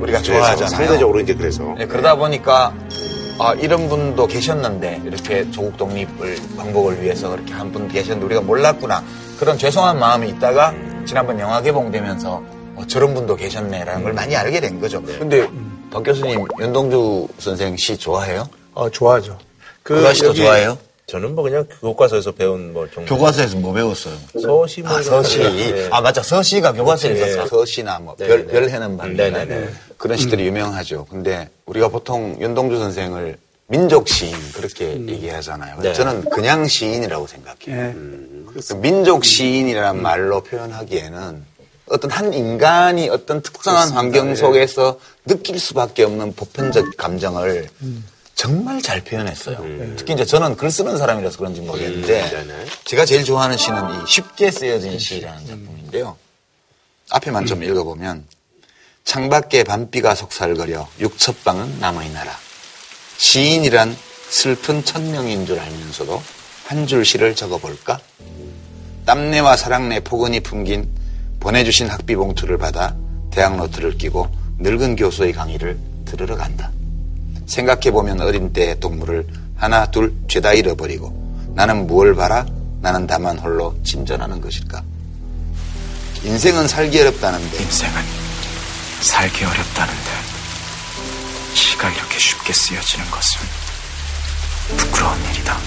[0.00, 0.68] 우리가 그래서 좋아하잖아요.
[0.68, 2.74] 상대적으로 이제 그래서 네, 그러다 보니까
[3.38, 9.02] 아, 이런 분도 계셨는데 이렇게 조국 독립을 광복을 위해서 그렇게 한 분 계셨는데 우리가 몰랐구나
[9.38, 10.74] 그런 죄송한 마음이 있다가
[11.06, 12.42] 지난번 영화 개봉되면서
[12.76, 15.02] 어, 저런 분도 계셨네라는 걸 많이 알게 된 거죠.
[15.02, 15.48] 근데
[15.90, 18.48] 박 교수님 윤동주 선생 시 좋아해요?
[18.74, 19.38] 어, 좋아하죠.
[19.82, 20.78] 그, 그 시도 좋아해요?
[21.12, 24.16] 저는 뭐 그냥 교과서에서 배운 뭐 정도 교과서에서 뭐 배웠어요?
[24.40, 25.40] 서시 뭐 아, 서시.
[25.40, 25.50] 거.
[25.50, 25.88] 네.
[25.90, 26.22] 아, 맞죠.
[26.22, 27.20] 서시가 교과서에 네.
[27.20, 27.46] 있었어.
[27.48, 28.52] 서시나 뭐, 네, 별, 네.
[28.52, 29.28] 별해는 반대.
[29.28, 29.70] 네, 네, 네.
[29.98, 31.04] 그런 시들이 유명하죠.
[31.10, 33.36] 근데 우리가 보통 윤동주 선생을
[33.66, 35.80] 민족 시인 그렇게 얘기하잖아요.
[35.82, 35.92] 네.
[35.92, 37.88] 저는 그냥 시인이라고 생각해요.
[37.88, 37.94] 예.
[38.66, 41.44] 그 민족 시인이라는 말로 표현하기에는
[41.90, 47.68] 어떤 한 인간이 어떤 특정한 환경 속에서 느낄 수밖에 없는 보편적 감정을
[48.42, 49.94] 정말 잘 표현했어요.
[49.96, 52.66] 특히 이제 저는 글 쓰는 사람이라서 그런지 모르겠는데 네네.
[52.82, 56.16] 제가 제일 좋아하는 시는 이 쉽게 쓰여진 시라는 작품인데요.
[57.10, 58.26] 앞에만 좀 읽어보면
[59.04, 62.32] 창밖에 밤비가 속살거려 육첩방은 남의 나라
[63.16, 63.96] 시인이란
[64.28, 66.20] 슬픈 천명인 줄 알면서도
[66.66, 68.00] 한 줄 시를 적어볼까?
[69.06, 70.88] 땀내와 사랑내 포근히 풍긴
[71.38, 72.96] 보내주신 학비 봉투를 받아
[73.30, 74.28] 대학 노트를 끼고
[74.58, 76.72] 늙은 교수의 강의를 들으러 간다.
[77.52, 79.26] 생각해보면 어린 때의 동물을
[79.56, 82.46] 하나 둘 죄다 잃어버리고 나는 무얼 바라
[82.80, 84.82] 나는 다만 홀로 진전하는 것일까?
[86.24, 88.02] 인생은 살기 어렵다는데 인생은
[89.02, 90.10] 살기 어렵다는데
[91.54, 93.40] 시가 이렇게 쉽게 쓰여지는 것은
[94.76, 95.58] 부끄러운 일이다.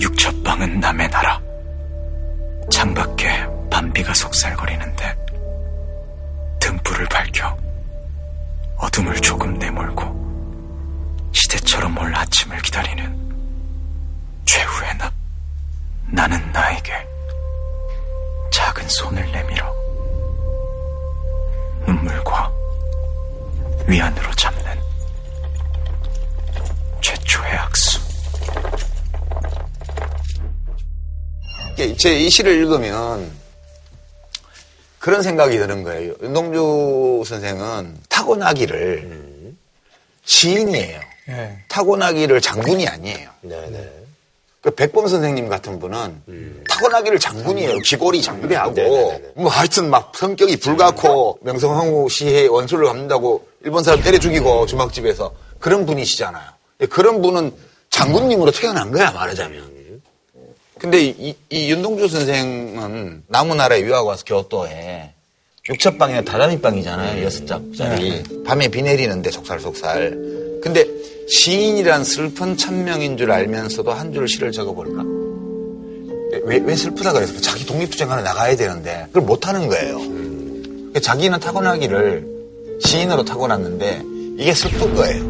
[0.00, 1.40] 육첩방은 남의 나라.
[2.70, 5.16] 창밖에 밤비가 속살거리는데
[6.60, 7.63] 등불을 밝혀
[8.78, 10.14] 어둠을 조금 내몰고
[11.32, 13.24] 시대처럼 올 아침을 기다리는
[14.44, 15.12] 최후의 나.
[16.12, 16.92] 나는 나에게
[18.52, 19.74] 작은 손을 내밀어
[21.86, 22.52] 눈물과
[23.88, 24.80] 위안으로 잡는
[27.00, 28.00] 최초의 악수.
[31.98, 33.30] 제 이 시를 읽으면
[35.04, 36.14] 그런 생각이 드는 거예요.
[36.22, 39.52] 윤동주 선생은 타고나기를
[40.24, 40.98] 시인이에요.
[41.28, 41.58] 예.
[41.68, 43.28] 타고나기를 장군이 아니에요.
[43.42, 43.92] 네 네.
[44.62, 47.80] 그 백범 선생님 같은 분은 타고나기를 장군이에요.
[47.80, 49.32] 귀골이 장비하고 네네네네.
[49.34, 55.84] 뭐 하여튼 막 성격이 불같고 명성황후 시해 원수를 갚는다고 일본 사람 때려 죽이고 주막집에서 그런
[55.84, 56.48] 분이시잖아요.
[56.88, 57.52] 그런 분은
[57.90, 59.73] 장군님으로 태어난 거야 말하자면.
[60.84, 65.12] 근데 이, 이 윤동주 선생은 나무나라에 유학 와서 교토에
[65.66, 67.24] 육첩방에 다다미방이잖아요.
[67.24, 68.22] 여섯 짝짜리.
[68.44, 70.60] 밤에 비 내리는데 속살속살.
[70.62, 70.86] 근데
[71.26, 75.02] 시인이란 슬픈 천명인 줄 알면서도 한 줄 시를 적어볼까?
[76.44, 79.98] 왜, 왜 슬프다 그래서 자기 독립투쟁하러 나가야 되는데 그걸 못하는 거예요.
[80.00, 82.26] 그러니까 자기는 타고나기를
[82.84, 84.02] 시인으로 타고났는데
[84.36, 85.22] 이게 슬픈 거예요.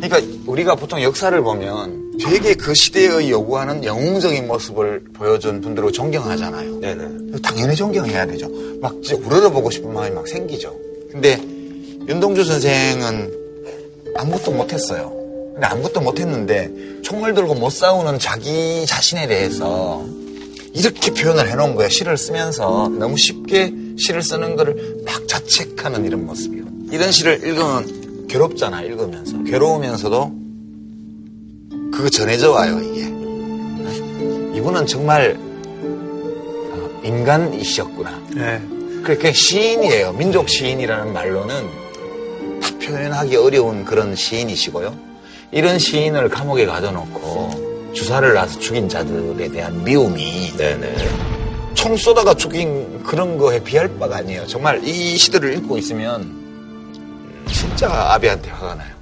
[0.00, 6.80] 그러니까 우리가 보통 역사를 보면 되게 그 시대의 요구하는 영웅적인 모습을 보여준 분들을 존경하잖아요.
[6.80, 7.40] 네네.
[7.42, 8.48] 당연히 존경해야 되죠.
[8.80, 10.74] 막 진짜 우러러보고 싶은 마음이 막 생기죠.
[11.10, 11.40] 근데
[12.08, 13.32] 윤동주 선생은
[14.16, 15.12] 아무것도 못했어요.
[15.54, 16.70] 근데 아무것도 못했는데
[17.02, 20.04] 총을 들고 못 싸우는 자기 자신에 대해서
[20.74, 21.88] 이렇게 표현을 해놓은 거예요.
[21.88, 26.64] 시를 쓰면서 너무 쉽게 시를 쓰는 거를 막 자책하는 이런 모습이요.
[26.90, 29.42] 이런 시를 읽으면 괴롭잖아, 읽으면서.
[29.44, 30.43] 괴로우면서도
[31.94, 33.02] 그거 전해져 와요, 이게.
[34.58, 38.20] 이분은 정말 어, 인간이셨구나.
[38.36, 38.60] 예.
[39.04, 40.12] 그렇게 시인이에요.
[40.14, 44.96] 민족 시인이라는 말로는 다 표현하기 어려운 그런 시인이시고요.
[45.52, 50.96] 이런 시인을 감옥에 가둬놓고 주사를 놔서 죽인 자들에 대한 미움이 네네.
[51.74, 54.46] 총 쏘다가 죽인 그런 거에 비할 바가 아니에요.
[54.48, 56.42] 정말 이 시들을 읽고 있으면
[57.52, 58.94] 진짜 아비한테 화가 나요.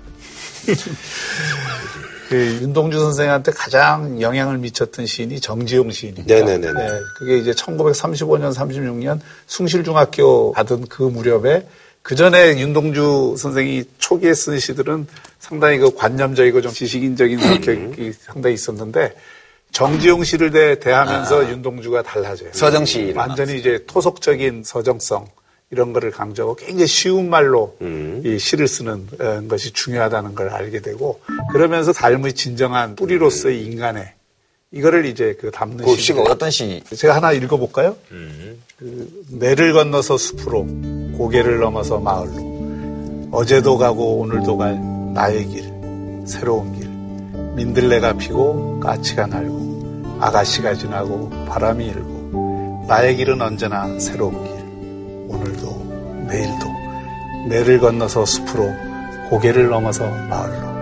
[2.32, 6.34] 그 윤동주 선생한테 가장 영향을 미쳤던 시인이 정지용 시인입니다.
[6.34, 6.72] 네네네네.
[6.72, 11.66] 네, 그게 이제 1935년, 36년 숭실중학교 받은 그 무렵에
[12.00, 15.06] 그 전에 윤동주 선생이 초기에 쓴 시들은
[15.40, 19.14] 상당히 그 관념적이고 좀 지식인적인 성격이 상당히 있었는데
[19.72, 20.22] 정지용
[20.52, 22.48] 대, 대하면서 윤동주가 달라져요.
[22.54, 25.26] 서정 시 완전히 이제 토속적인 서정성
[25.72, 31.20] 이런 거를 강조하고 굉장히 쉬운 말로 이 시를 쓰는 어, 것이 중요하다는 걸 알게 되고
[31.50, 34.12] 그러면서 삶의 진정한 뿌리로서의 인간의
[34.70, 36.02] 이거를 이제 그 담는 그 시.
[36.02, 36.82] 시가 어떤 시?
[36.94, 37.96] 제가 하나 읽어볼까요?
[38.78, 40.66] 그 내를 건너서 숲으로
[41.16, 44.78] 고개를 넘어서 마을로 어제도 가고 오늘도 갈
[45.14, 45.72] 나의 길
[46.26, 46.86] 새로운 길
[47.56, 54.51] 민들레가 피고 까치가 날고 아가씨가 지나고 바람이 일고 나의 길은 언제나 새로운 길
[55.32, 56.66] 오늘도 내일도
[57.48, 58.72] 내를 건너서 숲으로
[59.30, 60.72] 고개를 넘어서 마을로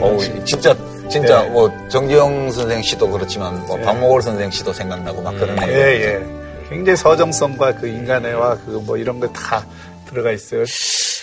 [0.00, 0.76] 어우, 진짜
[1.10, 1.48] 진짜 네.
[1.50, 5.68] 뭐 정지영 선생 시도 그렇지만 뭐 박목월 선생 시도 생각나고 막 그런 예, 거.
[5.78, 6.22] 예.
[6.68, 9.66] 굉장히 서정성과 그 인간애와 그 뭐 이런 거 다
[10.08, 10.64] 들어가 있어요.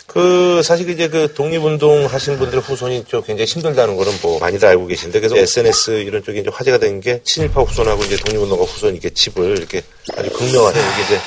[0.07, 4.87] 그 사실 이제 그 독립운동 하신 분들 후손이 좀 굉장히 힘들다는 거는 뭐 많이들 알고
[4.87, 9.09] 계신데 그래서 SNS 이런 쪽이 이제 화제가 된 게 친일파 후손하고 이제 독립운동가 후손 이렇게
[9.09, 9.81] 집을 이렇게
[10.17, 11.19] 아주 극명하게 이렇게 이제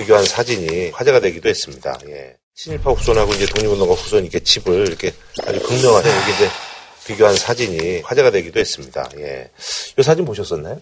[0.00, 1.98] 비교한 사진이 화제가 되기도 했습니다.
[2.08, 2.34] 예.
[2.54, 5.12] 친일파 후손하고 이제 독립운동가 후손 이렇게 집을 이렇게
[5.46, 6.48] 아주 극명하게 이렇게 이제
[7.06, 9.08] 비교한 사진이 화제가 되기도 했습니다.
[9.18, 9.50] 예.
[9.98, 10.80] 이 사진 보셨었나요?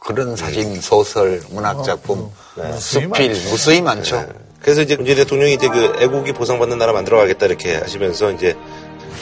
[0.00, 2.30] 그런 사진, 소설, 문학 작품,
[2.78, 4.26] 수필 무수히 많죠.
[4.60, 8.54] 그래서 이제 문재인 대통령이 이제 그 애국이 보상받는 나라 만들어가겠다 이렇게 하시면서 이제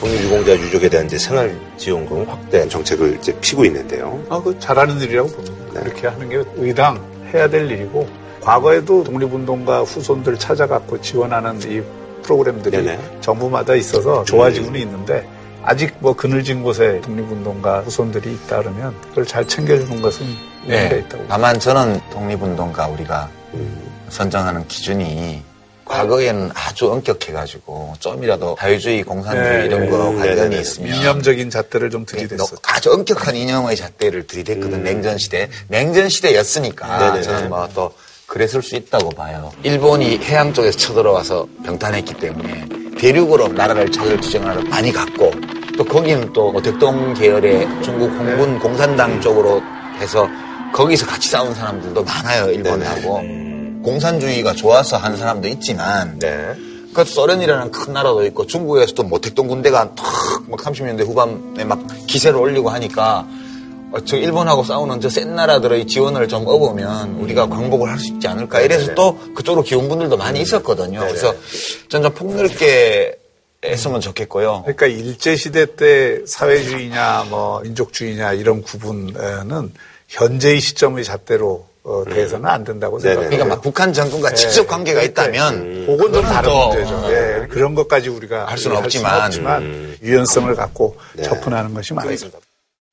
[0.00, 4.24] 독립유공자 유족에 대한 이제 생활지원금 확대 정책을 이제 피고 있는데요.
[4.28, 5.80] 아, 그 잘하는 일이라고 봅니다.
[5.80, 8.08] 그렇게 하는 게 의당 해야 될 일이고
[8.40, 11.82] 과거에도 독립운동가 후손들 찾아갖고 지원하는 이
[12.22, 13.18] 프로그램들이 네네.
[13.20, 15.26] 정부마다 있어서 좋아지고는 있는데
[15.62, 20.26] 아직 뭐 그늘진 곳에 독립운동가 후손들이 있다 그러면 그걸 잘 챙겨주는 것은
[20.66, 20.98] 의미가 네.
[21.00, 21.24] 있다고.
[21.28, 23.28] 다만 저는 독립운동가 우리가
[24.08, 25.42] 선정하는 기준이
[25.84, 30.60] 과거에는 아주 엄격해가지고 좀이라도 자유주의, 공산주의 네, 이런 거 네, 관련이 네, 네.
[30.60, 32.56] 있으면 이념적인 잣대를 좀 네, 들이댔어.
[32.62, 35.48] 아주 엄격한 이념의 잣대를 들이댔거든 냉전 시대.
[35.68, 37.22] 냉전 시대였으니까.
[37.22, 37.92] 저는 뭐 또
[38.28, 39.50] 그랬을 수 있다고 봐요.
[39.62, 42.68] 일본이 해양 쪽에서 쳐들어와서 병탄했기 때문에
[42.98, 45.32] 대륙으로 나라를 자기를 투쟁하러 많이 갔고
[45.76, 49.62] 또 거기는 또 오택동 계열의 중국 홍군 공산당 쪽으로
[49.98, 50.28] 해서
[50.74, 53.22] 거기서 같이 싸운 사람들도 많아요 일본하고
[53.82, 56.54] 공산주의가 좋아서 한 사람도 있지만 네.
[56.92, 63.20] 그 소련이라는 큰 나라도 있고 중국에서도 모택동 군대가 탁막 30년대 후반에 막 기세를 올리고 하니까
[63.20, 63.37] 어,
[64.04, 68.60] 저 일본하고 싸우는 저 센 나라들의 지원을 좀 얻으면 우리가 광복을 할 수 있지 않을까
[68.60, 71.00] 이래서 또 그쪽으로 기운 분들도 많이 있었거든요.
[71.00, 71.34] 그래서
[71.88, 73.14] 전 좀 폭넓게
[73.64, 74.62] 했으면 좋겠고요.
[74.62, 79.72] 그러니까 일제 시대 때 사회주의냐 뭐 민족주의냐 이런 구분은
[80.08, 83.30] 현재의 시점의 잣대로 어, 대해서는 안 된다고 생각해요.
[83.30, 86.94] 그러니까 막 북한 정권과 직접 관계가 있다면 그건 좀 다른 또, 문제죠.
[86.94, 89.22] 어, 예, 그런 것까지 우리가 할 수는 할 없지만.
[89.24, 89.96] 없지만 음.
[90.02, 91.22] 유연성을 갖고 네.
[91.22, 92.38] 접근하는 것이 맞습니다.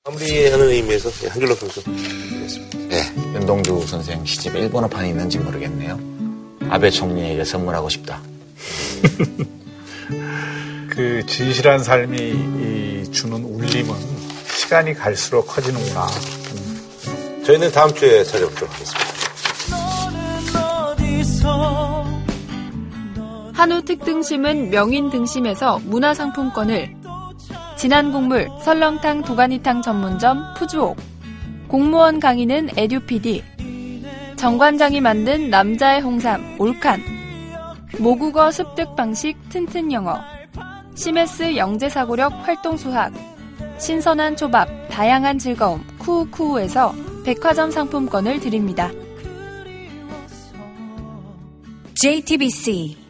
[0.07, 1.82] 마무리하는 의미에서 예, 한길로 선수.
[2.90, 5.99] 네, 윤동주 선생 시집에 일본어판이 있는지 모르겠네요.
[6.69, 8.22] 아베 총리에게 선물하고 싶다.
[10.90, 13.95] 그 진실한 삶이 이 주는 울림은
[14.48, 16.07] 시간이 갈수록 커지는구나.
[17.44, 19.06] 저희는 다음 주에 찾아뵙도록 하겠습니다.
[23.53, 27.05] 한우 특등심은 명인 등심에서 문화상품권을
[27.77, 30.97] 진한 국물 설렁탕 도가니탕 전문점 푸주옥.
[31.68, 33.43] 공무원 강의는 에듀피디.
[34.38, 37.02] 정관장이 만든 남자의 홍삼 올칸.
[37.99, 40.19] 모국어 습득 방식 튼튼 영어.
[40.95, 43.11] 시메스 영재사고력 활동 수학.
[43.77, 46.93] 신선한 초밥 다양한 즐거움 쿠우쿠우에서
[47.26, 48.89] 백화점 상품권을 드립니다.
[51.95, 53.05] JTBC